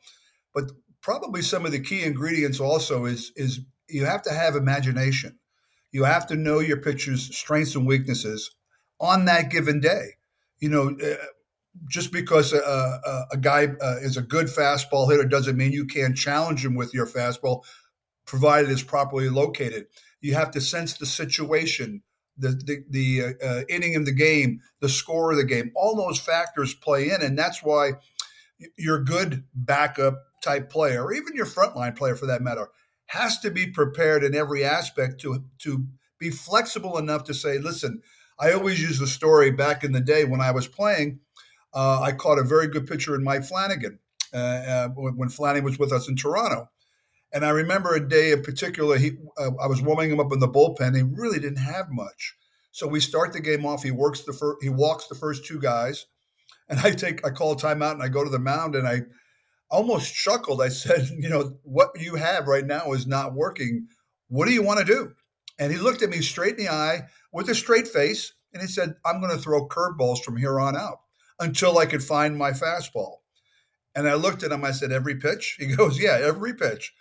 But 0.54 0.70
probably 1.06 1.40
some 1.40 1.64
of 1.64 1.70
the 1.70 1.78
key 1.78 2.02
ingredients 2.02 2.58
also 2.58 3.04
is 3.04 3.30
is 3.36 3.60
you 3.88 4.04
have 4.04 4.22
to 4.22 4.32
have 4.32 4.56
imagination. 4.56 5.38
You 5.92 6.02
have 6.02 6.26
to 6.26 6.34
know 6.34 6.58
your 6.58 6.78
pitcher's 6.78 7.32
strengths 7.34 7.76
and 7.76 7.86
weaknesses 7.86 8.50
on 8.98 9.26
that 9.26 9.48
given 9.48 9.78
day. 9.78 10.14
You 10.58 10.68
know, 10.68 10.96
uh, 11.00 11.14
just 11.88 12.10
because 12.12 12.52
a, 12.52 12.58
a, 12.58 13.26
a 13.34 13.36
guy 13.36 13.68
uh, 13.80 13.98
is 14.02 14.16
a 14.16 14.22
good 14.22 14.48
fastball 14.48 15.08
hitter 15.08 15.28
doesn't 15.28 15.56
mean 15.56 15.70
you 15.70 15.86
can't 15.86 16.16
challenge 16.16 16.64
him 16.64 16.74
with 16.74 16.92
your 16.92 17.06
fastball, 17.06 17.62
provided 18.26 18.68
it's 18.68 18.82
properly 18.82 19.28
located. 19.28 19.86
You 20.20 20.34
have 20.34 20.50
to 20.50 20.60
sense 20.60 20.94
the 20.94 21.06
situation 21.06 22.02
the 22.36 22.48
the, 22.48 22.84
the 22.90 23.22
uh, 23.22 23.46
uh, 23.46 23.62
inning 23.68 23.94
of 23.94 24.06
the 24.06 24.12
game, 24.12 24.60
the 24.80 24.88
score 24.88 25.30
of 25.30 25.36
the 25.36 25.44
game, 25.44 25.70
all 25.76 25.94
those 25.94 26.18
factors 26.18 26.74
play 26.74 27.10
in, 27.10 27.22
and 27.22 27.38
that's 27.38 27.62
why 27.62 27.92
your 28.76 29.04
good 29.04 29.44
backup 29.54 30.24
type 30.46 30.70
player, 30.70 31.04
or 31.04 31.12
even 31.12 31.34
your 31.34 31.46
frontline 31.46 31.96
player 31.96 32.14
for 32.14 32.26
that 32.26 32.42
matter, 32.42 32.68
has 33.06 33.38
to 33.40 33.50
be 33.50 33.66
prepared 33.66 34.24
in 34.24 34.34
every 34.34 34.64
aspect 34.64 35.20
to 35.20 35.44
to 35.58 35.86
be 36.18 36.30
flexible 36.30 36.98
enough 36.98 37.24
to 37.24 37.34
say, 37.34 37.58
listen. 37.58 38.02
I 38.38 38.52
always 38.52 38.82
use 38.82 38.98
the 38.98 39.06
story 39.06 39.50
back 39.50 39.82
in 39.82 39.92
the 39.92 40.00
day 40.00 40.26
when 40.26 40.42
I 40.42 40.50
was 40.50 40.68
playing. 40.68 41.20
Uh, 41.72 42.02
I 42.02 42.12
caught 42.12 42.38
a 42.38 42.44
very 42.44 42.66
good 42.66 42.86
pitcher 42.86 43.14
in 43.14 43.24
Mike 43.24 43.44
Flanagan 43.44 43.98
uh, 44.32 44.36
uh, 44.36 44.88
when 44.88 45.30
Flanagan 45.30 45.64
was 45.64 45.78
with 45.78 45.92
us 45.92 46.08
in 46.08 46.16
Toronto. 46.16 46.68
And 47.32 47.44
I 47.44 47.50
remember 47.50 47.94
a 47.94 48.08
day 48.08 48.32
in 48.32 48.42
particular, 48.42 48.98
he 48.98 49.12
uh, 49.38 49.50
I 49.60 49.66
was 49.66 49.82
warming 49.82 50.10
him 50.10 50.20
up 50.20 50.32
in 50.32 50.38
the 50.38 50.48
bullpen. 50.48 50.94
He 50.94 51.02
really 51.02 51.38
didn't 51.38 51.64
have 51.64 51.86
much, 51.90 52.36
so 52.72 52.86
we 52.86 53.00
start 53.00 53.32
the 53.32 53.40
game 53.40 53.66
off. 53.66 53.82
He 53.82 53.90
works 53.90 54.22
the 54.22 54.32
first, 54.32 54.62
he 54.62 54.68
walks 54.68 55.08
the 55.08 55.14
first 55.14 55.44
two 55.44 55.60
guys, 55.60 56.06
and 56.68 56.78
I 56.80 56.92
take 56.92 57.26
I 57.26 57.30
call 57.30 57.56
timeout 57.56 57.92
and 57.92 58.02
I 58.02 58.08
go 58.08 58.24
to 58.24 58.30
the 58.30 58.38
mound 58.38 58.74
and 58.74 58.86
I 58.86 59.02
almost 59.70 60.14
chuckled. 60.14 60.62
I 60.62 60.68
said, 60.68 61.08
you 61.18 61.28
know, 61.28 61.58
what 61.62 61.90
you 62.00 62.16
have 62.16 62.46
right 62.46 62.64
now 62.64 62.92
is 62.92 63.06
not 63.06 63.34
working. 63.34 63.88
What 64.28 64.46
do 64.46 64.54
you 64.54 64.62
want 64.62 64.80
to 64.80 64.84
do? 64.84 65.12
And 65.58 65.72
he 65.72 65.78
looked 65.78 66.02
at 66.02 66.10
me 66.10 66.20
straight 66.20 66.58
in 66.58 66.64
the 66.64 66.72
eye 66.72 67.02
with 67.32 67.48
a 67.48 67.54
straight 67.54 67.88
face, 67.88 68.34
and 68.52 68.60
he 68.60 68.68
said, 68.68 68.94
"I'm 69.04 69.20
going 69.20 69.34
to 69.34 69.42
throw 69.42 69.68
curveballs 69.68 70.22
from 70.22 70.36
here 70.36 70.60
on 70.60 70.76
out. 70.76 70.98
until 71.38 71.76
I 71.76 71.84
could 71.84 72.02
find 72.02 72.36
my 72.36 72.52
fastball. 72.52 73.16
And 73.94 74.08
I 74.08 74.14
looked 74.14 74.42
at 74.42 74.52
him. 74.52 74.64
I 74.64 74.72
said, 74.72 74.92
"Every 74.92 75.16
pitch." 75.16 75.56
He 75.60 75.66
goes, 75.66 76.00
"Yeah, 76.00 76.18
every 76.20 76.54
pitch." 76.54 76.92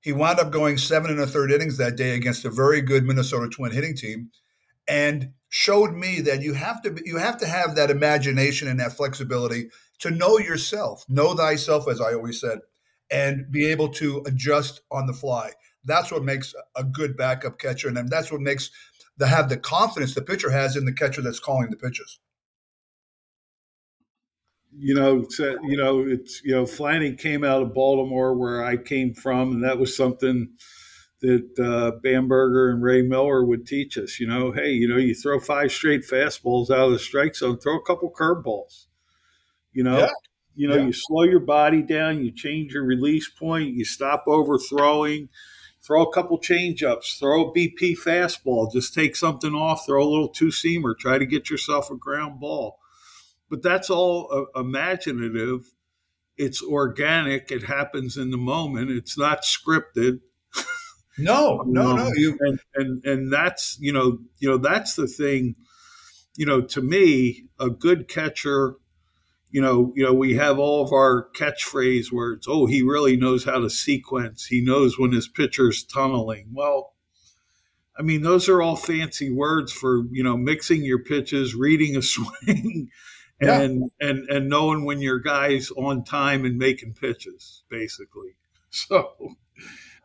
He 0.00 0.12
wound 0.12 0.38
up 0.38 0.50
going 0.52 0.78
seven 0.78 1.10
and 1.10 1.20
a 1.20 1.26
third 1.26 1.50
innings 1.50 1.78
that 1.78 1.96
day 1.96 2.14
against 2.14 2.44
a 2.44 2.50
very 2.50 2.80
good 2.80 3.04
Minnesota 3.04 3.48
Twin 3.48 3.72
hitting 3.72 3.96
team, 3.96 4.30
and 4.88 5.32
showed 5.48 5.92
me 5.94 6.20
that 6.22 6.42
you 6.42 6.54
have 6.54 6.82
to 6.82 6.96
you 7.04 7.16
have 7.16 7.38
to 7.38 7.46
have 7.46 7.76
that 7.76 7.90
imagination 7.90 8.68
and 8.68 8.80
that 8.80 8.92
flexibility 8.92 9.70
to 10.00 10.10
know 10.10 10.38
yourself, 10.38 11.04
know 11.08 11.34
thyself, 11.34 11.88
as 11.88 12.00
I 12.00 12.14
always 12.14 12.40
said, 12.40 12.60
and 13.10 13.50
be 13.50 13.66
able 13.66 13.88
to 13.94 14.22
adjust 14.26 14.80
on 14.90 15.06
the 15.06 15.12
fly. 15.12 15.52
That's 15.84 16.10
what 16.10 16.24
makes 16.24 16.54
a 16.74 16.84
good 16.84 17.16
backup 17.16 17.58
catcher, 17.58 17.88
and 17.88 18.08
that's 18.10 18.32
what 18.32 18.40
makes 18.40 18.70
the 19.16 19.26
have 19.26 19.48
the 19.48 19.56
confidence 19.56 20.14
the 20.14 20.22
pitcher 20.22 20.50
has 20.50 20.76
in 20.76 20.84
the 20.84 20.92
catcher 20.92 21.22
that's 21.22 21.40
calling 21.40 21.70
the 21.70 21.76
pitches. 21.76 22.18
You 24.78 24.94
know, 24.94 25.26
you 25.62 25.76
know, 25.76 26.00
it's 26.06 26.42
you 26.44 26.54
know, 26.54 26.64
Flanny 26.64 27.18
came 27.18 27.44
out 27.44 27.62
of 27.62 27.72
Baltimore, 27.72 28.34
where 28.34 28.64
I 28.64 28.76
came 28.76 29.14
from, 29.14 29.52
and 29.52 29.64
that 29.64 29.78
was 29.78 29.96
something 29.96 30.48
that 31.22 31.58
uh, 31.58 31.98
Bamberger 32.02 32.70
and 32.70 32.82
Ray 32.82 33.02
Miller 33.02 33.44
would 33.44 33.66
teach 33.66 33.96
us. 33.96 34.20
You 34.20 34.26
know, 34.26 34.52
hey, 34.52 34.72
you 34.72 34.86
know, 34.86 34.98
you 34.98 35.14
throw 35.14 35.40
five 35.40 35.72
straight 35.72 36.02
fastballs 36.02 36.70
out 36.70 36.86
of 36.86 36.92
the 36.92 36.98
strike 36.98 37.36
zone, 37.36 37.58
throw 37.58 37.76
a 37.76 37.82
couple 37.82 38.10
curveballs. 38.10 38.85
You 39.76 39.84
know, 39.84 39.98
yeah. 39.98 40.10
you 40.54 40.68
know, 40.68 40.76
yeah. 40.76 40.86
you 40.86 40.92
slow 40.92 41.24
your 41.24 41.40
body 41.40 41.82
down, 41.82 42.24
you 42.24 42.32
change 42.32 42.72
your 42.72 42.84
release 42.84 43.28
point, 43.28 43.74
you 43.74 43.84
stop 43.84 44.24
overthrowing, 44.26 45.28
throw 45.82 46.02
a 46.02 46.12
couple 46.12 46.38
change 46.38 46.82
ups, 46.82 47.16
throw 47.18 47.48
a 47.48 47.52
BP 47.52 47.96
fastball, 47.98 48.72
just 48.72 48.94
take 48.94 49.16
something 49.16 49.52
off, 49.52 49.86
throw 49.86 50.02
a 50.02 50.08
little 50.08 50.28
two 50.28 50.48
seamer, 50.48 50.98
try 50.98 51.18
to 51.18 51.26
get 51.26 51.50
yourself 51.50 51.90
a 51.90 51.96
ground 51.96 52.40
ball. 52.40 52.78
But 53.50 53.62
that's 53.62 53.90
all 53.90 54.28
uh, 54.32 54.60
imaginative. 54.60 55.72
It's 56.36 56.62
organic. 56.62 57.50
It 57.50 57.64
happens 57.64 58.16
in 58.16 58.30
the 58.30 58.36
moment. 58.36 58.90
It's 58.90 59.16
not 59.16 59.42
scripted 59.42 60.20
no, 61.18 61.62
no, 61.66 61.90
um, 61.90 61.96
no. 61.96 62.12
You 62.14 62.38
and, 62.40 62.60
and 62.74 63.04
and 63.04 63.32
that's 63.32 63.78
you 63.80 63.92
know 63.92 64.18
you 64.38 64.48
know 64.48 64.58
that's 64.58 64.94
the 64.94 65.06
thing. 65.06 65.56
You 66.36 66.46
know, 66.46 66.60
to 66.60 66.82
me, 66.82 67.46
a 67.58 67.70
good 67.70 68.08
catcher. 68.08 68.74
You 69.56 69.62
know, 69.62 69.90
you 69.96 70.04
know, 70.04 70.12
we 70.12 70.34
have 70.34 70.58
all 70.58 70.84
of 70.84 70.92
our 70.92 71.30
catchphrase 71.34 72.12
words. 72.12 72.46
Oh, 72.46 72.66
he 72.66 72.82
really 72.82 73.16
knows 73.16 73.42
how 73.42 73.58
to 73.58 73.70
sequence. 73.70 74.44
He 74.44 74.60
knows 74.60 74.98
when 74.98 75.12
his 75.12 75.28
pitcher's 75.28 75.82
tunneling. 75.82 76.50
Well, 76.52 76.92
I 77.98 78.02
mean, 78.02 78.20
those 78.20 78.50
are 78.50 78.60
all 78.60 78.76
fancy 78.76 79.32
words 79.32 79.72
for 79.72 80.02
you 80.10 80.22
know 80.22 80.36
mixing 80.36 80.84
your 80.84 80.98
pitches, 80.98 81.54
reading 81.54 81.96
a 81.96 82.02
swing, 82.16 82.90
and 83.40 83.90
yeah. 83.98 84.08
and 84.10 84.28
and 84.28 84.50
knowing 84.50 84.84
when 84.84 85.00
your 85.00 85.20
guy's 85.20 85.70
on 85.70 86.04
time 86.04 86.44
and 86.44 86.58
making 86.58 86.92
pitches, 86.92 87.64
basically. 87.70 88.36
So 88.68 89.14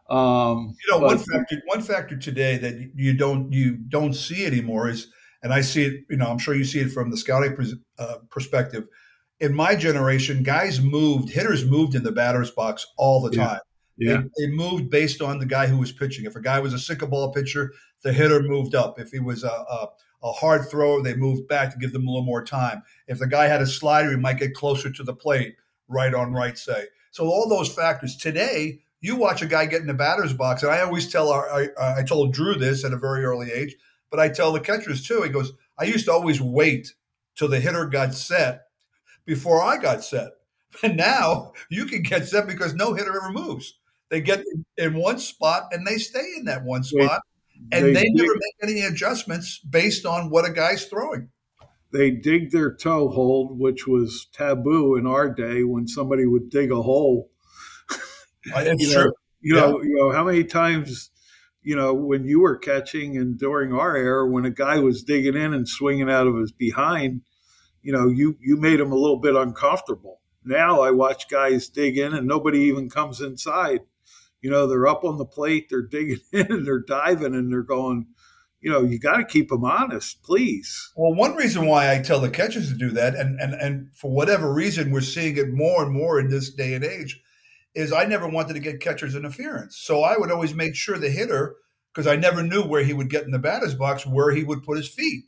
um, 0.10 0.76
you 0.80 0.94
know, 0.94 1.00
but, 1.02 1.08
one 1.08 1.18
factor 1.18 1.62
one 1.66 1.82
factor 1.82 2.16
today 2.16 2.56
that 2.56 2.92
you 2.96 3.18
don't 3.18 3.52
you 3.52 3.76
don't 3.76 4.14
see 4.14 4.46
anymore 4.46 4.88
is, 4.88 5.08
and 5.44 5.52
I 5.52 5.60
see 5.60 5.84
it. 5.84 6.06
You 6.10 6.16
know, 6.16 6.28
I'm 6.28 6.38
sure 6.38 6.56
you 6.56 6.64
see 6.64 6.80
it 6.80 6.94
from 6.94 7.12
the 7.12 7.18
scouting 7.18 7.54
pres, 7.54 7.76
uh, 8.00 8.20
perspective. 8.30 8.88
In 9.42 9.54
my 9.54 9.76
generation, 9.76 10.44
guys 10.44 10.80
moved, 10.80 11.30
hitters 11.30 11.66
moved 11.66 11.96
in 11.96 12.04
the 12.04 12.12
batter's 12.12 12.52
box 12.52 12.88
all 12.98 13.22
the 13.22 13.36
time. 13.36 13.60
Yeah. 13.98 14.12
yeah. 14.12 14.22
They, 14.38 14.46
they, 14.46 14.52
moved 14.52 14.90
based 14.90 15.22
on 15.22 15.40
the 15.40 15.46
guy 15.46 15.68
who 15.68 15.78
was 15.78 15.92
pitching. 15.92 16.26
If 16.26 16.36
a 16.36 16.42
guy 16.42 16.60
was 16.60 16.74
a 16.74 16.80
sinker 16.80 17.08
ball 17.08 17.34
pitcher, 17.34 17.74
the 18.04 18.14
hitter 18.14 18.42
moved 18.42 18.76
up. 18.76 19.00
If 19.00 19.10
he 19.10 19.20
was 19.20 19.44
a, 19.44 19.50
a, 19.50 19.88
a 20.24 20.32
hard 20.32 20.70
thrower, 20.70 21.04
they 21.04 21.16
moved 21.16 21.48
back 21.48 21.72
to 21.72 21.80
give 21.80 21.92
them 21.92 22.08
a 22.08 22.12
little 22.12 22.26
more 22.26 22.44
time. 22.44 22.84
If 23.08 23.20
the 23.20 23.28
guy 23.28 23.48
had 23.48 23.62
a 23.62 23.68
slider, 23.68 24.12
he 24.12 24.18
might 24.18 24.40
get 24.40 24.54
closer 24.54 24.92
to 24.92 25.04
the 25.04 25.16
plate, 25.16 25.56
right 25.88 26.14
on 26.14 26.32
right, 26.32 26.58
say. 26.58 26.86
So 27.12 27.26
all 27.26 27.50
those 27.50 27.74
factors 27.74 28.16
today 28.16 28.84
you 29.02 29.16
watch 29.16 29.42
a 29.42 29.48
guy 29.48 29.66
get 29.66 29.82
in 29.82 29.88
the 29.88 29.94
batter's 29.94 30.34
box, 30.34 30.62
and 30.62 30.72
I 30.72 30.82
always 30.82 31.12
tell 31.12 31.30
our, 31.30 31.52
I, 31.52 32.00
I 32.00 32.04
told 32.04 32.34
Drew 32.34 32.56
this 32.56 32.86
at 32.86 32.94
a 32.94 32.98
very 32.98 33.26
early 33.26 33.52
age, 33.52 33.76
but 34.12 34.20
I 34.20 34.30
tell 34.30 34.52
the 34.52 34.60
catchers 34.60 35.06
too. 35.06 35.24
He 35.24 35.30
goes, 35.30 35.52
I 35.78 35.86
used 35.86 36.06
to 36.06 36.14
always 36.14 36.40
wait 36.40 36.94
till 37.36 37.48
the 37.48 37.60
hitter 37.60 37.86
got 37.88 38.14
set 38.14 38.62
before 39.26 39.62
I 39.62 39.78
got 39.78 40.04
set. 40.04 40.30
And 40.84 40.96
now 40.96 41.52
you 41.70 41.84
can 41.84 42.02
get 42.02 42.30
set 42.30 42.48
because 42.48 42.74
no 42.74 42.94
hitter 42.94 43.10
ever 43.10 43.30
moves. 43.30 43.78
They 44.08 44.22
get 44.22 44.42
in 44.78 44.94
one 44.94 45.20
spot 45.20 45.64
and 45.74 45.86
they 45.86 45.98
stay 45.98 46.26
in 46.38 46.46
that 46.46 46.64
one 46.64 46.84
spot, 46.84 47.24
and 47.74 47.88
they, 47.88 47.94
they 47.94 48.10
never 48.10 48.34
make 48.34 48.70
any 48.70 48.82
adjustments 48.82 49.60
based 49.60 50.06
on 50.06 50.30
what 50.30 50.50
a 50.50 50.54
guy's 50.54 50.86
throwing. 50.86 51.28
They 51.92 52.10
dig 52.12 52.52
their 52.52 52.74
toe 52.74 53.10
hold, 53.10 53.60
which 53.60 53.86
was 53.86 54.28
taboo 54.32 54.96
in 54.96 55.06
our 55.06 55.30
day 55.30 55.64
when 55.64 55.90
somebody 55.90 56.26
would 56.26 56.50
dig 56.50 56.72
a 56.72 56.82
hole 56.82 57.32
it's 58.46 58.84
you 58.84 58.94
true. 58.94 59.04
Know, 59.04 59.12
you 59.42 59.56
yeah. 59.56 59.62
know, 59.62 59.82
you 59.82 59.96
know 59.96 60.12
how 60.12 60.24
many 60.24 60.44
times, 60.44 61.10
you 61.62 61.76
know, 61.76 61.94
when 61.94 62.26
you 62.26 62.40
were 62.40 62.58
catching 62.58 63.18
and 63.18 63.38
during 63.38 63.74
our 63.74 63.96
era, 63.96 64.30
when 64.30 64.46
a 64.46 64.52
guy 64.52 64.80
was 64.80 65.04
digging 65.04 65.36
in 65.36 65.54
and 65.54 65.68
swinging 65.68 66.10
out 66.10 66.28
of 66.28 66.36
his 66.38 66.52
behind, 66.52 67.22
you 67.82 67.92
know, 67.92 68.08
you 68.08 68.38
you 68.40 68.58
made 68.58 68.80
him 68.80 68.92
a 68.92 68.98
little 68.98 69.20
bit 69.20 69.36
uncomfortable. 69.36 70.22
Now 70.44 70.82
I 70.82 70.92
watch 70.92 71.30
guys 71.30 71.70
dig 71.70 71.98
in 71.98 72.14
and 72.14 72.28
nobody 72.28 72.60
even 72.62 72.90
comes 72.90 73.22
inside. 73.22 73.82
You 74.42 74.50
know, 74.50 74.66
they're 74.66 74.88
up 74.88 75.04
on 75.04 75.18
the 75.18 75.26
plate, 75.26 75.68
they're 75.70 75.82
digging 75.82 76.20
in, 76.32 76.52
and 76.52 76.66
they're 76.66 76.84
diving, 76.84 77.36
and 77.36 77.52
they're 77.52 77.64
going. 77.64 78.08
You 78.64 78.70
know, 78.70 78.84
you 78.84 79.00
got 79.00 79.18
to 79.18 79.26
keep 79.26 79.50
them 79.50 79.66
honest, 79.66 80.22
please. 80.22 80.92
Well, 80.96 81.16
one 81.16 81.36
reason 81.36 81.66
why 81.66 81.92
I 81.92 82.00
tell 82.00 82.20
the 82.20 82.30
catchers 82.30 82.70
to 82.70 82.78
do 82.78 82.92
that, 82.92 83.16
and 83.16 83.40
and 83.40 83.56
and 83.56 83.90
for 83.96 84.12
whatever 84.12 84.54
reason, 84.54 84.92
we're 84.92 85.02
seeing 85.02 85.38
it 85.38 85.52
more 85.52 85.84
and 85.84 85.92
more 85.92 86.20
in 86.20 86.30
this 86.30 86.54
day 86.54 86.76
and 86.76 86.86
age 86.86 87.20
is 87.74 87.94
I 87.94 88.06
never 88.06 88.28
wanted 88.28 88.54
to 88.54 88.60
get 88.60 88.82
catcher's 88.82 89.16
interference. 89.16 89.78
So 89.78 90.02
I 90.04 90.18
would 90.18 90.32
always 90.32 90.54
make 90.54 90.76
sure 90.76 90.98
the 90.98 91.10
hitter, 91.10 91.56
because 91.94 92.08
I 92.08 92.16
never 92.16 92.44
knew 92.44 92.64
where 92.64 92.84
he 92.84 92.94
would 92.94 93.10
get 93.10 93.24
in 93.24 93.32
the 93.32 93.40
batter's 93.40 93.76
box, 93.76 94.06
where 94.06 94.32
he 94.32 94.44
would 94.44 94.64
put 94.64 94.78
his 94.78 94.90
feet. 94.90 95.26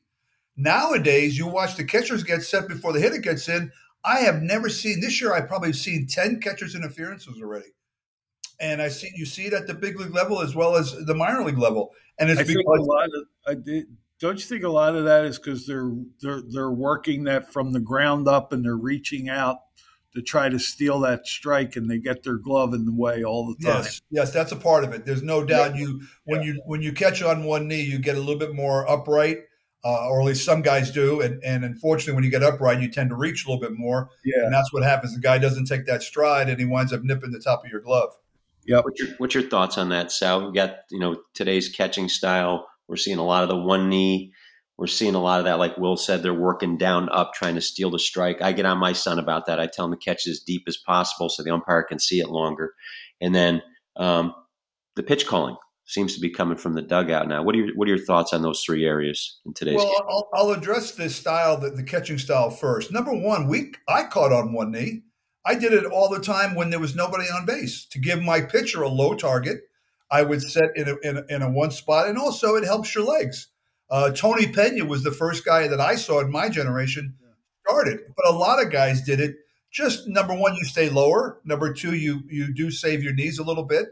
Nowadays, 0.55 1.37
you 1.37 1.47
watch 1.47 1.75
the 1.75 1.83
catchers 1.83 2.23
get 2.23 2.43
set 2.43 2.67
before 2.67 2.93
the 2.93 2.99
hitter 2.99 3.17
gets 3.17 3.49
in. 3.49 3.71
I 4.05 4.19
have 4.19 4.41
never 4.41 4.69
seen 4.69 4.99
this 5.01 5.19
year. 5.21 5.33
I've 5.33 5.47
probably 5.47 5.73
seen 5.73 6.07
ten 6.07 6.39
catchers 6.39 6.75
interferences 6.75 7.39
already, 7.41 7.73
and 8.59 8.81
I 8.81 8.89
see 8.89 9.09
you 9.15 9.25
see 9.25 9.45
it 9.45 9.53
at 9.53 9.67
the 9.67 9.73
big 9.73 9.99
league 9.99 10.13
level 10.13 10.41
as 10.41 10.55
well 10.55 10.75
as 10.75 10.93
the 11.05 11.15
minor 11.15 11.43
league 11.43 11.57
level. 11.57 11.91
And 12.19 12.29
it's 12.29 12.41
I 12.41 12.43
because 12.43 12.63
a 12.65 12.81
lot 12.81 13.05
of 13.05 13.23
I 13.47 13.53
did, 13.55 13.85
don't 14.19 14.37
you 14.37 14.45
think 14.45 14.63
a 14.63 14.69
lot 14.69 14.95
of 14.95 15.05
that 15.05 15.25
is 15.25 15.37
because 15.37 15.65
they're 15.65 15.91
they're 16.21 16.41
they're 16.41 16.71
working 16.71 17.23
that 17.25 17.51
from 17.51 17.71
the 17.71 17.79
ground 17.79 18.27
up 18.27 18.53
and 18.53 18.63
they're 18.63 18.75
reaching 18.77 19.29
out 19.29 19.57
to 20.15 20.21
try 20.21 20.47
to 20.47 20.59
steal 20.59 20.99
that 20.99 21.25
strike 21.25 21.75
and 21.75 21.89
they 21.89 21.97
get 21.97 22.23
their 22.23 22.37
glove 22.37 22.73
in 22.73 22.85
the 22.85 22.93
way 22.93 23.23
all 23.23 23.47
the 23.47 23.65
time. 23.65 23.83
Yes, 23.83 24.01
yes, 24.11 24.31
that's 24.31 24.51
a 24.51 24.55
part 24.55 24.83
of 24.83 24.93
it. 24.93 25.05
There's 25.05 25.23
no 25.23 25.43
doubt 25.43 25.75
you 25.75 26.01
when 26.25 26.41
yeah. 26.41 26.47
you 26.47 26.61
when 26.65 26.81
you 26.81 26.93
catch 26.93 27.23
on 27.23 27.43
one 27.43 27.67
knee, 27.67 27.81
you 27.81 27.99
get 27.99 28.15
a 28.15 28.19
little 28.19 28.37
bit 28.37 28.53
more 28.53 28.89
upright, 28.89 29.39
uh, 29.83 30.07
or 30.07 30.21
at 30.21 30.25
least 30.25 30.45
some 30.45 30.61
guys 30.61 30.91
do. 30.91 31.21
And 31.21 31.43
and 31.43 31.63
unfortunately, 31.63 32.13
when 32.13 32.23
you 32.23 32.31
get 32.31 32.43
upright, 32.43 32.81
you 32.81 32.89
tend 32.89 33.09
to 33.09 33.15
reach 33.15 33.45
a 33.45 33.49
little 33.49 33.61
bit 33.61 33.77
more. 33.77 34.09
Yeah, 34.25 34.45
and 34.45 34.53
that's 34.53 34.71
what 34.73 34.83
happens. 34.83 35.13
The 35.13 35.21
guy 35.21 35.37
doesn't 35.37 35.65
take 35.65 35.85
that 35.85 36.03
stride, 36.03 36.49
and 36.49 36.59
he 36.59 36.65
winds 36.65 36.93
up 36.93 37.03
nipping 37.03 37.31
the 37.31 37.39
top 37.39 37.63
of 37.65 37.71
your 37.71 37.81
glove. 37.81 38.11
Yeah. 38.65 38.79
What's 38.79 38.99
your 38.99 39.09
What's 39.17 39.35
your 39.35 39.49
thoughts 39.49 39.77
on 39.77 39.89
that, 39.89 40.11
Sal? 40.11 40.47
We 40.47 40.53
got 40.53 40.77
you 40.89 40.99
know 40.99 41.21
today's 41.33 41.69
catching 41.69 42.09
style. 42.09 42.67
We're 42.87 42.97
seeing 42.97 43.17
a 43.17 43.25
lot 43.25 43.43
of 43.43 43.49
the 43.49 43.57
one 43.57 43.89
knee 43.89 44.33
we're 44.77 44.87
seeing 44.87 45.15
a 45.15 45.21
lot 45.21 45.39
of 45.39 45.45
that. 45.45 45.59
Like 45.59 45.77
Will 45.77 45.97
said, 45.97 46.23
they're 46.23 46.33
working 46.33 46.77
down 46.77 47.09
up, 47.09 47.33
trying 47.33 47.55
to 47.55 47.61
steal 47.61 47.91
the 47.91 47.99
strike. 47.99 48.41
I 48.41 48.53
get 48.53 48.65
on 48.65 48.79
my 48.79 48.93
son 48.93 49.19
about 49.19 49.45
that. 49.45 49.59
I 49.59 49.67
tell 49.67 49.85
him 49.85 49.91
to 49.91 49.97
catch 49.97 50.25
it 50.25 50.31
as 50.31 50.39
deep 50.39 50.63
as 50.67 50.77
possible 50.77 51.29
so 51.29 51.43
the 51.43 51.53
umpire 51.53 51.83
can 51.83 51.99
see 51.99 52.19
it 52.19 52.29
longer. 52.29 52.73
And 53.21 53.35
then 53.35 53.61
um, 53.95 54.33
the 54.95 55.03
pitch 55.03 55.27
calling 55.27 55.55
seems 55.85 56.15
to 56.15 56.21
be 56.21 56.29
coming 56.29 56.57
from 56.57 56.73
the 56.73 56.81
dugout 56.81 57.27
now. 57.27 57.43
What 57.43 57.55
are 57.55 57.59
your 57.59 57.75
What 57.75 57.87
are 57.87 57.95
your 57.95 58.05
thoughts 58.05 58.33
on 58.33 58.41
those 58.41 58.61
three 58.61 58.85
areas 58.85 59.39
in 59.45 59.53
today's? 59.53 59.75
Well, 59.75 59.93
I'll, 60.09 60.29
I'll, 60.33 60.51
address 60.51 60.91
this 60.91 61.15
style, 61.15 61.57
the, 61.57 61.69
the 61.69 61.83
catching 61.83 62.17
style 62.17 62.49
first. 62.49 62.91
Number 62.91 63.13
one, 63.13 63.47
we 63.47 63.73
I 63.87 64.03
caught 64.03 64.31
on 64.31 64.53
one 64.53 64.71
knee. 64.71 65.03
I 65.45 65.55
did 65.55 65.73
it 65.73 65.85
all 65.85 66.09
the 66.09 66.21
time 66.21 66.55
when 66.55 66.69
there 66.69 66.79
was 66.79 66.95
nobody 66.95 67.25
on 67.25 67.45
base 67.45 67.85
to 67.87 67.99
give 67.99 68.21
my 68.21 68.41
pitcher 68.41 68.81
a 68.81 68.87
low 68.87 69.13
target. 69.13 69.61
I 70.09 70.21
would 70.21 70.41
set 70.41 70.75
in 70.75 70.87
a, 70.87 70.95
in 71.09 71.17
a, 71.17 71.35
in 71.35 71.41
a 71.41 71.49
one 71.49 71.71
spot, 71.71 72.07
and 72.07 72.17
also 72.17 72.55
it 72.55 72.63
helps 72.63 72.93
your 72.93 73.03
legs 73.03 73.47
uh, 73.93 74.09
Tony 74.09 74.47
Pena 74.47 74.85
was 74.85 75.03
the 75.03 75.11
first 75.11 75.45
guy 75.45 75.67
that 75.67 75.79
I 75.79 75.95
saw 75.95 76.19
in 76.19 76.31
my 76.31 76.49
generation 76.49 77.15
started, 77.63 77.99
but 78.17 78.27
a 78.27 78.35
lot 78.35 78.59
of 78.59 78.71
guys 78.71 79.03
did 79.03 79.19
it. 79.19 79.35
Just 79.71 80.07
number 80.07 80.33
one, 80.33 80.55
you 80.55 80.65
stay 80.65 80.89
lower. 80.89 81.39
Number 81.45 81.71
two, 81.71 81.93
you 81.93 82.23
you 82.27 82.51
do 82.53 82.71
save 82.71 83.03
your 83.03 83.13
knees 83.13 83.37
a 83.37 83.43
little 83.43 83.63
bit. 83.63 83.85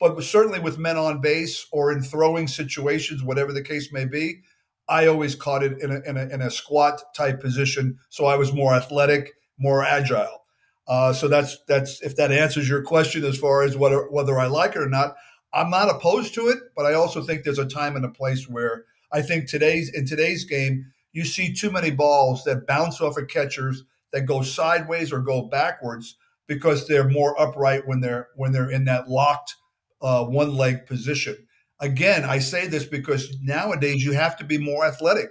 But 0.00 0.22
certainly 0.22 0.60
with 0.60 0.78
men 0.78 0.96
on 0.96 1.20
base 1.20 1.66
or 1.72 1.90
in 1.92 2.02
throwing 2.02 2.46
situations, 2.46 3.22
whatever 3.22 3.52
the 3.52 3.62
case 3.62 3.92
may 3.92 4.04
be, 4.04 4.42
I 4.88 5.06
always 5.06 5.34
caught 5.34 5.62
it 5.62 5.80
in 5.82 5.90
a, 5.90 6.00
in 6.08 6.16
a, 6.16 6.28
in 6.28 6.40
a 6.40 6.50
squat 6.50 7.02
type 7.14 7.40
position, 7.40 7.98
so 8.08 8.24
I 8.24 8.36
was 8.36 8.52
more 8.52 8.74
athletic, 8.74 9.34
more 9.58 9.84
agile. 9.84 10.44
Uh, 10.86 11.12
so 11.12 11.28
that's 11.28 11.58
that's 11.68 12.00
if 12.00 12.16
that 12.16 12.32
answers 12.32 12.68
your 12.68 12.82
question 12.82 13.22
as 13.24 13.36
far 13.36 13.62
as 13.62 13.76
whether 13.76 14.08
whether 14.10 14.38
I 14.38 14.46
like 14.46 14.74
it 14.74 14.82
or 14.82 14.88
not. 14.88 15.16
I'm 15.52 15.70
not 15.70 15.90
opposed 15.90 16.34
to 16.34 16.48
it, 16.48 16.58
but 16.76 16.86
I 16.86 16.94
also 16.94 17.22
think 17.22 17.42
there's 17.42 17.58
a 17.58 17.66
time 17.66 17.96
and 17.96 18.04
a 18.04 18.10
place 18.10 18.48
where 18.48 18.84
I 19.12 19.22
think 19.22 19.48
today's 19.48 19.90
in 19.90 20.06
today's 20.06 20.44
game, 20.44 20.86
you 21.12 21.24
see 21.24 21.52
too 21.52 21.70
many 21.70 21.90
balls 21.90 22.44
that 22.44 22.66
bounce 22.66 23.00
off 23.00 23.18
of 23.18 23.28
catchers 23.28 23.84
that 24.12 24.22
go 24.22 24.42
sideways 24.42 25.12
or 25.12 25.20
go 25.20 25.42
backwards 25.42 26.16
because 26.46 26.86
they're 26.86 27.08
more 27.08 27.38
upright 27.40 27.86
when 27.86 28.00
they're 28.00 28.28
when 28.36 28.52
they're 28.52 28.70
in 28.70 28.86
that 28.86 29.08
locked 29.08 29.56
uh, 30.00 30.24
one 30.24 30.54
leg 30.54 30.86
position. 30.86 31.36
Again, 31.80 32.24
I 32.24 32.38
say 32.38 32.66
this 32.66 32.84
because 32.84 33.36
nowadays 33.40 34.04
you 34.04 34.12
have 34.12 34.36
to 34.38 34.44
be 34.44 34.58
more 34.58 34.84
athletic. 34.84 35.30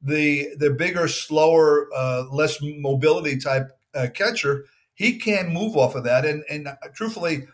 The 0.00 0.50
the 0.58 0.70
bigger, 0.70 1.08
slower, 1.08 1.88
uh, 1.94 2.24
less 2.30 2.58
mobility 2.62 3.36
type 3.38 3.70
uh, 3.94 4.06
catcher, 4.14 4.64
he 4.94 5.18
can 5.18 5.52
move 5.52 5.76
off 5.76 5.96
of 5.96 6.04
that. 6.04 6.24
And 6.24 6.44
and 6.48 6.68
uh, 6.68 6.76
truthfully, 6.94 7.46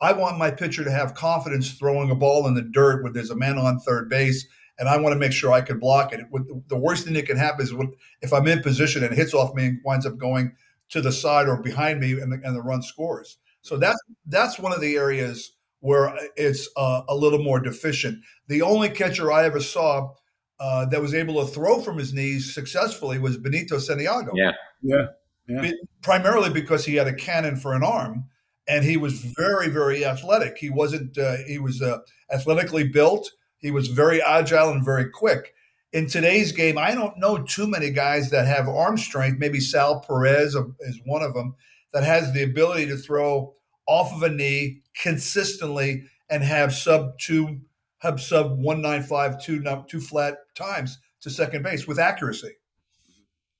I 0.00 0.12
want 0.12 0.36
my 0.38 0.50
pitcher 0.50 0.82
to 0.82 0.90
have 0.90 1.14
confidence 1.14 1.72
throwing 1.72 2.10
a 2.10 2.16
ball 2.16 2.48
in 2.48 2.54
the 2.54 2.62
dirt 2.62 3.04
when 3.04 3.12
there's 3.12 3.30
a 3.30 3.36
man 3.36 3.56
on 3.56 3.78
third 3.78 4.08
base, 4.08 4.44
and 4.78 4.88
I 4.88 4.96
want 4.96 5.12
to 5.12 5.18
make 5.18 5.32
sure 5.32 5.52
I 5.52 5.60
can 5.60 5.78
block 5.78 6.12
it. 6.12 6.20
The 6.68 6.76
worst 6.76 7.04
thing 7.04 7.14
that 7.14 7.26
can 7.26 7.36
happen 7.36 7.64
is 7.64 7.72
if 8.20 8.32
I'm 8.32 8.48
in 8.48 8.62
position 8.62 9.04
and 9.04 9.12
it 9.12 9.16
hits 9.16 9.32
off 9.32 9.54
me 9.54 9.66
and 9.66 9.80
winds 9.84 10.06
up 10.06 10.18
going 10.18 10.56
to 10.88 11.00
the 11.00 11.12
side 11.12 11.48
or 11.48 11.62
behind 11.62 12.00
me, 12.00 12.12
and 12.20 12.32
the, 12.32 12.40
and 12.44 12.56
the 12.56 12.62
run 12.62 12.82
scores. 12.82 13.38
So 13.62 13.76
that's 13.76 13.98
that's 14.26 14.58
one 14.58 14.72
of 14.72 14.80
the 14.80 14.96
areas 14.96 15.52
where 15.82 16.16
it's 16.36 16.68
uh, 16.76 17.02
a 17.08 17.14
little 17.14 17.42
more 17.42 17.58
deficient. 17.60 18.18
The 18.46 18.62
only 18.62 18.88
catcher 18.88 19.32
I 19.32 19.44
ever 19.44 19.60
saw 19.60 20.12
uh, 20.60 20.86
that 20.86 21.02
was 21.02 21.12
able 21.12 21.44
to 21.44 21.52
throw 21.52 21.80
from 21.80 21.98
his 21.98 22.12
knees 22.12 22.54
successfully 22.54 23.18
was 23.18 23.36
Benito 23.36 23.78
Santiago. 23.78 24.30
Yeah, 24.34 24.52
yeah, 24.80 25.06
yeah. 25.48 25.72
Primarily 26.00 26.50
because 26.50 26.84
he 26.84 26.94
had 26.94 27.08
a 27.08 27.14
cannon 27.14 27.56
for 27.56 27.74
an 27.74 27.82
arm, 27.82 28.26
and 28.68 28.84
he 28.84 28.96
was 28.96 29.24
very, 29.36 29.68
very 29.68 30.04
athletic. 30.04 30.56
He 30.56 30.70
wasn't. 30.70 31.18
Uh, 31.18 31.38
he 31.48 31.58
was 31.58 31.82
uh, 31.82 31.98
athletically 32.32 32.86
built. 32.86 33.28
He 33.58 33.72
was 33.72 33.88
very 33.88 34.22
agile 34.22 34.70
and 34.70 34.84
very 34.84 35.10
quick. 35.10 35.52
In 35.92 36.06
today's 36.06 36.52
game, 36.52 36.78
I 36.78 36.94
don't 36.94 37.18
know 37.18 37.42
too 37.42 37.66
many 37.66 37.90
guys 37.90 38.30
that 38.30 38.46
have 38.46 38.68
arm 38.68 38.96
strength. 38.96 39.40
Maybe 39.40 39.58
Sal 39.58 40.00
Perez 40.00 40.54
is 40.54 41.00
one 41.04 41.22
of 41.22 41.34
them 41.34 41.56
that 41.92 42.04
has 42.04 42.32
the 42.32 42.44
ability 42.44 42.86
to 42.86 42.96
throw 42.96 43.54
off 43.86 44.12
of 44.12 44.22
a 44.22 44.30
knee 44.30 44.82
consistently 45.00 46.04
and 46.30 46.42
have 46.42 46.72
sub 46.74 47.18
two 47.18 47.60
have 47.98 48.20
sub 48.20 48.58
one 48.58 48.82
nine 48.82 49.02
five 49.02 49.42
two 49.42 49.62
two 49.88 50.00
flat 50.00 50.38
times 50.54 50.98
to 51.20 51.30
second 51.30 51.62
base 51.62 51.86
with 51.86 51.98
accuracy. 51.98 52.56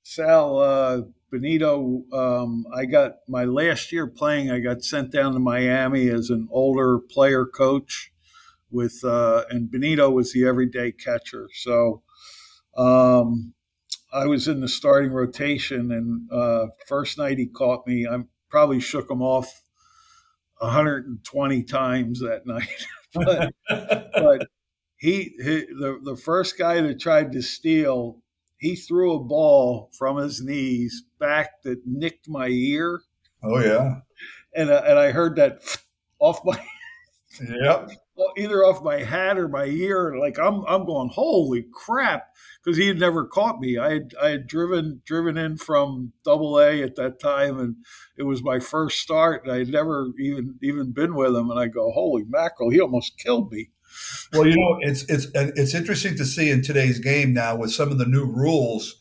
Sal 0.03 0.59
uh, 0.59 1.01
Benito, 1.31 2.03
um, 2.13 2.65
I 2.75 2.85
got 2.85 3.13
my 3.27 3.45
last 3.45 3.91
year 3.91 4.05
playing. 4.05 4.51
I 4.51 4.59
got 4.59 4.83
sent 4.83 5.11
down 5.11 5.33
to 5.33 5.39
Miami 5.39 6.09
as 6.09 6.29
an 6.29 6.47
older 6.51 6.99
player 6.99 7.45
coach 7.45 8.11
with, 8.69 9.03
uh, 9.03 9.45
and 9.49 9.71
Benito 9.71 10.11
was 10.11 10.31
the 10.31 10.45
everyday 10.45 10.91
catcher. 10.91 11.49
So 11.53 12.03
um, 12.77 13.53
I 14.11 14.27
was 14.27 14.47
in 14.47 14.61
the 14.61 14.67
starting 14.67 15.11
rotation, 15.11 15.91
and 15.91 16.31
uh, 16.31 16.67
first 16.87 17.17
night 17.17 17.39
he 17.39 17.47
caught 17.47 17.87
me, 17.87 18.05
I 18.05 18.19
probably 18.49 18.79
shook 18.79 19.09
him 19.09 19.23
off 19.23 19.62
120 20.63 21.63
times 21.63 22.19
that 22.21 22.45
night. 22.45 22.85
but, 23.13 23.53
but 24.13 24.47
he, 24.97 25.35
he, 25.37 25.65
the 25.65 25.99
the 26.01 26.15
first 26.15 26.57
guy 26.57 26.79
that 26.81 26.99
tried 26.99 27.33
to 27.33 27.41
steal, 27.41 28.21
he 28.57 28.75
threw 28.75 29.13
a 29.13 29.19
ball 29.19 29.91
from 29.97 30.17
his 30.17 30.41
knees 30.41 31.03
back 31.19 31.61
that 31.63 31.85
nicked 31.85 32.29
my 32.29 32.47
ear. 32.47 33.01
Oh 33.43 33.59
yeah, 33.59 33.99
and 34.55 34.69
uh, 34.69 34.81
and 34.85 34.97
I 34.97 35.11
heard 35.11 35.35
that 35.35 35.59
off 36.19 36.39
my 36.45 36.59
yep 37.41 37.89
either 38.37 38.63
off 38.63 38.83
my 38.83 38.99
hat 38.99 39.37
or 39.37 39.47
my 39.47 39.65
ear. 39.65 40.15
Like 40.17 40.37
I'm 40.39 40.63
I'm 40.65 40.85
going 40.85 41.09
holy 41.09 41.65
crap 41.71 42.27
because 42.63 42.77
he 42.77 42.87
had 42.87 42.99
never 42.99 43.25
caught 43.25 43.59
me. 43.59 43.77
I 43.77 43.93
had 43.93 44.13
I 44.21 44.29
had 44.29 44.47
driven 44.47 45.01
driven 45.05 45.37
in 45.37 45.57
from 45.57 46.13
Double 46.23 46.59
A 46.59 46.81
at 46.83 46.95
that 46.95 47.19
time, 47.19 47.59
and 47.59 47.75
it 48.17 48.23
was 48.23 48.43
my 48.43 48.59
first 48.59 48.99
start. 48.99 49.43
And 49.43 49.51
I 49.51 49.59
had 49.59 49.69
never 49.69 50.11
even 50.19 50.55
even 50.61 50.91
been 50.91 51.15
with 51.15 51.35
him, 51.35 51.49
and 51.49 51.59
I 51.59 51.67
go, 51.67 51.91
holy 51.91 52.23
mackerel, 52.27 52.69
he 52.69 52.79
almost 52.79 53.17
killed 53.17 53.51
me. 53.51 53.69
Well, 54.31 54.47
you 54.47 54.55
know, 54.55 54.77
it's 54.81 55.03
it's 55.03 55.27
it's 55.33 55.73
interesting 55.73 56.15
to 56.17 56.25
see 56.25 56.49
in 56.49 56.61
today's 56.61 56.99
game 56.99 57.33
now 57.33 57.55
with 57.55 57.71
some 57.71 57.91
of 57.91 57.97
the 57.97 58.05
new 58.05 58.25
rules. 58.25 58.99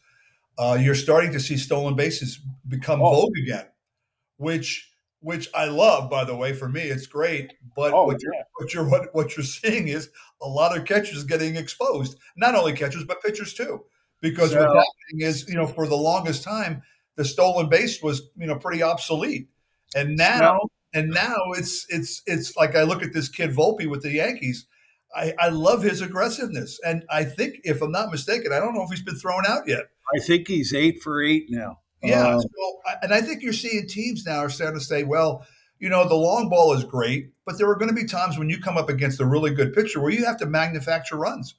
Uh, 0.59 0.77
you're 0.79 0.95
starting 0.95 1.33
to 1.33 1.41
see 1.41 1.57
stolen 1.57 1.97
bases 1.97 2.39
become 2.69 3.01
oh. 3.01 3.11
vogue 3.11 3.39
again, 3.43 3.67
which 4.37 4.92
which 5.23 5.49
I 5.55 5.67
love, 5.67 6.11
by 6.11 6.25
the 6.25 6.37
way. 6.37 6.53
For 6.53 6.69
me, 6.69 6.83
it's 6.83 7.07
great. 7.07 7.55
But 7.75 7.95
oh, 7.95 8.05
what, 8.05 8.19
yeah. 8.23 8.29
you're, 8.33 8.45
what, 8.57 8.75
you're, 8.75 8.89
what, 8.89 9.15
what 9.15 9.37
you're 9.37 9.45
seeing 9.45 9.89
is 9.89 10.11
a 10.43 10.49
lot 10.49 10.77
of 10.77 10.85
catchers 10.85 11.25
getting 11.25 11.57
exposed. 11.57 12.19
Not 12.37 12.55
only 12.55 12.75
catchers, 12.75 13.05
but 13.05 13.23
pitchers 13.23 13.55
too. 13.55 13.85
Because 14.21 14.53
so, 14.53 14.61
what's 14.61 14.73
happening 14.73 15.27
is, 15.27 15.49
you 15.49 15.57
know, 15.57 15.67
for 15.67 15.89
the 15.89 15.97
longest 15.97 16.45
time, 16.45 16.83
the 17.17 17.25
stolen 17.25 17.69
base 17.69 18.01
was, 18.03 18.31
you 18.37 18.47
know, 18.47 18.57
pretty 18.57 18.83
obsolete, 18.83 19.49
and 19.97 20.17
now, 20.17 20.61
so, 20.63 20.71
and 20.95 21.11
now 21.11 21.37
it's 21.57 21.87
it's 21.89 22.23
it's 22.27 22.57
like 22.57 22.77
I 22.77 22.85
look 22.85 23.03
at 23.03 23.13
this 23.13 23.29
kid 23.29 23.51
Volpe 23.51 23.87
with 23.91 24.03
the 24.03 24.13
Yankees. 24.13 24.67
I, 25.15 25.35
I 25.39 25.49
love 25.49 25.83
his 25.83 26.01
aggressiveness, 26.01 26.81
and 26.87 27.05
I 27.11 27.25
think, 27.25 27.57
if 27.65 27.83
I'm 27.83 27.91
not 27.91 28.11
mistaken, 28.11 28.53
I 28.53 28.61
don't 28.61 28.75
know 28.75 28.85
if 28.85 28.91
he's 28.91 29.03
been 29.03 29.19
thrown 29.19 29.43
out 29.47 29.67
yet. 29.67 29.87
I 30.15 30.21
think 30.21 30.49
he's 30.49 30.73
eight 30.73 31.03
for 31.03 31.23
eight 31.23 31.47
now. 31.51 31.81
Yeah, 32.03 32.35
um, 32.35 32.41
so, 32.41 32.81
and 33.03 33.15
I 33.15 33.21
think 33.21 33.43
you're 33.43 33.53
seeing 33.53 33.87
teams 33.87 34.27
now 34.27 34.39
are 34.39 34.51
starting 34.51 34.79
to 34.79 34.85
say, 34.85 35.05
well, 35.05 35.47
you 35.79 35.89
know, 35.89 36.07
the 36.09 36.15
long 36.15 36.49
ball 36.49 36.73
is 36.73 36.85
great, 36.85 37.31
but 37.45 37.59
there 37.59 37.69
are 37.69 37.77
going 37.77 37.89
to 37.89 37.95
be 37.95 38.05
times 38.05 38.39
when 38.39 38.49
you 38.51 38.61
come 38.61 38.77
up 38.77 38.89
against 38.89 39.21
a 39.21 39.27
really 39.27 39.53
good 39.53 39.73
pitcher 39.73 40.01
where 40.01 40.13
you 40.13 40.25
have 40.25 40.37
to 40.39 40.47
manufacture 40.47 41.17
runs, 41.17 41.55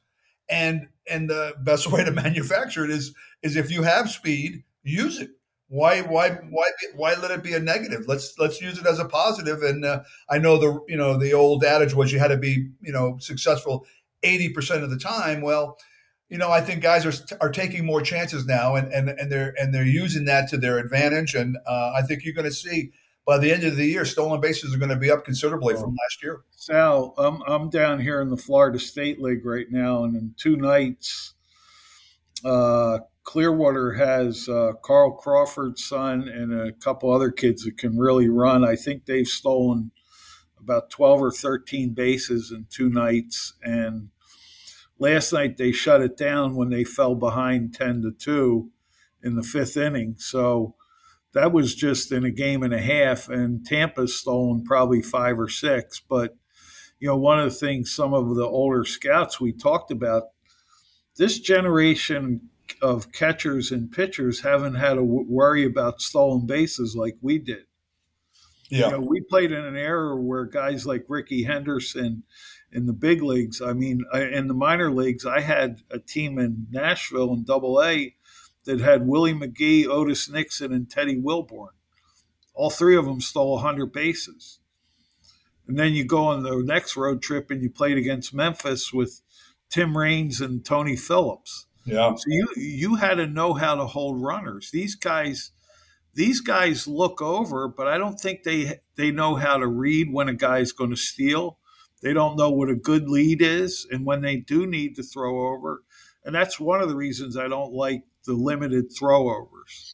and 0.49 0.87
and 1.09 1.29
the 1.29 1.53
best 1.61 1.87
way 1.91 2.03
to 2.03 2.11
manufacture 2.11 2.83
it 2.85 2.91
is 2.91 3.13
is 3.41 3.55
if 3.55 3.71
you 3.71 3.83
have 3.83 4.09
speed, 4.09 4.63
use 4.83 5.19
it. 5.19 5.31
Why 5.69 6.01
why 6.01 6.31
why 6.49 6.69
why 6.95 7.15
let 7.15 7.31
it 7.31 7.43
be 7.43 7.53
a 7.53 7.59
negative? 7.59 8.05
Let's 8.07 8.37
let's 8.37 8.61
use 8.61 8.77
it 8.77 8.85
as 8.85 8.99
a 8.99 9.05
positive. 9.05 9.63
And 9.63 9.83
uh, 9.83 10.03
I 10.29 10.37
know 10.37 10.57
the 10.57 10.79
you 10.87 10.97
know 10.97 11.17
the 11.17 11.33
old 11.33 11.63
adage 11.63 11.93
was 11.93 12.11
you 12.11 12.19
had 12.19 12.27
to 12.27 12.37
be 12.37 12.69
you 12.81 12.91
know 12.91 13.17
successful 13.19 13.85
eighty 14.23 14.49
percent 14.49 14.83
of 14.83 14.89
the 14.89 14.99
time. 14.99 15.41
Well 15.41 15.77
you 16.33 16.39
know, 16.39 16.49
I 16.49 16.61
think 16.61 16.81
guys 16.81 17.05
are 17.05 17.13
are 17.41 17.51
taking 17.51 17.85
more 17.85 18.01
chances 18.01 18.47
now, 18.47 18.73
and 18.73 18.91
and 18.91 19.07
and 19.07 19.31
they're 19.31 19.53
and 19.59 19.71
they're 19.71 19.85
using 19.85 20.25
that 20.25 20.49
to 20.49 20.57
their 20.57 20.79
advantage. 20.79 21.35
And 21.35 21.57
uh, 21.67 21.91
I 21.95 22.01
think 22.01 22.25
you're 22.25 22.33
going 22.33 22.49
to 22.49 22.51
see 22.51 22.91
by 23.23 23.37
the 23.37 23.51
end 23.51 23.63
of 23.63 23.75
the 23.75 23.85
year, 23.85 24.03
stolen 24.03 24.41
bases 24.41 24.73
are 24.73 24.79
going 24.79 24.89
to 24.89 24.95
be 24.95 25.11
up 25.11 25.25
considerably 25.25 25.75
from 25.75 25.91
last 25.91 26.23
year. 26.23 26.41
Sal, 26.55 27.13
I'm 27.19 27.43
I'm 27.45 27.69
down 27.69 27.99
here 27.99 28.19
in 28.19 28.31
the 28.31 28.37
Florida 28.37 28.79
State 28.79 29.21
League 29.21 29.45
right 29.45 29.67
now, 29.69 30.03
and 30.05 30.15
in 30.15 30.33
two 30.35 30.55
nights, 30.55 31.35
uh, 32.43 32.97
Clearwater 33.25 33.93
has 33.93 34.49
uh, 34.49 34.71
Carl 34.83 35.11
Crawford's 35.11 35.85
son 35.85 36.27
and 36.27 36.51
a 36.51 36.73
couple 36.73 37.13
other 37.13 37.29
kids 37.29 37.63
that 37.63 37.77
can 37.77 37.95
really 37.95 38.27
run. 38.27 38.65
I 38.65 38.75
think 38.75 39.05
they've 39.05 39.27
stolen 39.27 39.91
about 40.59 40.89
12 40.89 41.21
or 41.21 41.31
13 41.31 41.93
bases 41.93 42.51
in 42.51 42.65
two 42.71 42.89
nights, 42.89 43.53
and 43.61 44.09
Last 45.03 45.33
night 45.33 45.57
they 45.57 45.73
shut 45.73 45.99
it 45.99 46.15
down 46.15 46.55
when 46.55 46.69
they 46.69 46.85
fell 46.85 47.13
behind 47.13 47.73
10 47.73 48.03
to 48.03 48.11
2 48.11 48.69
in 49.21 49.35
the 49.35 49.43
fifth 49.43 49.75
inning. 49.75 50.15
So 50.17 50.75
that 51.33 51.51
was 51.51 51.75
just 51.75 52.13
in 52.13 52.23
a 52.23 52.31
game 52.31 52.63
and 52.63 52.73
a 52.73 52.79
half, 52.79 53.27
and 53.27 53.65
Tampa's 53.65 54.15
stolen 54.15 54.63
probably 54.63 55.01
five 55.01 55.37
or 55.37 55.49
six. 55.49 55.99
But, 55.99 56.37
you 57.01 57.09
know, 57.09 57.17
one 57.17 57.37
of 57.37 57.51
the 57.51 57.59
things 57.59 57.93
some 57.93 58.13
of 58.13 58.33
the 58.35 58.45
older 58.45 58.85
scouts 58.85 59.41
we 59.41 59.51
talked 59.51 59.91
about, 59.91 60.23
this 61.17 61.37
generation 61.37 62.49
of 62.81 63.11
catchers 63.11 63.73
and 63.73 63.91
pitchers 63.91 64.39
haven't 64.39 64.75
had 64.75 64.93
to 64.93 65.03
worry 65.03 65.65
about 65.65 65.99
stolen 65.99 66.45
bases 66.45 66.95
like 66.95 67.17
we 67.21 67.39
did. 67.39 67.65
Yeah. 68.69 68.85
You 68.85 68.91
know, 68.93 68.99
we 69.01 69.19
played 69.19 69.51
in 69.51 69.65
an 69.65 69.75
era 69.75 70.15
where 70.15 70.45
guys 70.45 70.87
like 70.87 71.03
Rickey 71.09 71.43
Henderson 71.43 72.23
in 72.73 72.87
the 72.87 72.93
big 72.93 73.21
leagues. 73.21 73.61
I 73.61 73.73
mean, 73.73 74.03
in 74.13 74.47
the 74.47 74.53
minor 74.53 74.91
leagues, 74.91 75.25
I 75.25 75.41
had 75.41 75.81
a 75.91 75.99
team 75.99 76.39
in 76.39 76.67
Nashville 76.71 77.33
in 77.33 77.43
Double 77.43 77.81
A 77.81 78.15
that 78.65 78.79
had 78.79 79.07
Willie 79.07 79.33
McGee, 79.33 79.87
Otis 79.87 80.29
Nixon, 80.29 80.73
and 80.73 80.89
Teddy 80.89 81.19
Wilborn. 81.19 81.73
All 82.53 82.69
three 82.69 82.95
of 82.95 83.05
them 83.05 83.21
stole 83.21 83.53
100 83.53 83.91
bases. 83.91 84.59
And 85.67 85.77
then 85.77 85.93
you 85.93 86.05
go 86.05 86.25
on 86.25 86.43
the 86.43 86.61
next 86.63 86.97
road 86.97 87.21
trip 87.21 87.49
and 87.49 87.61
you 87.61 87.69
played 87.69 87.97
against 87.97 88.33
Memphis 88.33 88.91
with 88.91 89.21
Tim 89.69 89.97
Raines 89.97 90.41
and 90.41 90.63
Tony 90.63 90.95
Phillips. 90.95 91.67
Yeah. 91.85 92.15
So 92.15 92.25
you 92.27 92.47
you 92.55 92.95
had 92.95 93.15
to 93.15 93.27
know 93.27 93.53
how 93.53 93.75
to 93.75 93.85
hold 93.85 94.21
runners. 94.21 94.71
These 94.71 94.95
guys 94.95 95.51
these 96.13 96.41
guys 96.41 96.87
look 96.87 97.21
over, 97.21 97.67
but 97.67 97.87
I 97.87 97.97
don't 97.97 98.19
think 98.19 98.43
they 98.43 98.79
they 98.95 99.11
know 99.11 99.35
how 99.35 99.57
to 99.57 99.67
read 99.67 100.11
when 100.11 100.29
a 100.29 100.33
guy's 100.33 100.71
going 100.71 100.91
to 100.91 100.95
steal 100.95 101.57
they 102.03 102.13
don't 102.13 102.37
know 102.37 102.49
what 102.49 102.69
a 102.69 102.75
good 102.75 103.09
lead 103.09 103.41
is 103.41 103.87
and 103.89 104.05
when 104.05 104.21
they 104.21 104.35
do 104.35 104.67
need 104.67 104.95
to 104.97 105.03
throw 105.03 105.53
over. 105.53 105.83
And 106.25 106.35
that's 106.35 106.59
one 106.59 106.81
of 106.81 106.89
the 106.89 106.95
reasons 106.95 107.37
I 107.37 107.47
don't 107.47 107.73
like 107.73 108.03
the 108.25 108.33
limited 108.33 108.91
throwovers. 108.91 109.93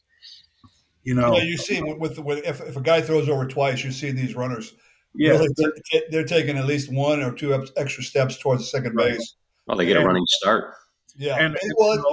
You 1.02 1.14
know, 1.14 1.38
you 1.38 1.56
see 1.56 1.80
with, 1.82 2.18
with 2.18 2.44
if, 2.44 2.60
if 2.60 2.76
a 2.76 2.80
guy 2.80 3.00
throws 3.00 3.28
over 3.28 3.46
twice, 3.46 3.82
you 3.82 3.90
see 3.90 4.10
these 4.10 4.34
runners. 4.34 4.74
Yeah, 5.14 5.30
really, 5.30 5.48
they're, 5.56 6.02
they're, 6.10 6.24
taking 6.24 6.56
at 6.56 6.66
least 6.66 6.92
one 6.92 7.22
or 7.22 7.32
two 7.32 7.66
extra 7.76 8.04
steps 8.04 8.38
towards 8.38 8.62
the 8.62 8.66
second 8.66 8.94
right. 8.94 9.12
base. 9.12 9.34
Well, 9.66 9.76
they 9.76 9.86
get 9.86 9.96
and, 9.96 10.04
a 10.04 10.06
running 10.06 10.26
start. 10.26 10.74
Yeah, 11.16 11.36
and, 11.36 11.56
well, 11.78 12.04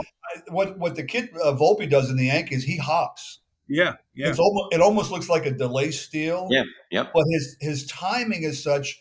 what 0.48 0.80
what 0.80 0.96
the 0.96 1.04
kid 1.04 1.30
uh, 1.44 1.52
Volpe 1.54 1.88
does 1.90 2.10
in 2.10 2.18
the 2.18 2.28
Yankees, 2.28 2.64
he 2.64 2.78
hops. 2.78 3.40
Yeah, 3.68 3.96
yeah. 4.16 4.30
It's 4.30 4.40
almost 4.40 4.74
it 4.74 4.82
almost 4.82 5.12
looks 5.12 5.30
like 5.30 5.46
a 5.46 5.52
delay 5.52 5.92
steal. 5.92 6.48
Yeah, 6.50 6.64
yep. 6.90 7.12
But 7.14 7.26
his 7.30 7.58
his 7.60 7.86
timing 7.88 8.44
is 8.44 8.64
such 8.64 9.00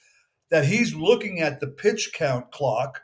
that 0.51 0.65
he's 0.65 0.95
looking 0.95 1.41
at 1.41 1.61
the 1.61 1.67
pitch 1.67 2.13
count 2.15 2.51
clock 2.53 3.01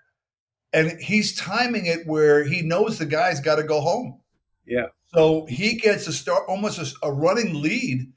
and 0.73 1.01
he's 1.01 1.37
timing 1.37 1.87
it 1.87 2.07
where 2.07 2.45
he 2.45 2.63
knows 2.63 2.99
the 2.99 3.07
guy's 3.07 3.41
got 3.41 3.57
to 3.57 3.63
go 3.63 3.81
home. 3.81 4.21
Yeah. 4.67 4.87
So 5.15 5.47
he 5.47 5.75
gets 5.75 6.07
a 6.07 6.13
start 6.13 6.45
almost 6.49 6.79
a, 6.79 7.07
a 7.07 7.13
running 7.13 7.61
lead 7.61 8.13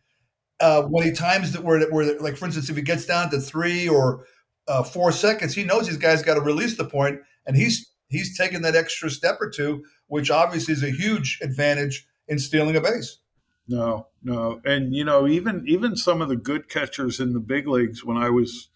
uh, 0.59 0.83
when 0.83 1.03
he 1.05 1.11
times 1.11 1.53
it 1.53 1.63
where, 1.63 1.81
where 1.91 2.19
like 2.19 2.37
for 2.37 2.45
instance 2.45 2.69
if 2.69 2.75
he 2.75 2.81
gets 2.81 3.05
down 3.05 3.29
to 3.31 3.39
three 3.39 3.89
or 3.89 4.25
uh, 4.67 4.83
four 4.83 5.11
seconds, 5.11 5.53
he 5.53 5.63
knows 5.63 5.87
these 5.87 5.97
guys 5.97 6.23
got 6.23 6.35
to 6.35 6.41
release 6.41 6.77
the 6.77 6.85
point, 6.85 7.19
and 7.45 7.55
he's 7.55 7.91
he's 8.07 8.37
taking 8.37 8.61
that 8.61 8.75
extra 8.75 9.09
step 9.09 9.37
or 9.39 9.49
two, 9.49 9.83
which 10.07 10.31
obviously 10.31 10.73
is 10.73 10.83
a 10.83 10.91
huge 10.91 11.39
advantage 11.41 12.07
in 12.27 12.39
stealing 12.39 12.75
a 12.75 12.81
base. 12.81 13.19
No, 13.67 14.07
no, 14.23 14.61
and 14.63 14.95
you 14.95 15.03
know 15.03 15.27
even 15.27 15.63
even 15.67 15.95
some 15.95 16.21
of 16.21 16.29
the 16.29 16.35
good 16.35 16.69
catchers 16.69 17.19
in 17.19 17.33
the 17.33 17.39
big 17.39 17.67
leagues 17.67 18.03
when 18.03 18.17
I 18.17 18.29
was 18.29 18.69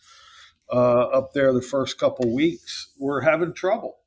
uh, 0.72 1.03
up 1.07 1.34
there 1.34 1.51
the 1.53 1.61
first 1.61 1.97
couple 1.99 2.34
weeks 2.34 2.89
were 2.97 3.22
having 3.22 3.53
trouble, 3.53 3.97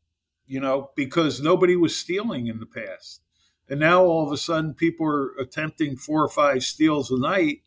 you 0.46 0.60
know, 0.60 0.90
because 0.96 1.40
nobody 1.40 1.76
was 1.76 1.96
stealing 1.96 2.46
in 2.46 2.60
the 2.60 2.66
past, 2.66 3.20
and 3.68 3.80
now 3.80 4.02
all 4.04 4.26
of 4.26 4.32
a 4.32 4.36
sudden 4.36 4.74
people 4.74 5.06
are 5.06 5.30
attempting 5.40 5.96
four 5.96 6.22
or 6.22 6.28
five 6.28 6.62
steals 6.62 7.10
a 7.10 7.18
night, 7.18 7.62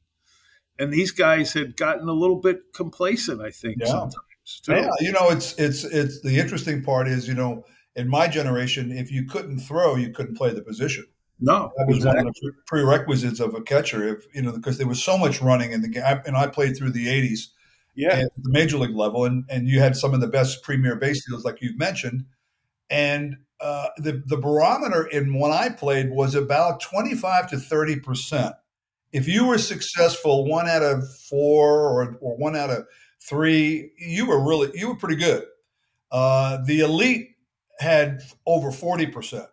and 0.80 0.92
these 0.94 1.12
guys 1.12 1.54
had 1.54 1.76
gotten 1.78 2.08
a 2.10 2.14
little 2.14 2.40
bit 2.40 2.74
complacent. 2.74 3.42
I 3.42 3.52
think 3.52 3.78
Yeah. 3.80 3.88
sometimes. 3.88 4.16
Too. 4.64 4.74
Yeah, 4.74 4.90
you 5.00 5.12
know, 5.12 5.30
it's 5.30 5.58
it's 5.58 5.84
it's 5.84 6.22
the 6.22 6.38
interesting 6.40 6.84
part 6.84 7.08
is 7.08 7.28
you 7.28 7.34
know 7.34 7.66
in 7.96 8.08
my 8.08 8.28
generation, 8.28 8.92
if 8.92 9.12
you 9.12 9.26
couldn't 9.26 9.58
throw, 9.60 9.96
you 9.96 10.12
couldn't 10.12 10.36
play 10.36 10.54
the 10.54 10.62
position. 10.62 11.06
No, 11.40 11.72
That 11.78 11.88
was 11.88 11.98
exactly. 11.98 12.20
one 12.20 12.28
of 12.28 12.36
the 12.42 12.52
prerequisites 12.68 13.40
of 13.40 13.56
a 13.56 13.62
catcher. 13.62 14.08
If 14.08 14.26
you 14.36 14.42
know, 14.44 14.52
because 14.54 14.78
there 14.78 14.88
was 14.88 15.04
so 15.04 15.18
much 15.18 15.42
running 15.42 15.72
in 15.72 15.82
the 15.82 15.88
game, 15.90 16.22
and 16.26 16.38
I 16.38 16.48
played 16.48 16.78
through 16.78 16.92
the 16.92 17.08
'80s 17.08 17.48
yeah, 17.96 18.14
at 18.14 18.32
the 18.38 18.50
major 18.50 18.78
league 18.78 18.96
level, 18.96 19.26
and 19.26 19.46
and 19.50 19.68
you 19.68 19.80
had 19.80 19.96
some 19.96 20.14
of 20.14 20.22
the 20.22 20.28
best 20.28 20.64
premier 20.64 20.96
base 20.96 21.24
steals, 21.24 21.46
like 21.46 21.62
you've 21.62 21.78
mentioned, 21.78 22.26
and 22.90 23.38
uh, 23.60 23.88
the 23.98 24.24
the 24.26 24.38
barometer 24.38 25.06
in 25.06 25.34
when 25.40 25.52
I 25.52 25.70
played 25.70 26.12
was 26.12 26.36
about 26.36 26.82
twenty 26.82 27.16
five 27.16 27.50
to 27.50 27.58
thirty 27.58 28.00
percent. 28.00 28.56
If 29.12 29.28
you 29.28 29.46
were 29.46 29.58
successful, 29.58 30.46
one 30.46 30.68
out 30.68 30.84
of 30.84 31.04
four 31.30 31.80
or 31.82 32.18
or 32.20 32.38
one 32.38 32.56
out 32.56 32.70
of 32.70 32.86
three, 33.22 33.92
you 33.98 34.28
were 34.28 34.46
really 34.46 34.72
you 34.78 34.90
were 34.90 34.98
pretty 34.98 35.16
good. 35.16 35.46
Uh, 36.12 36.58
the 36.66 36.82
elite 36.82 37.30
had 37.80 38.22
over 38.46 38.72
forty 38.72 39.08
percent. 39.08 39.48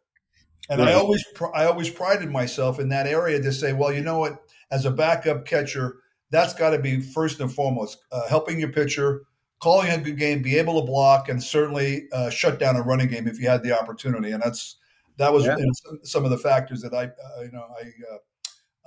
And 0.69 0.81
I 0.81 0.93
always, 0.95 1.23
I 1.55 1.65
always 1.65 1.91
prided 1.91 2.31
myself 2.31 2.79
in 2.79 2.89
that 2.91 3.07
area 3.07 3.43
to 3.43 3.53
say, 3.53 3.73
well, 3.73 3.93
you 3.93 4.01
know 4.01 4.21
what? 4.21 4.39
As 4.71 4.87
a 4.87 4.91
backup 4.91 5.45
catcher, 5.45 5.97
that's 6.33 6.55
got 6.55 6.71
to 6.71 6.79
be 6.79 7.01
first 7.01 7.39
and 7.41 7.53
foremost 7.53 7.99
uh, 8.11 8.27
helping 8.29 8.59
your 8.59 8.71
pitcher, 8.71 9.23
calling 9.61 9.91
a 9.91 9.99
good 9.99 10.19
game, 10.19 10.43
be 10.43 10.59
able 10.59 10.81
to 10.81 10.87
block, 10.87 11.29
and 11.29 11.41
certainly 11.41 12.09
uh, 12.13 12.31
shut 12.31 12.59
down 12.59 12.75
a 12.75 12.83
running 12.83 13.07
game 13.07 13.29
if 13.29 13.39
you 13.39 13.49
had 13.49 13.63
the 13.63 13.79
opportunity. 13.79 14.33
And 14.33 14.43
that's 14.43 14.77
that 15.19 15.33
was 15.33 15.45
Yeah. 15.45 15.57
some, 15.85 16.01
some 16.03 16.25
of 16.25 16.31
the 16.31 16.39
factors 16.39 16.81
that 16.81 16.95
I, 16.95 17.05
uh, 17.05 17.43
you 17.43 17.53
know, 17.53 17.67
I 17.79 17.83
uh, 18.13 18.17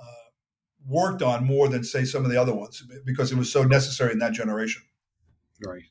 uh, 0.00 0.26
worked 0.86 1.22
on 1.22 1.44
more 1.44 1.68
than 1.68 1.84
say 1.84 2.04
some 2.04 2.24
of 2.24 2.30
the 2.30 2.40
other 2.40 2.54
ones 2.54 2.82
because 3.04 3.32
it 3.32 3.38
was 3.38 3.50
so 3.50 3.62
necessary 3.62 4.12
in 4.12 4.18
that 4.18 4.32
generation. 4.32 4.82
right. 5.64 5.84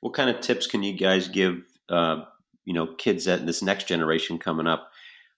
What 0.00 0.14
kind 0.14 0.30
of 0.30 0.40
tips 0.40 0.68
can 0.68 0.84
you 0.84 0.96
guys 0.96 1.26
give, 1.26 1.60
uh, 1.88 2.22
you 2.64 2.72
know, 2.72 2.94
kids 2.94 3.24
that 3.24 3.44
this 3.44 3.60
next 3.60 3.88
generation 3.88 4.38
coming 4.38 4.68
up 4.68 4.88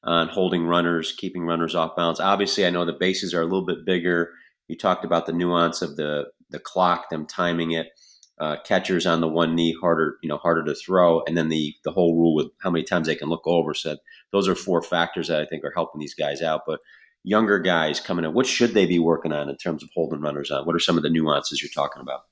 on 0.02 0.28
holding 0.28 0.66
runners, 0.66 1.12
keeping 1.16 1.46
runners 1.46 1.74
off 1.74 1.96
balance? 1.96 2.20
Obviously, 2.20 2.66
I 2.66 2.70
know 2.70 2.84
the 2.84 2.92
bases 2.92 3.32
are 3.32 3.40
a 3.40 3.46
little 3.46 3.64
bit 3.64 3.86
bigger. 3.86 4.32
You 4.68 4.76
talked 4.76 5.04
about 5.04 5.26
the 5.26 5.32
nuance 5.32 5.82
of 5.82 5.96
the 5.96 6.26
the 6.50 6.58
clock, 6.58 7.10
them 7.10 7.26
timing 7.26 7.72
it. 7.72 7.88
Uh, 8.36 8.56
catchers 8.64 9.06
on 9.06 9.20
the 9.20 9.28
one 9.28 9.54
knee 9.54 9.76
harder, 9.80 10.16
you 10.20 10.28
know, 10.28 10.36
harder 10.38 10.64
to 10.64 10.74
throw, 10.74 11.22
and 11.22 11.36
then 11.36 11.48
the 11.48 11.74
the 11.84 11.92
whole 11.92 12.16
rule 12.16 12.34
with 12.34 12.48
how 12.62 12.70
many 12.70 12.84
times 12.84 13.06
they 13.06 13.14
can 13.14 13.28
look 13.28 13.46
over. 13.46 13.74
So 13.74 13.96
those 14.32 14.48
are 14.48 14.56
four 14.56 14.82
factors 14.82 15.28
that 15.28 15.40
I 15.40 15.46
think 15.46 15.64
are 15.64 15.72
helping 15.74 16.00
these 16.00 16.14
guys 16.14 16.42
out. 16.42 16.62
But 16.66 16.80
younger 17.22 17.60
guys 17.60 18.00
coming 18.00 18.24
in, 18.24 18.34
what 18.34 18.46
should 18.46 18.74
they 18.74 18.86
be 18.86 18.98
working 18.98 19.32
on 19.32 19.48
in 19.48 19.56
terms 19.56 19.84
of 19.84 19.90
holding 19.94 20.20
runners 20.20 20.50
on? 20.50 20.66
What 20.66 20.74
are 20.74 20.80
some 20.80 20.96
of 20.96 21.04
the 21.04 21.10
nuances 21.10 21.62
you're 21.62 21.70
talking 21.72 22.02
about? 22.02 22.22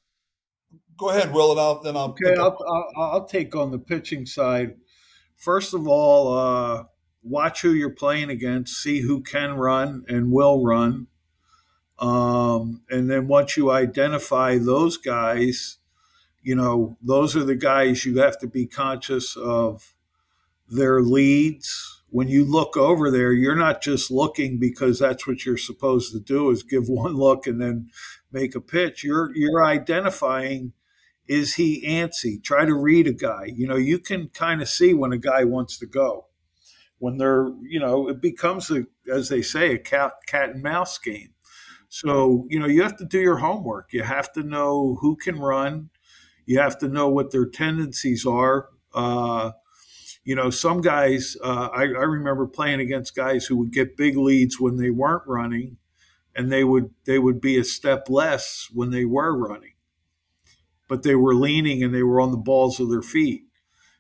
Go 0.97 1.11
ahead, 1.11 1.33
Will, 1.33 1.53
and 1.53 1.61
I'll 1.61 1.83
then 1.83 1.97
I'll. 1.97 2.17
Okay, 2.21 2.35
I'll, 2.37 2.59
I'll, 2.69 3.11
I'll 3.13 3.25
take 3.27 3.55
on 3.55 3.71
the 3.71 3.79
pitching 3.79 4.27
side. 4.27 4.75
First 5.37 5.73
of 5.73 5.87
all, 5.87 6.37
uh, 6.37 6.85
watch 7.23 7.63
who 7.63 7.73
you're 7.73 7.91
playing 7.91 8.31
against, 8.31 8.83
see 8.83 9.01
who 9.01 9.23
can 9.23 9.55
run 9.55 10.05
and 10.09 10.33
will 10.33 10.65
run. 10.65 11.07
Um, 12.03 12.83
and 12.91 13.09
then 13.09 13.29
once 13.29 13.57
you 13.57 13.71
identify 13.71 14.59
those 14.59 14.97
guys, 14.97 15.79
you 16.43 16.57
know, 16.57 16.97
those 17.01 17.37
are 17.37 17.45
the 17.45 17.55
guys 17.55 18.05
you 18.05 18.19
have 18.19 18.39
to 18.41 18.49
be 18.49 18.67
conscious 18.67 19.37
of 19.37 19.95
their 20.69 21.01
leads. 21.01 22.03
When 22.11 22.27
you 22.27 22.45
look 22.45 22.77
over 22.77 23.09
there, 23.09 23.33
you're 23.33 23.55
not 23.55 23.81
just 23.81 24.11
looking 24.11 24.59
because 24.59 24.99
that's 24.99 25.29
what 25.29 25.47
you're 25.47 25.57
supposed 25.57 26.13
to 26.13 26.19
do 26.19 26.51
is 26.51 26.65
give 26.65 26.89
one 26.89 27.15
look 27.15 27.47
and 27.47 27.61
then 27.61 27.89
make 28.33 28.57
a 28.57 28.61
pitch. 28.61 29.05
You're 29.05 29.31
you're 29.37 29.65
identifying 29.65 30.73
is 31.29 31.55
he 31.55 31.87
antsy? 31.87 32.43
Try 32.43 32.65
to 32.65 32.75
read 32.75 33.07
a 33.07 33.13
guy. 33.13 33.45
You 33.55 33.69
know, 33.69 33.77
you 33.77 34.01
can 34.01 34.29
kind 34.31 34.61
of 34.61 34.69
see 34.69 34.93
when 34.93 35.13
a 35.13 35.19
guy 35.19 35.45
wants 35.45 35.79
to 35.79 35.87
go. 35.87 36.27
When 36.99 37.17
they're, 37.17 37.49
you 37.63 37.79
know, 37.79 38.09
it 38.09 38.21
becomes 38.21 38.71
a, 38.71 38.87
as 39.11 39.29
they 39.29 39.41
say, 39.41 39.75
a 39.75 39.79
cat 39.79 40.15
cat 40.27 40.51
and 40.51 40.63
mouse 40.63 40.99
game. 40.99 41.31
So, 41.93 42.47
you 42.49 42.59
know, 42.59 42.67
you 42.67 42.83
have 42.83 42.97
to 42.97 43.05
do 43.05 43.21
your 43.21 43.37
homework. 43.37 43.93
You 43.93 44.03
have 44.03 44.33
to 44.33 44.43
know 44.43 44.97
who 45.03 45.15
can 45.15 45.39
run. 45.39 45.91
You 46.47 46.59
have 46.59 46.79
to 46.79 46.89
know 46.89 47.09
what 47.09 47.33
their 47.33 47.45
tendencies 47.45 48.25
are. 48.25 48.71
Uh, 48.95 49.53
you 50.25 50.35
know, 50.35 50.49
some 50.49 50.81
guys, 50.81 51.37
uh, 51.45 51.69
I, 51.71 51.83
I 51.83 51.85
remember 51.85 52.47
playing 52.47 52.81
against 52.81 53.15
guys 53.15 53.45
who 53.45 53.57
would 53.59 53.73
get 53.73 53.99
big 53.99 54.17
leads 54.17 54.59
when 54.59 54.77
they 54.79 54.89
weren't 54.89 55.27
running, 55.27 55.77
and 56.35 56.51
they 56.51 56.65
would 56.65 56.95
they 57.05 57.19
would 57.19 57.43
be 57.43 57.59
a 57.59 57.65
step 57.65 58.09
less 58.09 58.69
when 58.73 58.91
they 58.91 59.05
were 59.05 59.37
running 59.37 59.73
but 60.89 61.03
they 61.03 61.15
were 61.15 61.35
leaning 61.35 61.83
and 61.83 61.95
they 61.95 62.03
were 62.03 62.21
on 62.21 62.33
the 62.33 62.37
balls 62.37 62.79
of 62.79 62.91
their 62.91 63.01
feet. 63.01 63.45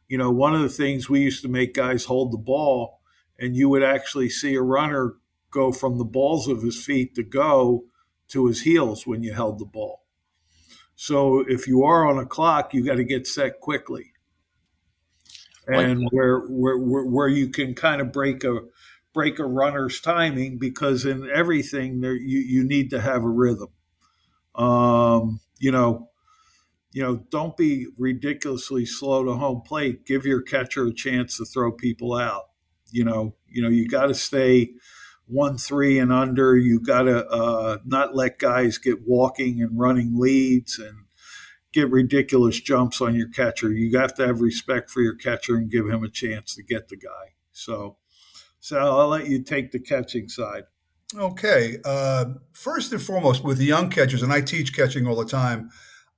You 0.09 0.19
know, 0.19 0.31
one 0.31 0.55
of 0.55 0.61
the 0.61 0.69
things 0.69 1.09
we 1.09 1.21
used 1.21 1.41
to 1.41 1.49
make 1.49 1.73
guys 1.73 2.05
hold 2.05 2.33
the 2.33 2.39
ball, 2.39 3.01
and 3.39 3.57
you 3.57 3.71
would 3.71 3.83
actually 3.83 4.29
see 4.29 4.55
a 4.57 4.61
runner 4.61 5.15
go 5.53 5.71
from 5.71 5.99
the 5.99 6.05
balls 6.05 6.49
of 6.49 6.63
his 6.63 6.83
feet 6.85 7.15
to 7.15 7.23
go 7.23 7.85
to 8.29 8.47
his 8.47 8.63
heels 8.63 9.07
when 9.07 9.23
you 9.23 9.33
held 9.33 9.59
the 9.59 9.65
ball. 9.65 10.03
So 10.97 11.41
if 11.41 11.69
you 11.69 11.85
are 11.85 12.09
on 12.09 12.19
a 12.19 12.27
clock, 12.27 12.75
you 12.75 12.85
got 12.85 12.97
to 12.97 13.05
get 13.05 13.27
set 13.27 13.61
quickly. 13.61 14.13
And 15.69 16.09
where, 16.11 16.41
where 16.41 16.77
where 16.77 17.05
where 17.05 17.29
you 17.29 17.49
can 17.49 17.75
kind 17.75 18.01
of 18.01 18.13
break 18.13 18.43
a 18.43 18.63
break 19.15 19.39
a 19.39 19.45
runner's 19.45 20.01
timing 20.01 20.59
because 20.59 21.05
in 21.05 21.31
everything 21.33 22.01
there 22.01 22.17
you, 22.17 22.41
you 22.41 22.65
need 22.65 22.91
to 22.91 23.01
have 23.01 23.23
a 23.23 23.29
rhythm. 23.29 23.69
Um, 24.57 25.41
you 25.61 25.71
know, 25.71 26.11
you 26.93 27.03
know, 27.03 27.25
don't 27.31 27.57
be 27.57 27.87
ridiculously 27.97 28.85
slow 28.87 29.25
to 29.25 29.35
home 29.35 29.63
plate. 29.63 30.05
Give 30.05 30.27
your 30.27 30.43
catcher 30.43 30.87
a 30.87 30.93
chance 30.93 31.37
to 31.39 31.45
throw 31.45 31.73
people 31.73 32.15
out. 32.15 32.51
You 32.91 33.05
know, 33.05 33.37
you 33.49 33.63
know, 33.63 33.69
you 33.69 33.89
got 33.89 34.07
to 34.07 34.15
stay 34.15 34.73
one 35.27 35.59
three 35.59 35.99
and 35.99 36.13
under. 36.13 36.57
You 36.57 36.81
got 36.81 37.03
to 37.03 37.27
uh, 37.29 37.79
not 37.85 38.15
let 38.15 38.39
guys 38.39 38.79
get 38.79 39.07
walking 39.07 39.63
and 39.63 39.79
running 39.79 40.19
leads 40.19 40.79
and 40.79 41.05
get 41.73 41.91
ridiculous 41.91 42.61
jumps 42.61 43.01
on 43.01 43.15
your 43.15 43.29
catcher. 43.29 43.73
You 43.73 43.99
have 43.99 44.15
to 44.15 44.27
have 44.27 44.41
respect 44.41 44.91
for 44.91 45.01
your 45.01 45.15
catcher 45.15 45.57
and 45.57 45.71
give 45.71 45.89
him 45.89 46.05
a 46.05 46.09
chance 46.11 46.55
to 46.55 46.63
get 46.63 46.89
the 46.89 46.97
guy. 46.97 47.35
So, 47.53 47.97
so 48.61 48.79
I'll 48.79 49.09
let 49.09 49.27
you 49.27 49.43
take 49.43 49.73
the 49.73 49.81
catching 49.81 50.29
side. 50.29 50.65
Okay. 51.15 51.79
Uh, 51.85 52.27
first 52.53 52.93
and 52.93 53.03
foremost, 53.03 53.45
with 53.45 53.59
the 53.59 53.65
young 53.65 53.91
catchers, 53.91 54.23
and 54.23 54.33
I 54.33 54.41
teach 54.41 54.75
catching 54.75 55.07
all 55.07 55.17
the 55.17 55.27
time. 55.27 55.71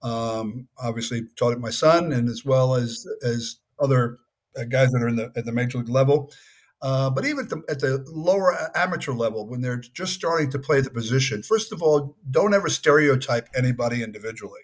Um, 0.02 0.68
obviously, 0.78 1.22
taught 1.36 1.52
it 1.52 1.60
my 1.60 1.70
son, 1.70 2.12
and 2.12 2.28
as 2.28 2.44
well 2.44 2.74
as 2.74 3.06
as 3.24 3.56
other 3.80 4.18
uh, 4.56 4.64
guys 4.64 4.92
that 4.92 5.02
are 5.02 5.08
in 5.08 5.16
the 5.16 5.32
at 5.36 5.44
the 5.44 5.52
major 5.52 5.78
league 5.78 5.88
level. 5.88 6.32
Uh, 6.84 7.08
but 7.08 7.24
even 7.24 7.46
at 7.46 7.48
the, 7.48 7.62
at 7.66 7.80
the 7.80 8.04
lower 8.12 8.54
amateur 8.76 9.12
level, 9.12 9.46
when 9.46 9.62
they're 9.62 9.78
just 9.78 10.12
starting 10.12 10.50
to 10.50 10.58
play 10.58 10.82
the 10.82 10.90
position, 10.90 11.42
first 11.42 11.72
of 11.72 11.82
all, 11.82 12.14
don't 12.30 12.52
ever 12.52 12.68
stereotype 12.68 13.48
anybody 13.56 14.02
individually. 14.02 14.60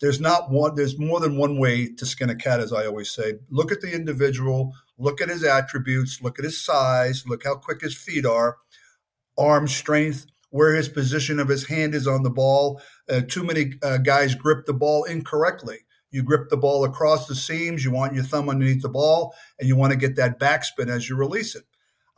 There's 0.00 0.20
not 0.20 0.50
one. 0.50 0.74
There's 0.74 0.98
more 0.98 1.20
than 1.20 1.36
one 1.36 1.58
way 1.58 1.92
to 1.92 2.06
skin 2.06 2.30
a 2.30 2.34
cat, 2.34 2.60
as 2.60 2.72
I 2.72 2.86
always 2.86 3.10
say. 3.10 3.34
Look 3.50 3.70
at 3.70 3.82
the 3.82 3.92
individual. 3.92 4.72
Look 4.96 5.20
at 5.20 5.28
his 5.28 5.44
attributes. 5.44 6.22
Look 6.22 6.38
at 6.38 6.46
his 6.46 6.64
size. 6.64 7.24
Look 7.26 7.44
how 7.44 7.56
quick 7.56 7.82
his 7.82 7.94
feet 7.94 8.24
are, 8.24 8.56
arm 9.36 9.68
strength, 9.68 10.24
where 10.48 10.74
his 10.74 10.88
position 10.88 11.38
of 11.38 11.48
his 11.48 11.66
hand 11.66 11.94
is 11.94 12.06
on 12.06 12.22
the 12.22 12.30
ball. 12.30 12.80
Uh, 13.06 13.20
too 13.28 13.44
many 13.44 13.74
uh, 13.82 13.98
guys 13.98 14.34
grip 14.34 14.64
the 14.64 14.72
ball 14.72 15.04
incorrectly. 15.04 15.80
You 16.10 16.22
grip 16.22 16.48
the 16.48 16.56
ball 16.56 16.84
across 16.84 17.26
the 17.26 17.34
seams. 17.34 17.84
You 17.84 17.90
want 17.90 18.14
your 18.14 18.24
thumb 18.24 18.48
underneath 18.48 18.82
the 18.82 18.88
ball, 18.88 19.34
and 19.58 19.68
you 19.68 19.76
want 19.76 19.92
to 19.92 19.98
get 19.98 20.16
that 20.16 20.38
backspin 20.40 20.88
as 20.88 21.08
you 21.08 21.16
release 21.16 21.54
it. 21.54 21.64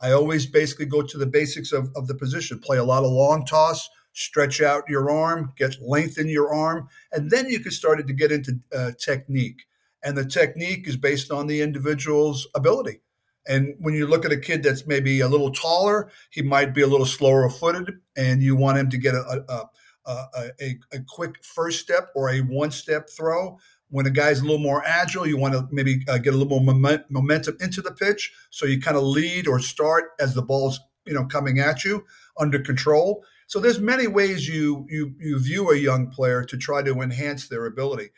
I 0.01 0.11
always 0.11 0.45
basically 0.45 0.85
go 0.87 1.01
to 1.01 1.17
the 1.17 1.25
basics 1.25 1.71
of, 1.71 1.89
of 1.95 2.07
the 2.07 2.15
position, 2.15 2.59
play 2.59 2.77
a 2.77 2.83
lot 2.83 3.03
of 3.03 3.11
long 3.11 3.45
toss, 3.45 3.89
stretch 4.11 4.61
out 4.61 4.89
your 4.89 5.09
arm, 5.09 5.53
get 5.57 5.81
length 5.81 6.17
in 6.17 6.27
your 6.27 6.53
arm, 6.53 6.87
and 7.11 7.31
then 7.31 7.49
you 7.49 7.59
can 7.59 7.71
start 7.71 8.05
to 8.05 8.13
get 8.13 8.31
into 8.31 8.59
uh, 8.75 8.91
technique. 8.99 9.63
And 10.03 10.17
the 10.17 10.25
technique 10.25 10.87
is 10.87 10.97
based 10.97 11.31
on 11.31 11.47
the 11.47 11.61
individual's 11.61 12.47
ability. 12.53 12.99
And 13.47 13.75
when 13.79 13.93
you 13.93 14.07
look 14.07 14.25
at 14.25 14.31
a 14.31 14.37
kid 14.37 14.63
that's 14.63 14.87
maybe 14.87 15.19
a 15.19 15.27
little 15.27 15.51
taller, 15.51 16.11
he 16.29 16.41
might 16.41 16.73
be 16.73 16.81
a 16.81 16.87
little 16.87 17.05
slower 17.05 17.49
footed, 17.49 17.99
and 18.15 18.41
you 18.41 18.55
want 18.55 18.77
him 18.77 18.89
to 18.89 18.97
get 18.97 19.15
a, 19.15 19.43
a, 19.47 19.69
a, 20.05 20.49
a, 20.61 20.79
a 20.91 20.99
quick 21.07 21.43
first 21.43 21.79
step 21.79 22.09
or 22.15 22.29
a 22.29 22.39
one 22.39 22.71
step 22.71 23.09
throw. 23.09 23.57
When 23.93 24.05
a 24.05 24.11
guy's 24.11 24.39
a 24.39 24.43
little 24.43 24.57
more 24.57 24.83
agile, 24.85 25.27
you 25.27 25.37
want 25.37 25.53
to 25.53 25.67
maybe 25.71 26.03
uh, 26.07 26.17
get 26.17 26.33
a 26.33 26.37
little 26.37 26.59
more 26.59 26.73
moment, 26.73 27.05
momentum 27.09 27.57
into 27.59 27.81
the 27.81 27.91
pitch, 27.91 28.33
so 28.49 28.65
you 28.65 28.81
kind 28.81 28.97
of 28.97 29.03
lead 29.03 29.47
or 29.47 29.59
start 29.59 30.11
as 30.19 30.33
the 30.33 30.41
ball's 30.41 30.79
you 31.05 31.13
know 31.13 31.25
coming 31.25 31.59
at 31.59 31.85
you 31.85 32.05
under 32.37 32.59
control. 32.59 33.23
So 33.47 33.59
there's 33.59 33.79
many 33.79 34.07
ways 34.07 34.47
you 34.47 34.85
you 34.89 35.13
you 35.19 35.39
view 35.39 35.71
a 35.71 35.77
young 35.77 36.09
player 36.09 36.43
to 36.43 36.57
try 36.57 36.81
to 36.81 37.01
enhance 37.01 37.47
their 37.47 37.65
ability 37.65 38.09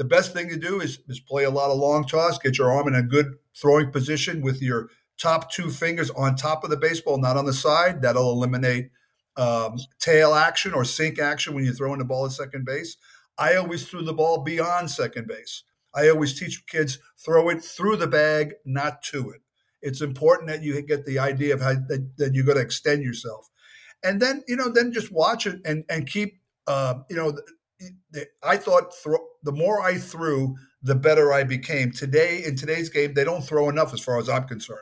the 0.00 0.04
best 0.04 0.32
thing 0.32 0.48
to 0.48 0.56
do 0.56 0.80
is, 0.80 1.00
is 1.08 1.20
play 1.20 1.44
a 1.44 1.50
lot 1.50 1.70
of 1.70 1.76
long 1.76 2.06
toss, 2.06 2.38
get 2.38 2.56
your 2.56 2.72
arm 2.72 2.88
in 2.88 2.94
a 2.94 3.02
good 3.02 3.34
throwing 3.54 3.90
position 3.90 4.40
with 4.40 4.62
your 4.62 4.88
top 5.20 5.52
two 5.52 5.68
fingers 5.68 6.08
on 6.08 6.36
top 6.36 6.64
of 6.64 6.70
the 6.70 6.76
baseball, 6.78 7.18
not 7.18 7.36
on 7.36 7.44
the 7.44 7.52
side. 7.52 8.00
That'll 8.00 8.32
eliminate 8.32 8.88
um, 9.36 9.76
tail 9.98 10.32
action 10.32 10.72
or 10.72 10.86
sink 10.86 11.18
action 11.18 11.52
when 11.52 11.64
you're 11.64 11.74
throwing 11.74 11.98
the 11.98 12.06
ball 12.06 12.24
at 12.24 12.32
second 12.32 12.64
base. 12.64 12.96
I 13.38 13.56
always 13.56 13.88
threw 13.88 14.02
the 14.02 14.12
ball 14.12 14.42
beyond 14.42 14.90
second 14.90 15.26
base. 15.26 15.64
I 15.94 16.08
always 16.08 16.38
teach 16.38 16.66
kids 16.66 16.98
throw 17.18 17.48
it 17.48 17.62
through 17.64 17.96
the 17.96 18.06
bag, 18.06 18.54
not 18.64 19.02
to 19.04 19.30
it. 19.30 19.40
It's 19.82 20.02
important 20.02 20.48
that 20.50 20.62
you 20.62 20.80
get 20.82 21.04
the 21.04 21.18
idea 21.18 21.54
of 21.54 21.60
how 21.60 21.74
that, 21.74 22.10
that 22.18 22.34
you're 22.34 22.44
going 22.44 22.58
to 22.58 22.62
extend 22.62 23.02
yourself, 23.02 23.48
and 24.04 24.20
then 24.20 24.42
you 24.46 24.56
know, 24.56 24.68
then 24.68 24.92
just 24.92 25.10
watch 25.10 25.46
it 25.46 25.60
and 25.64 25.84
and 25.88 26.06
keep 26.06 26.38
uh, 26.66 26.94
you 27.08 27.16
know 27.16 27.34
I 28.42 28.56
thought 28.56 28.94
throw, 28.94 29.18
the 29.42 29.52
more 29.52 29.80
I 29.80 29.96
threw, 29.96 30.56
the 30.82 30.94
better 30.94 31.32
I 31.32 31.44
became. 31.44 31.92
Today, 31.92 32.44
in 32.44 32.56
today's 32.56 32.88
game, 32.88 33.14
they 33.14 33.24
don't 33.24 33.42
throw 33.42 33.68
enough 33.68 33.94
as 33.94 34.00
far 34.00 34.18
as 34.18 34.28
I'm 34.28 34.46
concerned. 34.46 34.80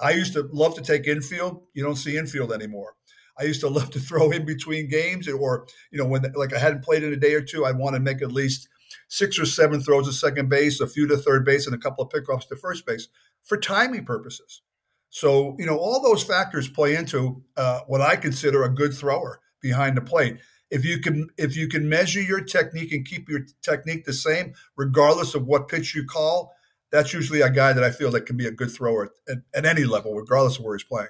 I 0.00 0.10
used 0.10 0.32
to 0.32 0.48
love 0.52 0.74
to 0.74 0.82
take 0.82 1.06
infield. 1.06 1.62
You 1.74 1.84
don't 1.84 1.96
see 1.96 2.16
infield 2.16 2.52
anymore. 2.52 2.94
I 3.38 3.44
used 3.44 3.60
to 3.60 3.68
love 3.70 3.90
to 3.90 4.00
throw 4.00 4.30
in 4.30 4.44
between 4.44 4.88
games, 4.88 5.28
or 5.28 5.66
you 5.90 5.98
know, 5.98 6.06
when 6.06 6.24
like 6.34 6.54
I 6.54 6.58
hadn't 6.58 6.84
played 6.84 7.02
in 7.02 7.12
a 7.12 7.16
day 7.16 7.34
or 7.34 7.42
two, 7.42 7.64
I 7.64 7.72
want 7.72 7.94
to 7.94 8.00
make 8.00 8.22
at 8.22 8.32
least 8.32 8.68
six 9.08 9.38
or 9.38 9.46
seven 9.46 9.80
throws 9.80 10.06
to 10.06 10.12
second 10.12 10.48
base, 10.48 10.80
a 10.80 10.86
few 10.86 11.06
to 11.08 11.16
third 11.16 11.44
base, 11.44 11.66
and 11.66 11.74
a 11.74 11.78
couple 11.78 12.04
of 12.04 12.10
pickoffs 12.10 12.48
to 12.48 12.56
first 12.56 12.86
base 12.86 13.08
for 13.42 13.56
timing 13.56 14.04
purposes. 14.04 14.62
So 15.10 15.56
you 15.58 15.66
know, 15.66 15.78
all 15.78 16.02
those 16.02 16.22
factors 16.22 16.68
play 16.68 16.96
into 16.96 17.42
uh, 17.56 17.80
what 17.86 18.00
I 18.00 18.16
consider 18.16 18.64
a 18.64 18.74
good 18.74 18.94
thrower 18.94 19.40
behind 19.60 19.96
the 19.96 20.02
plate 20.02 20.38
if 20.74 20.84
you 20.84 20.98
can 20.98 21.28
if 21.38 21.56
you 21.56 21.68
can 21.68 21.88
measure 21.88 22.20
your 22.20 22.40
technique 22.40 22.92
and 22.92 23.06
keep 23.06 23.28
your 23.28 23.40
technique 23.62 24.04
the 24.04 24.12
same 24.12 24.54
regardless 24.76 25.34
of 25.34 25.46
what 25.46 25.68
pitch 25.68 25.94
you 25.94 26.04
call 26.04 26.52
that's 26.90 27.12
usually 27.12 27.40
a 27.40 27.50
guy 27.50 27.72
that 27.72 27.84
i 27.84 27.90
feel 27.90 28.10
that 28.10 28.26
can 28.26 28.36
be 28.36 28.46
a 28.46 28.50
good 28.50 28.70
thrower 28.70 29.10
at, 29.28 29.38
at 29.54 29.64
any 29.64 29.84
level 29.84 30.14
regardless 30.14 30.58
of 30.58 30.64
where 30.64 30.76
he's 30.76 30.84
playing 30.84 31.08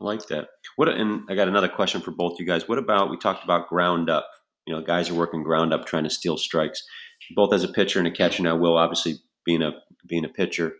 like 0.00 0.26
that. 0.28 0.48
What 0.76 0.88
and 0.88 1.22
i 1.28 1.34
got 1.34 1.48
another 1.48 1.68
question 1.68 2.00
for 2.00 2.10
both 2.10 2.38
you 2.38 2.46
guys. 2.46 2.68
What 2.68 2.78
about 2.78 3.10
we 3.10 3.16
talked 3.16 3.44
about 3.44 3.68
ground 3.68 4.10
up. 4.10 4.28
You 4.66 4.74
know 4.74 4.82
guys 4.82 5.10
are 5.10 5.14
working 5.14 5.42
ground 5.42 5.72
up 5.72 5.86
trying 5.86 6.04
to 6.04 6.10
steal 6.10 6.36
strikes. 6.36 6.82
Both 7.34 7.52
as 7.52 7.64
a 7.64 7.68
pitcher 7.68 7.98
and 7.98 8.08
a 8.08 8.12
catcher 8.12 8.42
now 8.42 8.56
will 8.56 8.76
obviously 8.76 9.16
being 9.44 9.62
a 9.62 9.72
being 10.06 10.24
a 10.24 10.28
pitcher. 10.28 10.74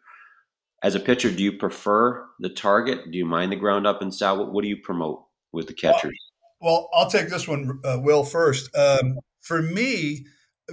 As 0.83 0.95
a 0.95 1.01
pitcher 1.01 1.31
do 1.31 1.43
you 1.43 1.53
prefer 1.53 2.25
the 2.39 2.49
target? 2.49 3.11
Do 3.11 3.19
you 3.19 3.27
mind 3.27 3.51
the 3.51 3.57
ground 3.57 3.87
up 3.87 4.01
and 4.01 4.15
style? 4.15 4.39
What, 4.39 4.53
what 4.53 4.63
do 4.63 4.69
you 4.69 4.77
promote 4.77 5.25
with 5.53 5.67
the 5.67 5.75
catchers? 5.75 6.17
Well, 6.61 6.89
I'll 6.93 7.11
take 7.11 7.29
this 7.29 7.47
one, 7.47 7.81
uh, 7.85 7.99
Will, 8.01 8.25
first. 8.25 8.75
Um, 8.77 9.19
for 9.41 9.63
me, 9.63 10.27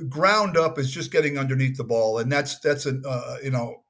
ground 0.09 0.57
up 0.57 0.77
is 0.77 0.91
just 0.91 1.11
getting 1.11 1.37
underneath 1.37 1.77
the 1.77 1.83
ball, 1.83 2.17
and 2.17 2.31
that's 2.31 2.59
that's 2.59 2.85
an 2.85 3.03
uh, 3.07 3.37
you 3.43 3.51
know, 3.51 3.83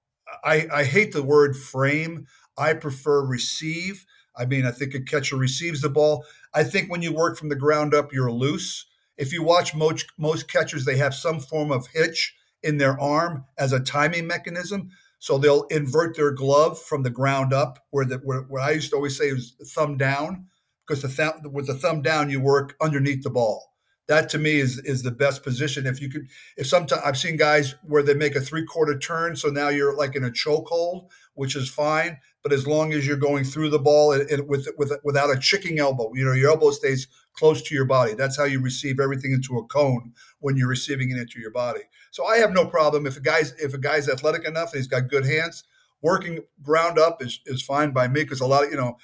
I 0.43 0.67
I 0.71 0.83
hate 0.83 1.13
the 1.13 1.23
word 1.23 1.55
frame. 1.55 2.27
I 2.57 2.73
prefer 2.73 3.25
receive. 3.25 4.05
I 4.37 4.45
mean, 4.45 4.65
I 4.65 4.71
think 4.71 4.93
a 4.93 5.01
catcher 5.01 5.37
receives 5.37 5.81
the 5.81 5.89
ball. 5.89 6.25
I 6.53 6.63
think 6.63 6.89
when 6.89 7.01
you 7.01 7.13
work 7.13 7.37
from 7.37 7.49
the 7.49 7.55
ground 7.55 7.93
up, 7.93 8.13
you're 8.13 8.31
loose. 8.31 8.85
If 9.17 9.31
you 9.31 9.43
watch 9.43 9.75
most 9.75 10.07
most 10.17 10.51
catchers, 10.51 10.85
they 10.85 10.97
have 10.97 11.13
some 11.13 11.39
form 11.39 11.71
of 11.71 11.87
hitch 11.87 12.35
in 12.63 12.77
their 12.77 12.99
arm 12.99 13.45
as 13.57 13.71
a 13.71 13.79
timing 13.79 14.27
mechanism. 14.27 14.89
So 15.19 15.37
they'll 15.37 15.63
invert 15.63 16.15
their 16.15 16.31
glove 16.31 16.81
from 16.81 17.03
the 17.03 17.09
ground 17.09 17.53
up, 17.53 17.79
where 17.91 18.05
the 18.05 18.17
where, 18.17 18.41
where 18.41 18.61
I 18.61 18.71
used 18.71 18.89
to 18.91 18.97
always 18.97 19.17
say 19.17 19.29
is 19.29 19.55
thumb 19.73 19.97
down 19.97 20.47
because 20.85 21.01
the 21.01 21.07
th- 21.07 21.51
with 21.51 21.67
the 21.67 21.73
thumb 21.73 22.01
down 22.01 22.29
you 22.29 22.39
work 22.39 22.75
underneath 22.81 23.23
the 23.23 23.29
ball. 23.29 23.74
That 24.07 24.29
to 24.29 24.37
me 24.37 24.59
is 24.59 24.77
is 24.79 25.01
the 25.01 25.11
best 25.11 25.43
position. 25.43 25.87
If 25.87 25.99
you 25.99 26.09
could, 26.09 26.27
if 26.57 26.67
sometimes 26.67 27.01
I've 27.03 27.17
seen 27.17 27.37
guys 27.37 27.73
where 27.83 28.03
they 28.03 28.13
make 28.13 28.35
a 28.35 28.41
three 28.41 28.63
quarter 28.63 28.97
turn, 28.97 29.35
so 29.35 29.49
now 29.49 29.69
you're 29.69 29.95
like 29.95 30.15
in 30.15 30.23
a 30.23 30.29
chokehold, 30.29 31.09
which 31.33 31.55
is 31.55 31.69
fine. 31.69 32.19
But 32.43 32.53
as 32.53 32.67
long 32.67 32.93
as 32.93 33.07
you're 33.07 33.17
going 33.17 33.43
through 33.43 33.71
the 33.71 33.79
ball 33.79 34.11
it, 34.11 34.29
it, 34.29 34.47
with 34.47 34.67
with 34.77 34.91
without 35.03 35.35
a 35.35 35.39
chicking 35.39 35.79
elbow, 35.79 36.11
you 36.13 36.23
know 36.23 36.33
your 36.33 36.51
elbow 36.51 36.69
stays 36.69 37.07
close 37.33 37.63
to 37.63 37.73
your 37.75 37.85
body. 37.85 38.13
That's 38.13 38.37
how 38.37 38.43
you 38.43 38.61
receive 38.61 38.99
everything 38.99 39.31
into 39.31 39.57
a 39.57 39.65
cone 39.65 40.13
when 40.39 40.55
you're 40.55 40.67
receiving 40.67 41.09
it 41.09 41.17
into 41.17 41.39
your 41.39 41.51
body. 41.51 41.81
So 42.11 42.25
I 42.25 42.37
have 42.37 42.53
no 42.53 42.65
problem 42.65 43.07
if 43.07 43.17
a 43.17 43.21
guy's 43.21 43.53
if 43.53 43.73
a 43.73 43.79
guy's 43.79 44.07
athletic 44.07 44.45
enough 44.45 44.71
and 44.71 44.79
he's 44.79 44.87
got 44.87 45.09
good 45.09 45.25
hands, 45.25 45.63
working 46.03 46.41
ground 46.61 46.99
up 46.99 47.23
is 47.23 47.39
is 47.47 47.63
fine 47.63 47.91
by 47.91 48.07
me 48.07 48.21
because 48.21 48.41
a 48.41 48.45
lot 48.45 48.63
of 48.63 48.69
you 48.69 48.77
know 48.77 48.97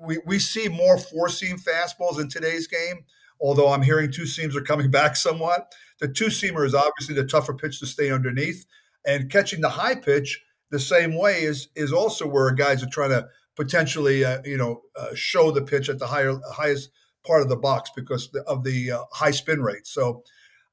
we, 0.00 0.18
we 0.26 0.38
see 0.38 0.68
more 0.68 0.98
four 0.98 1.28
seam 1.28 1.56
fastballs 1.58 2.20
in 2.20 2.28
today's 2.28 2.66
game, 2.66 3.04
although 3.40 3.72
I'm 3.72 3.82
hearing 3.82 4.12
two 4.12 4.26
seams 4.26 4.56
are 4.56 4.62
coming 4.62 4.90
back 5.00 5.16
somewhat. 5.16 5.72
The 6.00 6.08
two 6.08 6.26
seamer 6.26 6.64
is 6.64 6.74
obviously 6.74 7.14
the 7.14 7.24
tougher 7.24 7.54
pitch 7.54 7.80
to 7.80 7.86
stay 7.86 8.10
underneath, 8.10 8.64
and 9.06 9.30
catching 9.30 9.60
the 9.60 9.68
high 9.68 9.96
pitch 9.96 10.42
the 10.70 10.78
same 10.78 11.16
way 11.16 11.42
is 11.42 11.68
is 11.74 11.92
also 11.92 12.26
where 12.26 12.50
guys 12.52 12.82
are 12.82 12.90
trying 12.90 13.10
to 13.10 13.26
potentially 13.56 14.24
uh, 14.24 14.40
you 14.44 14.56
know 14.56 14.82
uh, 14.96 15.14
show 15.14 15.50
the 15.50 15.62
pitch 15.62 15.88
at 15.88 15.98
the 15.98 16.06
higher 16.06 16.38
highest 16.52 16.90
part 17.26 17.42
of 17.42 17.48
the 17.48 17.56
box 17.56 17.90
because 17.94 18.30
of 18.46 18.64
the 18.64 18.92
uh, 18.92 19.02
high 19.12 19.30
spin 19.30 19.62
rate. 19.62 19.86
So 19.86 20.22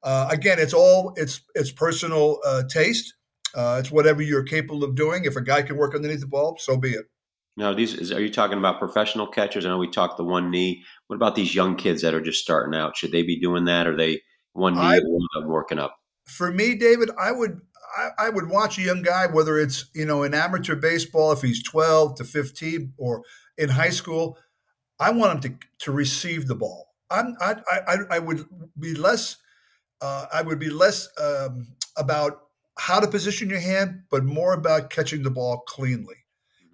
uh, 0.03 0.27
again, 0.31 0.59
it's 0.59 0.73
all 0.73 1.13
it's 1.15 1.41
it's 1.55 1.71
personal 1.71 2.39
uh, 2.45 2.63
taste. 2.69 3.13
Uh, 3.55 3.77
it's 3.79 3.91
whatever 3.91 4.21
you're 4.21 4.43
capable 4.43 4.83
of 4.83 4.95
doing. 4.95 5.25
If 5.25 5.35
a 5.35 5.41
guy 5.41 5.63
can 5.63 5.77
work 5.77 5.95
underneath 5.95 6.21
the 6.21 6.27
ball, 6.27 6.57
so 6.59 6.77
be 6.77 6.91
it. 6.91 7.05
Now, 7.57 7.73
these 7.73 7.95
is, 7.95 8.11
are 8.11 8.21
you 8.21 8.31
talking 8.31 8.59
about 8.59 8.77
professional 8.77 9.25
catchers? 9.25 9.65
I 9.65 9.69
know 9.69 9.79
we 9.79 9.89
talked 9.89 10.17
the 10.17 10.23
one 10.23 10.51
knee. 10.51 10.83
What 11.07 11.15
about 11.15 11.35
these 11.35 11.55
young 11.55 11.75
kids 11.75 12.03
that 12.03 12.13
are 12.13 12.21
just 12.21 12.41
starting 12.41 12.79
out? 12.79 12.95
Should 12.95 13.11
they 13.11 13.23
be 13.23 13.39
doing 13.39 13.65
that? 13.65 13.87
Or 13.87 13.93
are 13.93 13.97
they 13.97 14.21
one 14.53 14.75
knee 14.75 14.81
I, 14.81 14.99
one 14.99 15.47
working 15.47 15.79
up? 15.79 15.97
For 16.25 16.51
me, 16.51 16.75
David, 16.75 17.09
I 17.19 17.31
would 17.31 17.59
I, 17.97 18.27
I, 18.27 18.29
would 18.29 18.49
watch 18.49 18.77
a 18.77 18.83
young 18.83 19.01
guy, 19.01 19.25
whether 19.25 19.57
it's 19.57 19.85
you 19.95 20.05
know 20.05 20.21
in 20.21 20.35
amateur 20.35 20.75
baseball, 20.75 21.31
if 21.31 21.41
he's 21.41 21.63
twelve 21.63 22.15
to 22.15 22.23
fifteen, 22.23 22.93
or 22.97 23.23
in 23.57 23.69
high 23.69 23.89
school. 23.89 24.37
I 24.99 25.11
want 25.11 25.45
him 25.45 25.51
to 25.51 25.67
to 25.85 25.91
receive 25.91 26.47
the 26.47 26.55
ball. 26.55 26.93
I'm, 27.09 27.35
I 27.41 27.55
I 27.71 27.97
I 28.11 28.19
would 28.19 28.45
be 28.77 28.93
less. 28.93 29.37
Uh, 29.99 30.27
I 30.31 30.43
would 30.43 30.59
be 30.59 30.69
less 30.69 31.09
um, 31.19 31.69
about 31.97 32.41
how 32.77 32.99
to 32.99 33.07
position 33.07 33.49
your 33.49 33.59
hand, 33.59 34.03
but 34.11 34.23
more 34.23 34.53
about 34.53 34.91
catching 34.91 35.23
the 35.23 35.31
ball 35.31 35.63
cleanly 35.67 36.26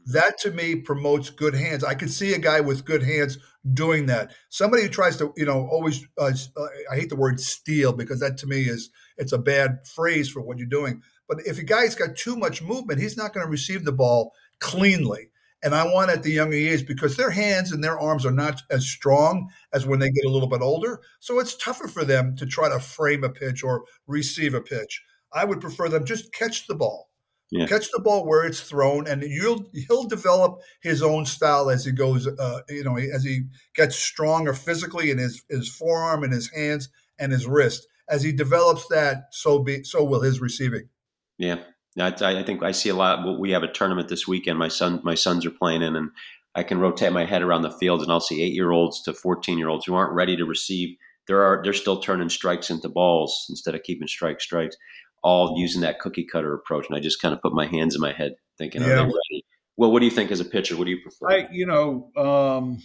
that 0.08 0.38
to 0.40 0.52
me 0.52 0.76
promotes 0.76 1.30
good 1.30 1.54
hands. 1.54 1.84
I 1.84 1.96
can 1.96 2.10
see 2.10 2.34
a 2.34 2.40
guy 2.40 2.62
with 2.62 2.86
good 2.86 3.04
hands 3.04 3.38
doing 3.74 4.08
that. 4.08 4.34
Somebody 4.50 4.84
who 4.84 4.90
tries 4.90 5.18
to, 5.18 5.34
you 5.38 5.46
know, 5.46 5.68
always, 5.68 6.06
uh, 6.18 6.32
uh, 6.58 6.68
I 6.92 6.96
hate 6.96 7.10
the 7.10 7.16
word 7.16 7.40
steal 7.40 7.94
because 7.94 8.20
that 8.20 8.38
to 8.40 8.48
me 8.48 8.64
is, 8.64 8.90
it's 9.18 9.32
a 9.32 9.38
bad 9.38 9.88
phrase 9.88 10.30
for 10.30 10.42
what 10.42 10.58
you're 10.58 10.68
doing. 10.68 11.02
But 11.28 11.46
if 11.46 11.60
a 11.60 11.64
guy's 11.64 11.96
got 11.96 12.16
too 12.16 12.36
much 12.36 12.62
movement, 12.62 13.00
he's 13.00 13.18
not 13.18 13.34
going 13.34 13.46
to 13.46 13.52
receive 13.52 13.86
the 13.86 13.92
ball 13.92 14.34
cleanly. 14.60 15.30
And 15.64 15.74
I 15.74 15.86
want 15.86 16.12
at 16.12 16.24
the 16.24 16.32
younger 16.32 16.58
years 16.58 16.84
because 16.84 17.16
their 17.16 17.30
hands 17.30 17.72
and 17.72 17.82
their 17.82 17.98
arms 17.98 18.26
are 18.26 18.32
not 18.32 18.62
as 18.70 18.86
strong 18.86 19.50
as 19.72 19.86
when 19.86 20.00
they 20.00 20.10
get 20.10 20.26
a 20.26 20.30
little 20.30 20.50
bit 20.50 20.62
older. 20.62 21.00
So 21.22 21.40
it's 21.40 21.56
tougher 21.56 21.88
for 21.88 22.04
them 22.04 22.36
to 22.36 22.46
try 22.46 22.68
to 22.68 22.80
frame 22.82 23.24
a 23.24 23.30
pitch 23.30 23.64
or 23.64 23.86
receive 24.06 24.54
a 24.54 24.62
pitch. 24.62 25.02
I 25.32 25.46
would 25.46 25.62
prefer 25.62 25.88
them 25.88 26.06
just 26.06 26.34
catch 26.34 26.68
the 26.68 26.76
ball 26.76 27.10
yeah. 27.54 27.68
Catch 27.68 27.92
the 27.92 28.02
ball 28.02 28.26
where 28.26 28.44
it's 28.46 28.62
thrown, 28.62 29.08
and 29.08 29.22
you'll 29.22 29.70
he'll 29.88 30.06
develop 30.06 30.60
his 30.82 31.04
own 31.04 31.24
style 31.24 31.70
as 31.70 31.86
he 31.86 31.92
goes. 31.92 32.26
Uh, 32.26 32.62
you 32.68 32.84
know, 32.84 32.98
as 32.98 33.24
he 33.24 33.42
gets 33.76 33.96
stronger 33.96 34.56
physically 34.56 35.12
in 35.12 35.20
his 35.20 35.44
his 35.52 35.70
forearm 35.70 36.24
and 36.24 36.34
his 36.34 36.50
hands 36.50 36.90
and 37.20 37.32
his 37.32 37.46
wrist. 37.46 37.88
As 38.10 38.24
he 38.24 38.32
develops 38.32 38.88
that, 38.88 39.26
so 39.32 39.60
be 39.60 39.84
so 39.84 40.04
will 40.04 40.22
his 40.22 40.42
receiving. 40.42 40.90
Yeah, 41.38 41.60
I, 42.00 42.12
I 42.22 42.42
think 42.42 42.64
I 42.64 42.72
see 42.72 42.90
a 42.90 42.96
lot. 42.96 43.40
We 43.40 43.52
have 43.52 43.62
a 43.62 43.72
tournament 43.72 44.08
this 44.08 44.28
weekend. 44.28 44.58
My 44.58 44.68
son, 44.68 45.02
my 45.04 45.14
sons 45.14 45.46
are 45.46 45.52
playing 45.52 45.84
in, 45.84 45.96
and 45.96 46.10
I 46.56 46.64
can 46.64 46.80
rotate 46.80 47.14
my 47.14 47.26
head 47.26 47.44
around 47.44 47.62
the 47.62 47.70
field, 47.70 48.02
and 48.02 48.12
I'll 48.12 48.20
see 48.20 48.42
eight 48.42 48.54
year 48.54 48.72
olds 48.72 49.04
to 49.04 49.14
fourteen 49.14 49.60
year 49.60 49.70
olds 49.70 49.86
who 49.86 49.94
aren't 49.94 50.14
ready 50.14 50.36
to 50.38 50.46
receive. 50.46 50.98
There 51.28 51.44
are 51.44 51.62
they're 51.64 51.74
still 51.74 52.00
turning 52.00 52.30
strikes 52.30 52.72
into 52.72 52.90
balls 52.90 53.46
instead 53.48 53.76
of 53.76 53.84
keeping 53.84 54.08
strike 54.08 54.42
strikes 54.42 54.76
all 55.24 55.56
using 55.58 55.82
that 55.82 56.00
cookie 56.00 56.26
cutter 56.26 56.54
approach. 56.54 56.88
And 56.88 56.98
I 56.98 57.00
just 57.00 57.22
kind 57.22 57.34
of 57.34 57.42
put 57.42 57.54
my 57.54 57.66
hands 57.66 57.96
in 57.96 58.02
my 58.02 58.12
head 58.12 58.36
thinking, 58.58 58.82
yeah. 58.82 58.88
are 58.88 58.96
they 58.96 59.02
ready? 59.04 59.46
Well, 59.78 59.92
what 59.92 60.00
do 60.00 60.06
you 60.06 60.12
think 60.12 60.32
as 60.32 60.40
a 60.40 60.46
pitcher? 60.46 60.78
What 60.78 60.86
do 60.86 60.92
you 60.92 61.02
prefer? 61.02 61.32
I, 61.32 61.48
you 61.52 61.66
know, 61.66 62.12
um, 62.16 62.80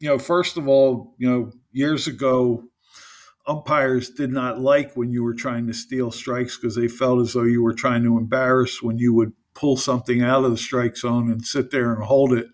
you 0.00 0.08
know, 0.08 0.18
first 0.18 0.56
of 0.56 0.68
all, 0.68 1.14
you 1.18 1.30
know, 1.30 1.52
years 1.72 2.06
ago, 2.06 2.64
umpires 3.46 4.10
did 4.10 4.30
not 4.30 4.60
like 4.60 4.94
when 4.94 5.10
you 5.10 5.22
were 5.22 5.34
trying 5.34 5.66
to 5.66 5.72
steal 5.74 6.10
strikes 6.10 6.56
because 6.56 6.74
they 6.74 6.88
felt 6.88 7.20
as 7.20 7.32
though 7.32 7.42
you 7.42 7.62
were 7.62 7.74
trying 7.74 8.02
to 8.02 8.18
embarrass 8.18 8.82
when 8.82 8.98
you 8.98 9.14
would 9.14 9.32
pull 9.54 9.76
something 9.76 10.22
out 10.22 10.44
of 10.44 10.50
the 10.50 10.56
strike 10.56 10.96
zone 10.96 11.30
and 11.30 11.44
sit 11.44 11.70
there 11.70 11.92
and 11.92 12.04
hold 12.04 12.32
it 12.32 12.46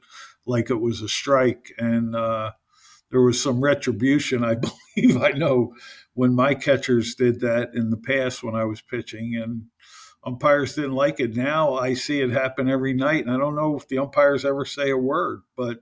like 0.47 0.71
it 0.71 0.81
was 0.81 1.03
a 1.03 1.09
strike. 1.09 1.73
And 1.79 2.15
uh, 2.15 2.53
there 3.11 3.23
was 3.23 3.43
some 3.43 3.61
retribution, 3.61 4.45
I 4.45 4.55
believe. 4.97 5.21
I 5.21 5.31
know 5.31 5.75
when 6.15 6.35
my 6.35 6.55
catchers 6.55 7.15
did 7.15 7.41
that 7.41 7.71
in 7.75 7.91
the 7.91 7.97
past 7.97 8.43
when 8.43 8.55
I 8.55 8.65
was 8.65 8.81
pitching, 8.81 9.37
and 9.37 9.67
umpires 10.25 10.75
didn't 10.75 10.93
like 10.93 11.21
it. 11.21 11.37
Now 11.37 11.75
I 11.75 11.95
see 11.95 12.21
it 12.21 12.31
happen 12.31 12.69
every 12.69 12.95
night, 12.95 13.25
and 13.25 13.35
I 13.35 13.39
don't 13.39 13.57
know 13.57 13.77
if 13.77 13.89
the 13.89 13.99
umpires 13.99 14.45
ever 14.45 14.65
say 14.65 14.91
a 14.91 14.97
word, 14.97 15.43
but 15.57 15.79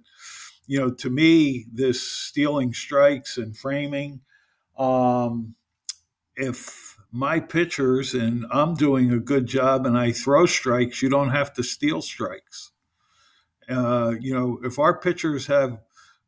you 0.66 0.78
know, 0.78 0.90
to 0.90 1.10
me, 1.10 1.66
this 1.72 2.02
stealing 2.02 2.72
strikes 2.72 3.36
and 3.36 3.56
framing, 3.56 4.20
um, 4.78 5.54
if 6.36 6.96
my 7.12 7.38
pitchers 7.38 8.14
and 8.14 8.44
I'm 8.50 8.74
doing 8.74 9.12
a 9.12 9.18
good 9.18 9.46
job 9.46 9.86
and 9.86 9.96
I 9.96 10.12
throw 10.12 10.46
strikes, 10.46 11.02
you 11.02 11.08
don't 11.08 11.30
have 11.30 11.52
to 11.54 11.62
steal 11.62 12.02
strikes. 12.02 12.72
Uh, 13.68 14.14
you 14.20 14.34
know, 14.34 14.58
if 14.64 14.78
our 14.78 14.98
pitchers 14.98 15.46
have 15.46 15.78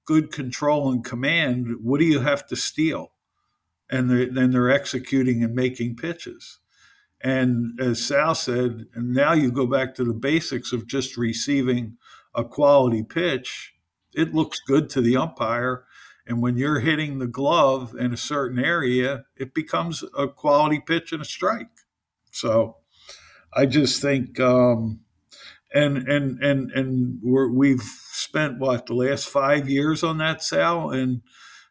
good 0.07 0.33
control 0.33 0.91
and 0.91 1.05
command, 1.05 1.77
what 1.83 2.01
do 2.01 2.07
you 2.07 2.21
have 2.21 2.47
to 2.47 2.57
steal? 2.57 3.13
And 3.91 4.11
they're, 4.11 4.33
then 4.33 4.53
they're 4.53 4.71
executing 4.71 5.45
and 5.45 5.55
making 5.55 5.97
pitches. 5.97 6.59
And 7.21 7.79
as 7.81 8.05
Sal 8.05 8.35
said, 8.35 8.87
and 8.95 9.13
now 9.13 9.33
you 9.33 9.51
go 9.51 9.67
back 9.67 9.95
to 9.97 10.05
the 10.05 10.15
basics 10.15 10.73
of 10.73 10.87
just 10.87 11.17
receiving 11.17 11.97
a 12.35 12.45
quality 12.45 13.03
pitch. 13.03 13.75
It 14.15 14.35
looks 14.35 14.61
good 14.67 14.89
to 14.91 15.01
the 15.01 15.17
umpire. 15.17 15.85
And 16.27 16.43
when 16.43 16.57
you're 16.57 16.81
hitting 16.81 17.19
the 17.19 17.27
glove 17.27 17.95
in 17.97 18.13
a 18.13 18.17
certain 18.17 18.59
area, 18.59 19.25
it 19.37 19.55
becomes 19.55 20.05
a 20.17 20.29
quality 20.29 20.81
pitch 20.81 21.13
and 21.13 21.23
a 21.23 21.25
strike. 21.25 21.69
So 22.31 22.79
I 23.53 23.67
just 23.67 24.03
think, 24.03 24.39
um, 24.41 25.01
and 25.73 25.97
and 26.09 26.43
and 26.43 26.71
and 26.73 27.21
we 27.23 27.71
have 27.71 27.81
spent 28.27 28.59
what 28.59 28.87
the 28.87 28.95
last 28.95 29.29
five 29.29 29.69
years 29.69 30.03
on 30.03 30.19
that, 30.19 30.43
Sal, 30.43 30.91
and 30.91 31.23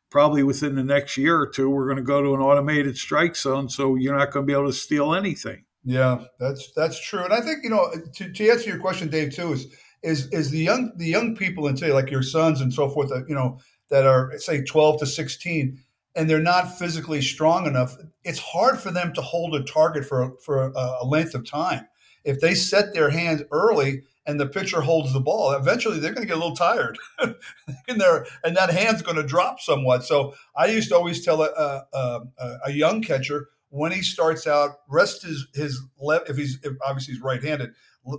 probably 0.09 0.43
within 0.43 0.75
the 0.75 0.83
next 0.83 1.17
year 1.17 1.37
or 1.37 1.47
two, 1.47 1.69
we're 1.69 1.85
going 1.85 1.97
to 1.97 2.03
go 2.03 2.21
to 2.21 2.33
an 2.33 2.41
automated 2.41 2.97
strike 2.97 3.35
zone, 3.35 3.69
so 3.69 3.95
you're 3.95 4.17
not 4.17 4.31
going 4.31 4.45
to 4.45 4.47
be 4.47 4.53
able 4.53 4.67
to 4.67 4.73
steal 4.73 5.13
anything. 5.13 5.65
Yeah, 5.83 6.23
that's 6.39 6.71
that's 6.75 6.99
true, 6.99 7.23
and 7.23 7.33
I 7.33 7.41
think 7.41 7.59
you 7.63 7.69
know 7.69 7.91
to, 8.15 8.31
to 8.31 8.49
answer 8.49 8.69
your 8.69 8.79
question, 8.79 9.07
Dave, 9.07 9.35
too 9.35 9.51
is 9.51 9.67
is 10.01 10.27
is 10.31 10.49
the 10.49 10.57
young 10.57 10.91
the 10.95 11.05
young 11.05 11.35
people 11.35 11.67
and 11.67 11.77
say 11.77 11.91
like 11.91 12.09
your 12.09 12.23
sons 12.23 12.61
and 12.61 12.73
so 12.73 12.89
forth, 12.89 13.09
that, 13.09 13.25
you 13.27 13.35
know, 13.35 13.59
that 13.89 14.05
are 14.05 14.31
say 14.37 14.63
12 14.63 14.99
to 14.99 15.05
16 15.05 15.77
and 16.15 16.29
they're 16.29 16.39
not 16.39 16.77
physically 16.79 17.21
strong 17.21 17.67
enough, 17.67 17.95
it's 18.23 18.39
hard 18.39 18.79
for 18.79 18.89
them 18.89 19.13
to 19.13 19.21
hold 19.21 19.53
a 19.53 19.63
target 19.63 20.05
for 20.05 20.33
for 20.43 20.63
a, 20.63 20.95
a 21.01 21.05
length 21.05 21.35
of 21.35 21.47
time. 21.47 21.85
If 22.23 22.39
they 22.39 22.55
set 22.55 22.93
their 22.93 23.11
hands 23.11 23.43
early, 23.51 24.01
and 24.25 24.39
the 24.39 24.47
pitcher 24.47 24.81
holds 24.81 25.13
the 25.13 25.19
ball, 25.19 25.51
eventually 25.51 25.99
they're 25.99 26.13
going 26.13 26.23
to 26.23 26.27
get 26.27 26.37
a 26.37 26.39
little 26.39 26.55
tired, 26.55 26.97
and 27.19 27.35
they 27.87 28.19
and 28.43 28.55
that 28.57 28.71
hand's 28.71 29.01
going 29.01 29.17
to 29.17 29.23
drop 29.23 29.59
somewhat. 29.59 30.03
So 30.03 30.33
I 30.55 30.67
used 30.67 30.89
to 30.89 30.95
always 30.95 31.23
tell 31.23 31.41
a, 31.41 31.83
a, 31.93 32.21
a 32.65 32.71
young 32.71 33.01
catcher 33.01 33.49
when 33.69 33.91
he 33.91 34.01
starts 34.01 34.47
out, 34.47 34.77
rest 34.87 35.23
his 35.23 35.47
his 35.53 35.81
left 35.99 36.29
if 36.29 36.37
he's 36.37 36.59
if 36.63 36.73
obviously 36.85 37.13
he's 37.13 37.23
right-handed, 37.23 37.71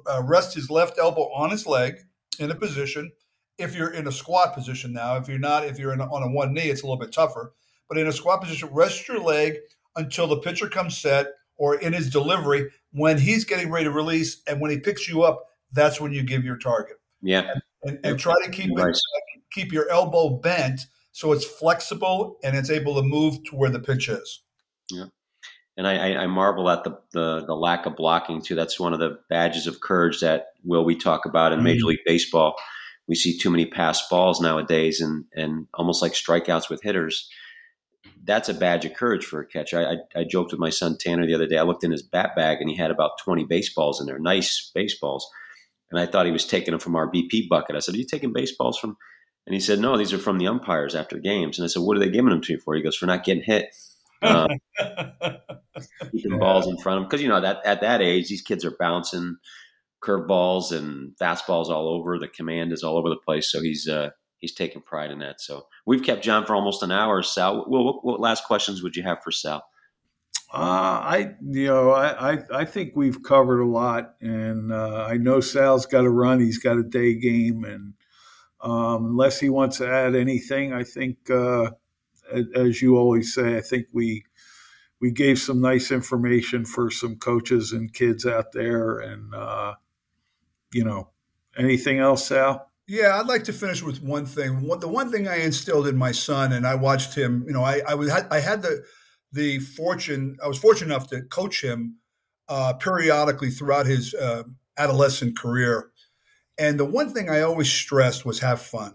uh, 0.07 0.23
rest 0.25 0.55
his 0.55 0.71
left 0.71 0.99
elbow 0.99 1.33
on 1.33 1.51
his 1.51 1.67
leg 1.67 1.97
in 2.39 2.51
a 2.51 2.55
position. 2.55 3.11
If 3.59 3.75
you're 3.75 3.93
in 3.93 4.07
a 4.07 4.13
squat 4.13 4.55
position 4.55 4.93
now, 4.93 5.17
if 5.17 5.29
you're 5.29 5.39
not, 5.39 5.65
if 5.65 5.79
you're 5.79 5.95
in, 5.95 6.01
on 6.03 6.23
a 6.23 6.31
one 6.31 6.53
knee, 6.53 6.69
it's 6.69 6.83
a 6.83 6.87
little 6.87 7.01
bit 7.01 7.13
tougher. 7.13 7.55
But 7.89 7.97
in 7.97 8.07
a 8.07 8.13
squat 8.13 8.43
position, 8.43 8.69
rest 8.71 9.09
your 9.09 9.21
leg 9.21 9.55
until 9.95 10.27
the 10.27 10.37
pitcher 10.37 10.69
comes 10.69 10.99
set 10.99 11.29
or 11.57 11.77
in 11.77 11.95
his 11.95 12.11
delivery 12.11 12.71
when 12.93 13.17
he's 13.17 13.47
getting 13.47 13.71
ready 13.71 13.85
to 13.85 13.91
release 13.91 14.43
and 14.47 14.61
when 14.61 14.71
he 14.71 14.79
picks 14.79 15.09
you 15.09 15.23
up 15.23 15.47
that's 15.77 16.01
when 16.01 16.13
you 16.13 16.25
give 16.25 16.45
your 16.45 16.59
target. 16.59 16.97
Yeah. 17.23 17.53
And, 17.83 18.01
and 18.03 18.19
try 18.19 18.35
to 18.45 18.51
keep 18.51 18.71
it, 18.77 18.99
keep 19.53 19.73
your 19.73 19.89
elbow 19.89 20.31
bent 20.31 20.81
so 21.13 21.33
it's 21.33 21.45
flexible 21.45 22.39
and 22.43 22.57
it's 22.57 22.71
able 22.71 22.97
to 22.97 23.03
move 23.03 23.45
to 23.45 23.57
where 23.57 23.71
the 23.71 23.81
pitch 23.81 24.09
is. 24.09 24.43
Yeah. 24.91 25.07
And 25.77 25.87
I, 25.87 26.15
I 26.15 26.27
marvel 26.27 26.71
at 26.71 26.85
the, 26.85 26.99
the, 27.13 27.45
the 27.47 27.55
lack 27.55 27.87
of 27.87 27.97
blocking 27.97 28.43
too. 28.43 28.55
That's 28.55 28.81
one 28.81 28.93
of 28.93 28.99
the 28.99 29.19
badges 29.29 29.67
of 29.67 29.81
courage 29.81 30.21
that 30.21 30.47
will 30.65 30.85
we 30.85 30.97
talk 30.97 31.27
about 31.27 31.53
in 31.53 31.59
mm-hmm. 31.59 31.65
Major 31.65 31.85
League 31.85 32.05
Baseball. 32.05 32.57
We 33.09 33.15
see 33.15 33.39
too 33.39 33.51
many 33.51 33.67
pass 33.67 34.09
balls 34.09 34.41
nowadays, 34.41 35.01
and 35.01 35.27
and 35.33 35.69
almost 35.75 36.03
like 36.03 36.13
strikeouts 36.13 36.69
with 36.69 36.83
hitters. 36.83 37.31
That's 38.25 38.49
a 38.49 38.55
badge 38.55 38.85
of 38.85 38.95
courage 38.95 39.25
for 39.25 39.41
a 39.41 39.47
catcher. 39.47 39.79
I, 39.79 39.93
I, 39.93 40.23
I 40.23 40.25
joked 40.25 40.51
with 40.51 40.59
my 40.59 40.71
son 40.71 40.97
Tanner 40.99 41.25
the 41.25 41.35
other 41.35 41.47
day. 41.47 41.57
I 41.57 41.63
looked 41.63 41.85
in 41.85 41.93
his 41.93 42.03
bat 42.03 42.35
bag, 42.35 42.61
and 42.61 42.69
he 42.69 42.75
had 42.75 42.91
about 42.91 43.13
twenty 43.23 43.45
baseballs 43.45 44.01
in 44.01 44.07
there, 44.07 44.19
nice 44.19 44.73
baseballs 44.75 45.31
and 45.91 46.01
I 46.01 46.07
thought 46.07 46.27
he 46.27 46.33
was 46.33 46.47
taking 46.47 46.73
them 46.73 46.81
from 46.81 46.97
our 46.97 47.11
BP 47.11 47.49
bucket. 47.49 47.77
I 47.77 47.81
said, 47.81 47.95
"Are 47.95 47.99
you 47.99 48.07
taking 48.07 48.33
baseballs 48.33 48.79
from?" 48.79 48.97
And 49.47 49.55
he 49.55 49.61
said, 49.61 49.79
"No, 49.79 49.97
these 49.97 50.13
are 50.13 50.19
from 50.19 50.39
the 50.39 50.49
umpires 50.49 50.95
after 50.95 51.19
games." 51.19 51.59
And 51.59 51.65
I 51.65 51.69
said, 51.69 51.83
"What 51.83 51.97
are 51.97 52.01
they 52.01 52.11
giving 52.11 52.31
them 52.31 52.43
to 52.43 52.53
you 52.53 52.59
for?" 52.59 52.75
He 52.75 52.83
goes, 52.83 52.97
"For 52.97 53.07
not 53.07 53.25
getting 53.25 53.43
hit." 53.43 53.75
Um, 54.23 54.49
keeping 56.11 56.33
yeah. 56.33 56.39
balls 56.39 56.67
in 56.67 56.79
front 56.79 56.97
of 56.97 57.03
them 57.03 57.09
because 57.09 57.23
you 57.23 57.29
know 57.29 57.41
that 57.41 57.65
at 57.65 57.81
that 57.83 58.01
age, 58.01 58.29
these 58.29 58.43
kids 58.43 58.65
are 58.65 58.77
bouncing 58.79 59.37
curveballs 60.03 60.73
and 60.73 61.13
fastballs 61.21 61.69
all 61.69 61.89
over. 61.89 62.19
The 62.19 62.29
command 62.29 62.73
is 62.73 62.83
all 62.83 62.97
over 62.97 63.09
the 63.09 63.17
place, 63.17 63.51
so 63.51 63.61
he's 63.61 63.89
uh, 63.89 64.11
he's 64.39 64.55
taking 64.55 64.83
pride 64.83 65.11
in 65.11 65.19
that. 65.21 65.41
So 65.41 65.67
we've 65.87 66.03
kept 66.03 66.25
John 66.25 66.47
for 66.47 66.55
almost 66.55 66.83
an 66.83 66.93
hour. 66.93 67.23
Sal, 67.23 67.65
well, 67.69 67.85
what, 67.85 68.05
what 68.05 68.21
last 68.21 68.45
questions 68.45 68.83
would 68.83 68.97
you 68.97 69.03
have 69.03 69.23
for 69.23 69.31
Sal? 69.31 69.65
Uh, 70.53 71.03
I 71.03 71.35
you 71.43 71.67
know 71.67 71.91
I, 71.91 72.35
I, 72.35 72.39
I 72.53 72.65
think 72.65 72.93
we've 72.95 73.23
covered 73.23 73.61
a 73.61 73.67
lot, 73.67 74.15
and 74.21 74.73
uh, 74.73 75.07
I 75.09 75.17
know 75.17 75.41
Sal's 75.41 75.87
got 75.87 76.03
to 76.03 76.11
run. 76.11 76.41
He's 76.41 76.59
got 76.59 76.79
a 76.79 76.85
day 76.85 77.15
game, 77.15 77.65
and 77.65 77.95
um, 78.61 79.07
unless 79.07 79.41
he 79.41 79.49
wants 79.51 79.79
to 79.79 79.89
add 79.89 80.15
anything, 80.15 80.73
I 80.73 80.85
think 80.85 81.31
uh, 81.31 81.71
as 82.55 82.81
you 82.81 82.97
always 82.97 83.35
say, 83.35 83.57
I 83.57 83.61
think 83.61 83.87
we 83.93 84.25
we 85.01 85.11
gave 85.11 85.39
some 85.39 85.61
nice 85.61 85.91
information 85.91 86.65
for 86.65 86.91
some 86.91 87.17
coaches 87.17 87.73
and 87.73 87.93
kids 87.93 88.25
out 88.25 88.53
there, 88.53 88.99
and 88.99 89.35
uh, 89.35 89.75
you 90.73 90.85
know 90.85 91.11
anything 91.59 91.99
else, 91.99 92.27
Sal. 92.27 92.71
Yeah, 92.89 93.19
I'd 93.19 93.27
like 93.27 93.45
to 93.45 93.53
finish 93.53 93.83
with 93.83 94.01
one 94.01 94.27
thing. 94.27 94.65
The 94.79 94.87
one 94.87 95.11
thing 95.11 95.27
I 95.27 95.41
instilled 95.41 95.89
in 95.89 95.97
my 95.97 96.13
son, 96.13 96.53
and 96.53 96.65
I 96.65 96.77
watched 96.77 97.15
him. 97.17 97.45
You 97.49 97.53
know, 97.53 97.65
I 97.65 97.83
I 97.87 97.95
was 97.95 98.11
I 98.11 98.39
had 98.39 98.63
the 98.63 98.85
the 99.33 99.59
fortune, 99.59 100.37
I 100.43 100.49
was 100.49 100.59
fortunate 100.59 100.95
enough 100.95 101.09
to 101.11 101.23
coach 101.23 101.63
him 101.63 101.97
uh, 102.49 102.75
periodically 102.75 103.51
throughout 103.51 103.87
his 103.87 104.15
uh, 104.15 104.45
adolescent 104.79 105.39
career. 105.39 105.91
And 106.59 106.81
the 106.81 106.85
one 106.85 107.13
thing 107.13 107.29
I 107.29 107.43
always 107.43 107.71
stressed 107.71 108.25
was 108.25 108.41
have 108.41 108.61
fun. 108.63 108.95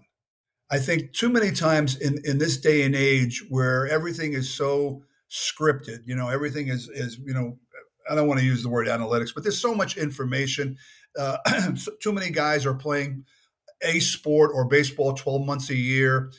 I 0.72 0.80
think 0.80 1.14
too 1.14 1.30
many 1.30 1.52
times 1.52 1.98
in, 1.98 2.22
in 2.24 2.38
this 2.38 2.58
day 2.58 2.84
and 2.84 2.96
age 2.96 3.44
where 3.50 3.88
everything 3.88 4.34
is 4.34 4.54
so 4.54 5.04
scripted, 5.30 6.00
you 6.06 6.16
know, 6.16 6.30
everything 6.30 6.70
is, 6.70 6.88
is, 6.90 7.20
you 7.24 7.34
know, 7.34 7.58
I 8.10 8.16
don't 8.16 8.28
want 8.28 8.40
to 8.40 8.46
use 8.46 8.64
the 8.64 8.70
word 8.70 8.88
analytics, 8.88 9.34
but 9.34 9.44
there's 9.44 9.60
so 9.60 9.76
much 9.76 9.98
information. 9.98 10.78
Uh, 11.18 11.38
too 12.02 12.14
many 12.14 12.32
guys 12.32 12.66
are 12.66 12.74
playing 12.74 13.26
a 13.84 14.00
sport 14.00 14.52
or 14.54 14.66
baseball 14.66 15.14
12 15.14 15.46
months 15.46 15.70
a 15.70 15.76
year. 15.76 16.32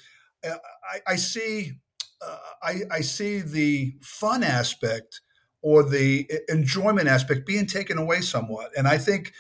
Uh, 0.44 0.56
I, 0.90 1.12
I 1.12 1.16
see 1.16 1.72
I, 2.62 2.80
I 2.90 3.00
see 3.00 3.40
the 3.40 3.94
fun 4.00 4.42
aspect 4.42 5.20
or 5.62 5.82
the 5.82 6.30
enjoyment 6.48 7.08
aspect 7.08 7.46
being 7.46 7.66
taken 7.66 7.98
away 7.98 8.20
somewhat. 8.20 8.70
And 8.76 8.86
I 8.88 8.98
think 8.98 9.32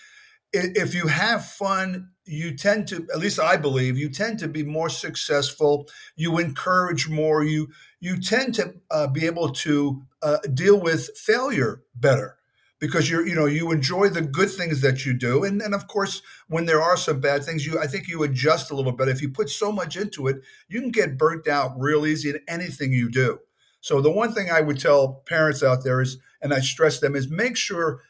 if 0.52 0.94
you 0.94 1.06
have 1.06 1.46
fun, 1.46 2.10
you 2.24 2.56
tend 2.56 2.88
to, 2.88 3.06
at 3.12 3.18
least 3.18 3.40
I 3.40 3.56
believe, 3.56 3.96
you 3.96 4.08
tend 4.08 4.38
to 4.40 4.48
be 4.48 4.62
more 4.62 4.88
successful. 4.88 5.88
You 6.16 6.38
encourage 6.38 7.08
more. 7.08 7.42
You 7.42 7.68
you 8.00 8.20
tend 8.20 8.54
to 8.56 8.74
uh, 8.90 9.06
be 9.06 9.26
able 9.26 9.50
to 9.50 10.02
uh, 10.22 10.38
deal 10.54 10.78
with 10.78 11.16
failure 11.16 11.82
better 11.94 12.36
because 12.82 13.08
you're 13.08 13.24
you 13.24 13.36
know 13.36 13.46
you 13.46 13.70
enjoy 13.70 14.08
the 14.08 14.20
good 14.20 14.50
things 14.50 14.80
that 14.80 15.06
you 15.06 15.14
do. 15.14 15.44
And 15.44 15.60
then 15.60 15.72
of 15.72 15.86
course 15.86 16.20
when 16.48 16.66
there 16.66 16.82
are 16.82 16.96
some 16.96 17.20
bad 17.20 17.44
things 17.44 17.64
you 17.64 17.78
i 17.78 17.86
think 17.86 18.08
you 18.08 18.24
adjust 18.24 18.72
a 18.72 18.74
little 18.74 18.90
bit. 18.90 19.08
If 19.08 19.22
you 19.22 19.28
put 19.28 19.48
so 19.48 19.70
much 19.70 19.96
into 19.96 20.26
it 20.26 20.42
you 20.68 20.80
can 20.80 20.90
get 20.90 21.16
burnt 21.16 21.46
out 21.46 21.78
real 21.78 22.04
easy 22.04 22.30
in 22.30 22.40
anything 22.48 22.92
you 22.92 23.08
do. 23.08 23.38
So 23.80 24.00
the 24.00 24.10
one 24.10 24.34
thing 24.34 24.50
i 24.50 24.60
would 24.60 24.80
tell 24.80 25.22
parents 25.26 25.62
out 25.62 25.84
there 25.84 26.00
is 26.00 26.18
and 26.42 26.52
i 26.52 26.58
stress 26.58 26.98
them 26.98 27.14
is 27.14 27.30
make 27.30 27.56
sure 27.56 28.00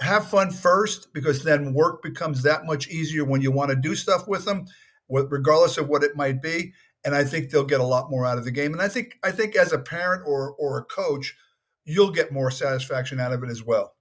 have 0.00 0.30
fun 0.30 0.50
first 0.50 1.12
because 1.12 1.44
then 1.44 1.74
work 1.74 2.02
becomes 2.02 2.42
that 2.42 2.64
much 2.64 2.88
easier 2.88 3.24
when 3.24 3.42
you 3.42 3.52
want 3.52 3.68
to 3.68 3.76
do 3.76 3.94
stuff 3.94 4.26
with 4.26 4.46
them 4.46 4.64
regardless 5.10 5.76
of 5.76 5.88
what 5.88 6.02
it 6.02 6.16
might 6.16 6.40
be. 6.40 6.72
And 7.04 7.14
i 7.14 7.22
think 7.22 7.50
they'll 7.50 7.64
get 7.64 7.80
a 7.80 7.92
lot 7.94 8.10
more 8.10 8.24
out 8.24 8.38
of 8.38 8.46
the 8.46 8.50
game. 8.50 8.72
And 8.72 8.80
i 8.80 8.88
think 8.88 9.18
i 9.22 9.30
think 9.30 9.56
as 9.56 9.74
a 9.74 9.78
parent 9.78 10.22
or 10.26 10.54
or 10.58 10.78
a 10.78 10.84
coach 10.84 11.36
you'll 11.84 12.10
get 12.12 12.32
more 12.32 12.50
satisfaction 12.50 13.20
out 13.20 13.34
of 13.34 13.42
it 13.44 13.50
as 13.50 13.62
well 13.62 13.95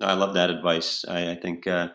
I 0.00 0.14
love 0.14 0.34
that 0.34 0.50
advice. 0.50 1.04
I, 1.06 1.32
I 1.32 1.34
think 1.34 1.66
uh, 1.66 1.88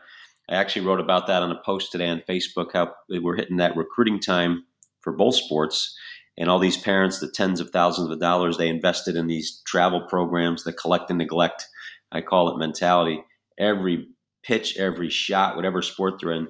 I 0.50 0.56
actually 0.56 0.86
wrote 0.86 1.00
about 1.00 1.28
that 1.28 1.44
on 1.44 1.52
a 1.52 1.62
post 1.64 1.92
today 1.92 2.08
on 2.08 2.24
Facebook. 2.28 2.72
How 2.74 2.94
we're 3.10 3.36
hitting 3.36 3.58
that 3.58 3.76
recruiting 3.76 4.20
time 4.20 4.66
for 5.02 5.14
both 5.14 5.36
sports, 5.36 5.96
and 6.38 6.50
all 6.50 6.60
these 6.60 6.78
parents, 6.78 7.20
the 7.20 7.30
tens 7.30 7.60
of 7.60 7.70
thousands 7.70 8.10
of 8.10 8.20
dollars 8.20 8.58
they 8.58 8.68
invested 8.68 9.16
in 9.16 9.28
these 9.28 9.62
travel 9.66 10.02
programs, 10.02 10.64
the 10.64 10.74
collect 10.74 11.10
and 11.10 11.18
neglect, 11.18 11.68
I 12.12 12.22
call 12.22 12.50
it 12.50 12.58
mentality. 12.58 13.24
Every 13.58 14.08
pitch, 14.44 14.78
every 14.78 15.10
shot, 15.10 15.56
whatever 15.56 15.82
sport 15.82 16.16
they're 16.20 16.32
in, 16.32 16.48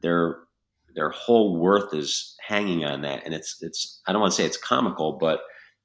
their 0.00 0.38
their 0.94 1.10
whole 1.10 1.58
worth 1.58 1.92
is 1.92 2.36
hanging 2.46 2.84
on 2.84 3.02
that, 3.02 3.24
and 3.24 3.34
it's 3.34 3.62
it's 3.62 4.00
I 4.06 4.12
don't 4.12 4.20
want 4.20 4.32
to 4.32 4.36
say 4.36 4.46
it's 4.46 4.56
comical, 4.56 5.12
but 5.12 5.40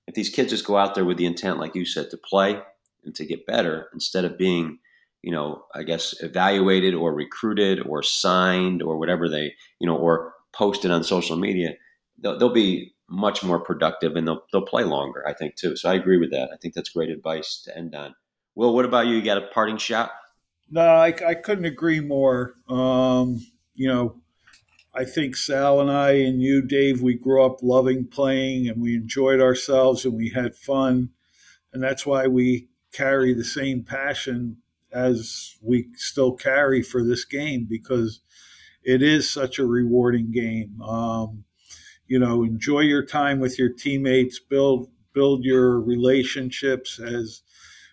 if 0.07 0.15
these 0.15 0.29
kids 0.29 0.49
just 0.51 0.65
go 0.65 0.77
out 0.77 0.95
there 0.95 1.05
with 1.05 1.17
the 1.17 1.25
intent, 1.25 1.59
like 1.59 1.75
you 1.75 1.85
said, 1.85 2.09
to 2.09 2.17
play 2.17 2.59
and 3.03 3.13
to 3.15 3.25
get 3.25 3.45
better 3.45 3.89
instead 3.93 4.25
of 4.25 4.37
being 4.37 4.79
you 5.21 5.31
know, 5.31 5.65
I 5.75 5.83
guess 5.83 6.15
evaluated 6.21 6.93
or 6.93 7.13
recruited 7.13 7.85
or 7.85 8.03
signed 8.03 8.81
or 8.81 8.97
whatever 8.97 9.27
they, 9.27 9.53
you 9.79 9.87
know, 9.87 9.97
or 9.97 10.33
posted 10.53 10.91
on 10.91 11.03
social 11.03 11.35
media, 11.35 11.73
they'll, 12.17 12.37
they'll 12.37 12.53
be 12.53 12.93
much 13.09 13.43
more 13.43 13.59
productive 13.59 14.15
and 14.15 14.27
they'll, 14.27 14.43
they'll 14.51 14.65
play 14.65 14.83
longer, 14.83 15.27
I 15.27 15.33
think, 15.33 15.55
too. 15.55 15.75
So 15.75 15.89
I 15.89 15.95
agree 15.95 16.17
with 16.17 16.31
that. 16.31 16.49
I 16.53 16.57
think 16.57 16.73
that's 16.73 16.89
great 16.89 17.09
advice 17.09 17.61
to 17.65 17.77
end 17.77 17.95
on. 17.95 18.15
Will, 18.55 18.73
what 18.73 18.85
about 18.85 19.07
you? 19.07 19.15
You 19.15 19.21
got 19.21 19.37
a 19.37 19.47
parting 19.47 19.77
shot? 19.77 20.11
No, 20.69 20.81
I, 20.81 21.07
I 21.27 21.33
couldn't 21.33 21.65
agree 21.65 21.99
more. 21.99 22.53
Um, 22.69 23.39
you 23.73 23.87
know, 23.87 24.21
I 24.93 25.05
think 25.05 25.35
Sal 25.35 25.81
and 25.81 25.91
I 25.91 26.11
and 26.11 26.41
you, 26.41 26.61
Dave, 26.61 27.01
we 27.01 27.15
grew 27.15 27.43
up 27.43 27.61
loving 27.61 28.05
playing 28.05 28.67
and 28.67 28.81
we 28.81 28.95
enjoyed 28.95 29.41
ourselves 29.41 30.05
and 30.05 30.13
we 30.13 30.29
had 30.29 30.55
fun. 30.55 31.09
And 31.73 31.81
that's 31.83 32.05
why 32.05 32.27
we 32.27 32.69
carry 32.91 33.33
the 33.33 33.43
same 33.43 33.83
passion 33.83 34.57
as 34.91 35.55
we 35.61 35.87
still 35.95 36.33
carry 36.33 36.81
for 36.81 37.03
this 37.03 37.25
game 37.25 37.65
because 37.69 38.21
it 38.83 39.01
is 39.01 39.29
such 39.29 39.59
a 39.59 39.65
rewarding 39.65 40.31
game. 40.31 40.81
Um, 40.81 41.43
you 42.07 42.17
know, 42.17 42.43
enjoy 42.43 42.81
your 42.81 43.05
time 43.05 43.39
with 43.39 43.59
your 43.59 43.69
teammates, 43.69 44.39
build 44.39 44.89
build 45.13 45.43
your 45.43 45.79
relationships 45.79 46.99
as 46.99 47.41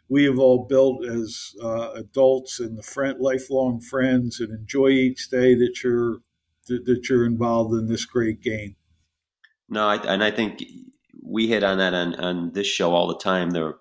we 0.09 0.25
have 0.25 0.39
all 0.39 0.65
built 0.65 1.05
as 1.05 1.55
uh, 1.63 1.91
adults 1.95 2.61
and 2.61 2.79
the 2.79 2.83
friend, 2.83 3.19
lifelong 3.19 3.81
friends, 3.81 4.41
and 4.41 4.51
enjoy 4.51 4.89
each 4.89 5.29
day 5.31 5.55
that 5.55 5.83
you're 5.83 6.19
that 6.69 7.09
you're 7.09 7.27
involved 7.27 7.75
in 7.75 7.87
this 7.87 8.05
great 8.05 8.41
game. 8.43 8.75
No, 9.69 9.87
I, 9.87 9.97
and 9.97 10.23
I 10.23 10.31
think 10.31 10.65
we 11.23 11.47
hit 11.47 11.63
on 11.63 11.79
that 11.79 11.95
on, 11.95 12.15
on 12.17 12.53
this 12.53 12.67
show 12.67 12.95
all 12.95 13.09
the 13.09 13.19
time. 13.19 13.51
There 13.51 13.77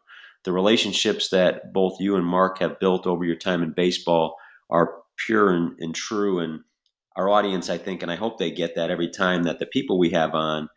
the 0.46 0.54
relationships 0.54 1.30
that 1.30 1.74
both 1.74 2.00
you 2.00 2.16
and 2.16 2.26
Mark 2.26 2.60
have 2.60 2.80
built 2.80 3.06
over 3.06 3.26
your 3.26 3.36
time 3.36 3.64
in 3.64 3.74
baseball 3.74 4.38
are 4.70 5.02
pure 5.18 5.50
and, 5.50 5.76
and 5.80 5.94
true. 5.94 6.40
And 6.40 6.62
our 7.16 7.30
audience, 7.30 7.70
I 7.70 7.78
think, 7.78 8.02
and 8.02 8.12
I 8.12 8.16
hope 8.16 8.38
they 8.38 8.52
get 8.52 8.76
that 8.76 8.92
every 8.92 9.10
time 9.10 9.44
that 9.44 9.60
the 9.60 9.66
people 9.66 9.98
we 9.98 10.12
have 10.12 10.34
on, 10.34 10.70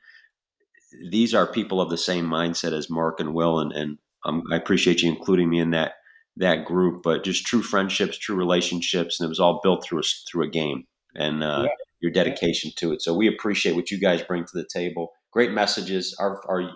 these 1.10 1.34
are 1.34 1.46
people 1.46 1.80
of 1.80 1.90
the 1.90 1.98
same 1.98 2.26
mindset 2.26 2.72
as 2.72 2.88
Mark 2.90 3.20
and 3.20 3.34
Will. 3.34 3.60
And, 3.60 3.72
and 3.72 3.98
um, 4.24 4.42
I 4.50 4.56
appreciate 4.56 5.02
you 5.02 5.10
including 5.10 5.50
me 5.50 5.60
in 5.60 5.70
that 5.70 5.92
that 6.36 6.64
group. 6.64 7.02
But 7.02 7.24
just 7.24 7.46
true 7.46 7.62
friendships, 7.62 8.16
true 8.16 8.36
relationships, 8.36 9.20
and 9.20 9.26
it 9.26 9.28
was 9.28 9.40
all 9.40 9.60
built 9.62 9.84
through 9.84 10.00
a, 10.00 10.02
through 10.30 10.44
a 10.44 10.50
game 10.50 10.84
and 11.14 11.42
uh, 11.42 11.64
yeah. 11.64 11.70
your 12.00 12.12
dedication 12.12 12.70
to 12.76 12.92
it. 12.92 13.02
So 13.02 13.14
we 13.14 13.28
appreciate 13.28 13.74
what 13.74 13.90
you 13.90 13.98
guys 13.98 14.22
bring 14.22 14.44
to 14.44 14.50
the 14.54 14.66
table. 14.72 15.12
Great 15.32 15.52
messages. 15.52 16.16
Our, 16.18 16.40
our 16.48 16.70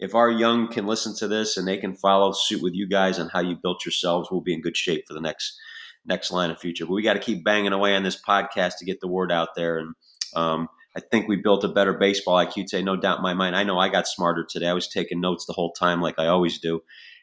if 0.00 0.14
our 0.14 0.30
young 0.30 0.68
can 0.68 0.86
listen 0.86 1.14
to 1.16 1.28
this 1.28 1.56
and 1.56 1.68
they 1.68 1.76
can 1.76 1.94
follow 1.94 2.32
suit 2.32 2.62
with 2.62 2.74
you 2.74 2.88
guys 2.88 3.18
on 3.18 3.28
how 3.28 3.40
you 3.40 3.56
built 3.62 3.84
yourselves, 3.84 4.30
we'll 4.30 4.40
be 4.40 4.54
in 4.54 4.62
good 4.62 4.76
shape 4.76 5.04
for 5.06 5.14
the 5.14 5.20
next 5.20 5.58
next 6.06 6.30
line 6.30 6.50
of 6.50 6.58
future. 6.58 6.86
But 6.86 6.94
we 6.94 7.02
got 7.02 7.14
to 7.14 7.20
keep 7.20 7.44
banging 7.44 7.72
away 7.72 7.94
on 7.94 8.02
this 8.02 8.20
podcast 8.20 8.78
to 8.78 8.86
get 8.86 9.00
the 9.00 9.08
word 9.08 9.30
out 9.30 9.50
there. 9.54 9.78
And 9.78 9.94
um, 10.34 10.68
I 10.96 11.00
think 11.00 11.28
we 11.28 11.36
built 11.36 11.62
a 11.64 11.68
better 11.68 11.92
baseball 11.92 12.44
IQ 12.44 12.66
today, 12.66 12.82
no 12.82 12.96
doubt 12.96 13.18
in 13.18 13.22
my 13.22 13.34
mind. 13.34 13.54
I 13.54 13.64
know 13.64 13.78
I 13.78 13.90
got 13.90 14.08
smarter 14.08 14.44
today. 14.48 14.68
I 14.68 14.72
was 14.72 14.88
taking 14.88 15.20
notes 15.20 15.44
the 15.44 15.52
whole 15.52 15.72
time, 15.72 16.00
like 16.00 16.18
I 16.18 16.28
always 16.28 16.58
do. 16.58 16.80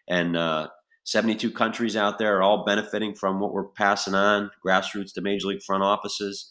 And 0.07 0.37
uh, 0.37 0.67
72 1.05 1.51
countries 1.51 1.95
out 1.95 2.19
there 2.19 2.37
are 2.37 2.43
all 2.43 2.63
benefiting 2.63 3.15
from 3.15 3.39
what 3.39 3.51
we're 3.51 3.67
passing 3.69 4.13
on, 4.13 4.51
grassroots 4.65 5.13
to 5.13 5.21
major 5.21 5.47
league 5.47 5.63
front 5.63 5.83
offices. 5.83 6.49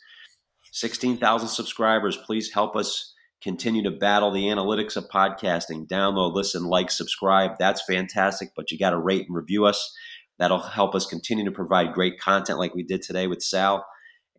16,000 0.73 1.49
subscribers. 1.49 2.17
Please 2.17 2.53
help 2.53 2.75
us 2.75 3.15
continue 3.47 3.85
to 3.85 3.93
battle 3.93 4.33
the 4.33 4.47
analytics 4.47 4.97
of 4.97 5.09
podcasting. 5.09 5.87
Download, 5.87 6.35
listen, 6.35 6.65
like, 6.65 6.91
subscribe. 6.91 7.53
That's 7.61 7.81
fantastic, 7.89 8.49
but 8.57 8.73
you 8.73 8.79
got 8.79 8.91
to 8.91 8.99
rate 8.99 9.27
and 9.29 9.37
review 9.37 9.67
us. 9.67 9.95
That'll 10.41 10.59
help 10.59 10.97
us 10.97 11.07
continue 11.07 11.45
to 11.45 11.53
provide 11.53 11.95
great 11.95 12.19
content 12.19 12.59
like 12.59 12.75
we 12.75 12.83
did 12.83 13.03
today 13.03 13.29
with 13.29 13.41
Sal. 13.41 13.87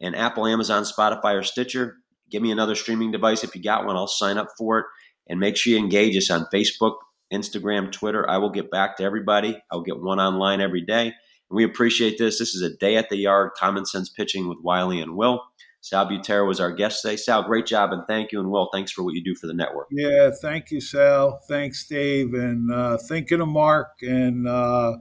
And 0.02 0.14
Apple, 0.14 0.46
Amazon, 0.46 0.84
Spotify, 0.84 1.40
or 1.40 1.44
Stitcher, 1.44 1.96
give 2.30 2.42
me 2.42 2.52
another 2.52 2.76
streaming 2.76 3.12
device 3.12 3.46
if 3.46 3.56
you 3.56 3.64
got 3.64 3.86
one. 3.86 3.96
I'll 3.96 4.08
sign 4.08 4.38
up 4.38 4.50
for 4.58 4.80
it. 4.80 4.86
And 5.30 5.40
make 5.40 5.56
sure 5.56 5.72
you 5.72 5.80
engage 5.80 6.18
us 6.18 6.30
on 6.30 6.46
Facebook, 6.54 6.98
Instagram, 7.32 7.94
Twitter. 7.94 8.30
I 8.30 8.40
will 8.40 8.50
get 8.52 8.70
back 8.70 8.98
to 8.98 9.04
everybody. 9.04 9.58
I'll 9.72 9.84
get 9.84 10.02
one 10.02 10.20
online 10.20 10.60
every 10.60 10.82
day. 10.82 11.06
And 11.06 11.56
we 11.56 11.64
appreciate 11.64 12.18
this. 12.18 12.40
This 12.40 12.54
is 12.54 12.62
a 12.62 12.76
day 12.76 12.98
at 12.98 13.08
the 13.08 13.18
yard, 13.18 13.52
common 13.58 13.86
sense 13.86 14.10
pitching 14.10 14.50
with 14.50 14.58
Wiley 14.62 15.00
and 15.00 15.16
Will. 15.16 15.44
Sal 15.82 16.08
Butera 16.08 16.46
was 16.46 16.60
our 16.60 16.72
guest 16.72 17.02
today. 17.02 17.16
Sal, 17.16 17.44
great 17.44 17.66
job 17.66 17.92
and 17.92 18.04
thank 18.08 18.32
you. 18.32 18.40
And 18.40 18.50
Will, 18.50 18.70
thanks 18.74 18.92
for 18.92 19.04
what 19.04 19.14
you 19.14 19.24
do 19.24 19.36
for 19.36 19.48
the 19.48 19.54
network. 19.54 19.88
Yeah, 19.92 20.32
thank 20.42 20.72
you, 20.72 20.82
Sal. 20.82 21.40
Thanks, 21.48 21.88
Dave. 21.88 22.34
And 22.34 22.72
uh, 22.72 22.98
thinking 22.98 23.42
of 23.42 23.48
Mark. 23.48 23.92
And 24.02 24.48
uh, 24.48 24.98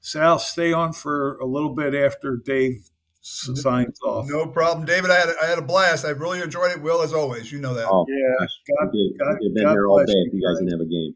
Sal, 0.00 0.38
stay 0.38 0.72
on 0.72 0.92
for 0.92 1.38
a 1.38 1.46
little 1.46 1.74
bit 1.74 1.94
after 1.94 2.36
Dave 2.36 2.88
signs 3.24 3.98
off. 4.02 4.26
No 4.28 4.46
problem, 4.46 4.86
David. 4.86 5.10
I 5.10 5.18
had 5.18 5.28
a, 5.28 5.34
I 5.42 5.46
had 5.46 5.58
a 5.58 5.62
blast. 5.62 6.04
I 6.04 6.10
really 6.10 6.40
enjoyed 6.40 6.70
it. 6.72 6.80
Will, 6.80 7.02
as 7.02 7.12
always, 7.12 7.50
you 7.50 7.58
know 7.58 7.74
that. 7.74 7.88
Oh, 7.90 8.06
yeah, 8.08 8.16
gosh. 8.38 8.50
God, 8.68 8.90
we 8.92 9.08
did. 9.10 9.18
God, 9.18 9.38
been 9.54 9.64
God 9.64 9.72
here 9.72 9.86
all 9.88 10.04
day 10.04 10.12
if 10.12 10.34
you 10.34 10.46
guys 10.46 10.58
didn't 10.58 10.72
have 10.72 10.80
a 10.80 10.88
game. 10.88 11.14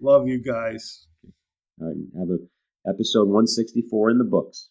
Love 0.00 0.28
you 0.28 0.42
guys. 0.42 1.06
All 1.80 1.88
right, 1.88 1.96
have 2.18 2.28
a 2.28 2.38
episode 2.88 3.26
164 3.26 4.10
in 4.10 4.18
the 4.18 4.24
books. 4.24 4.70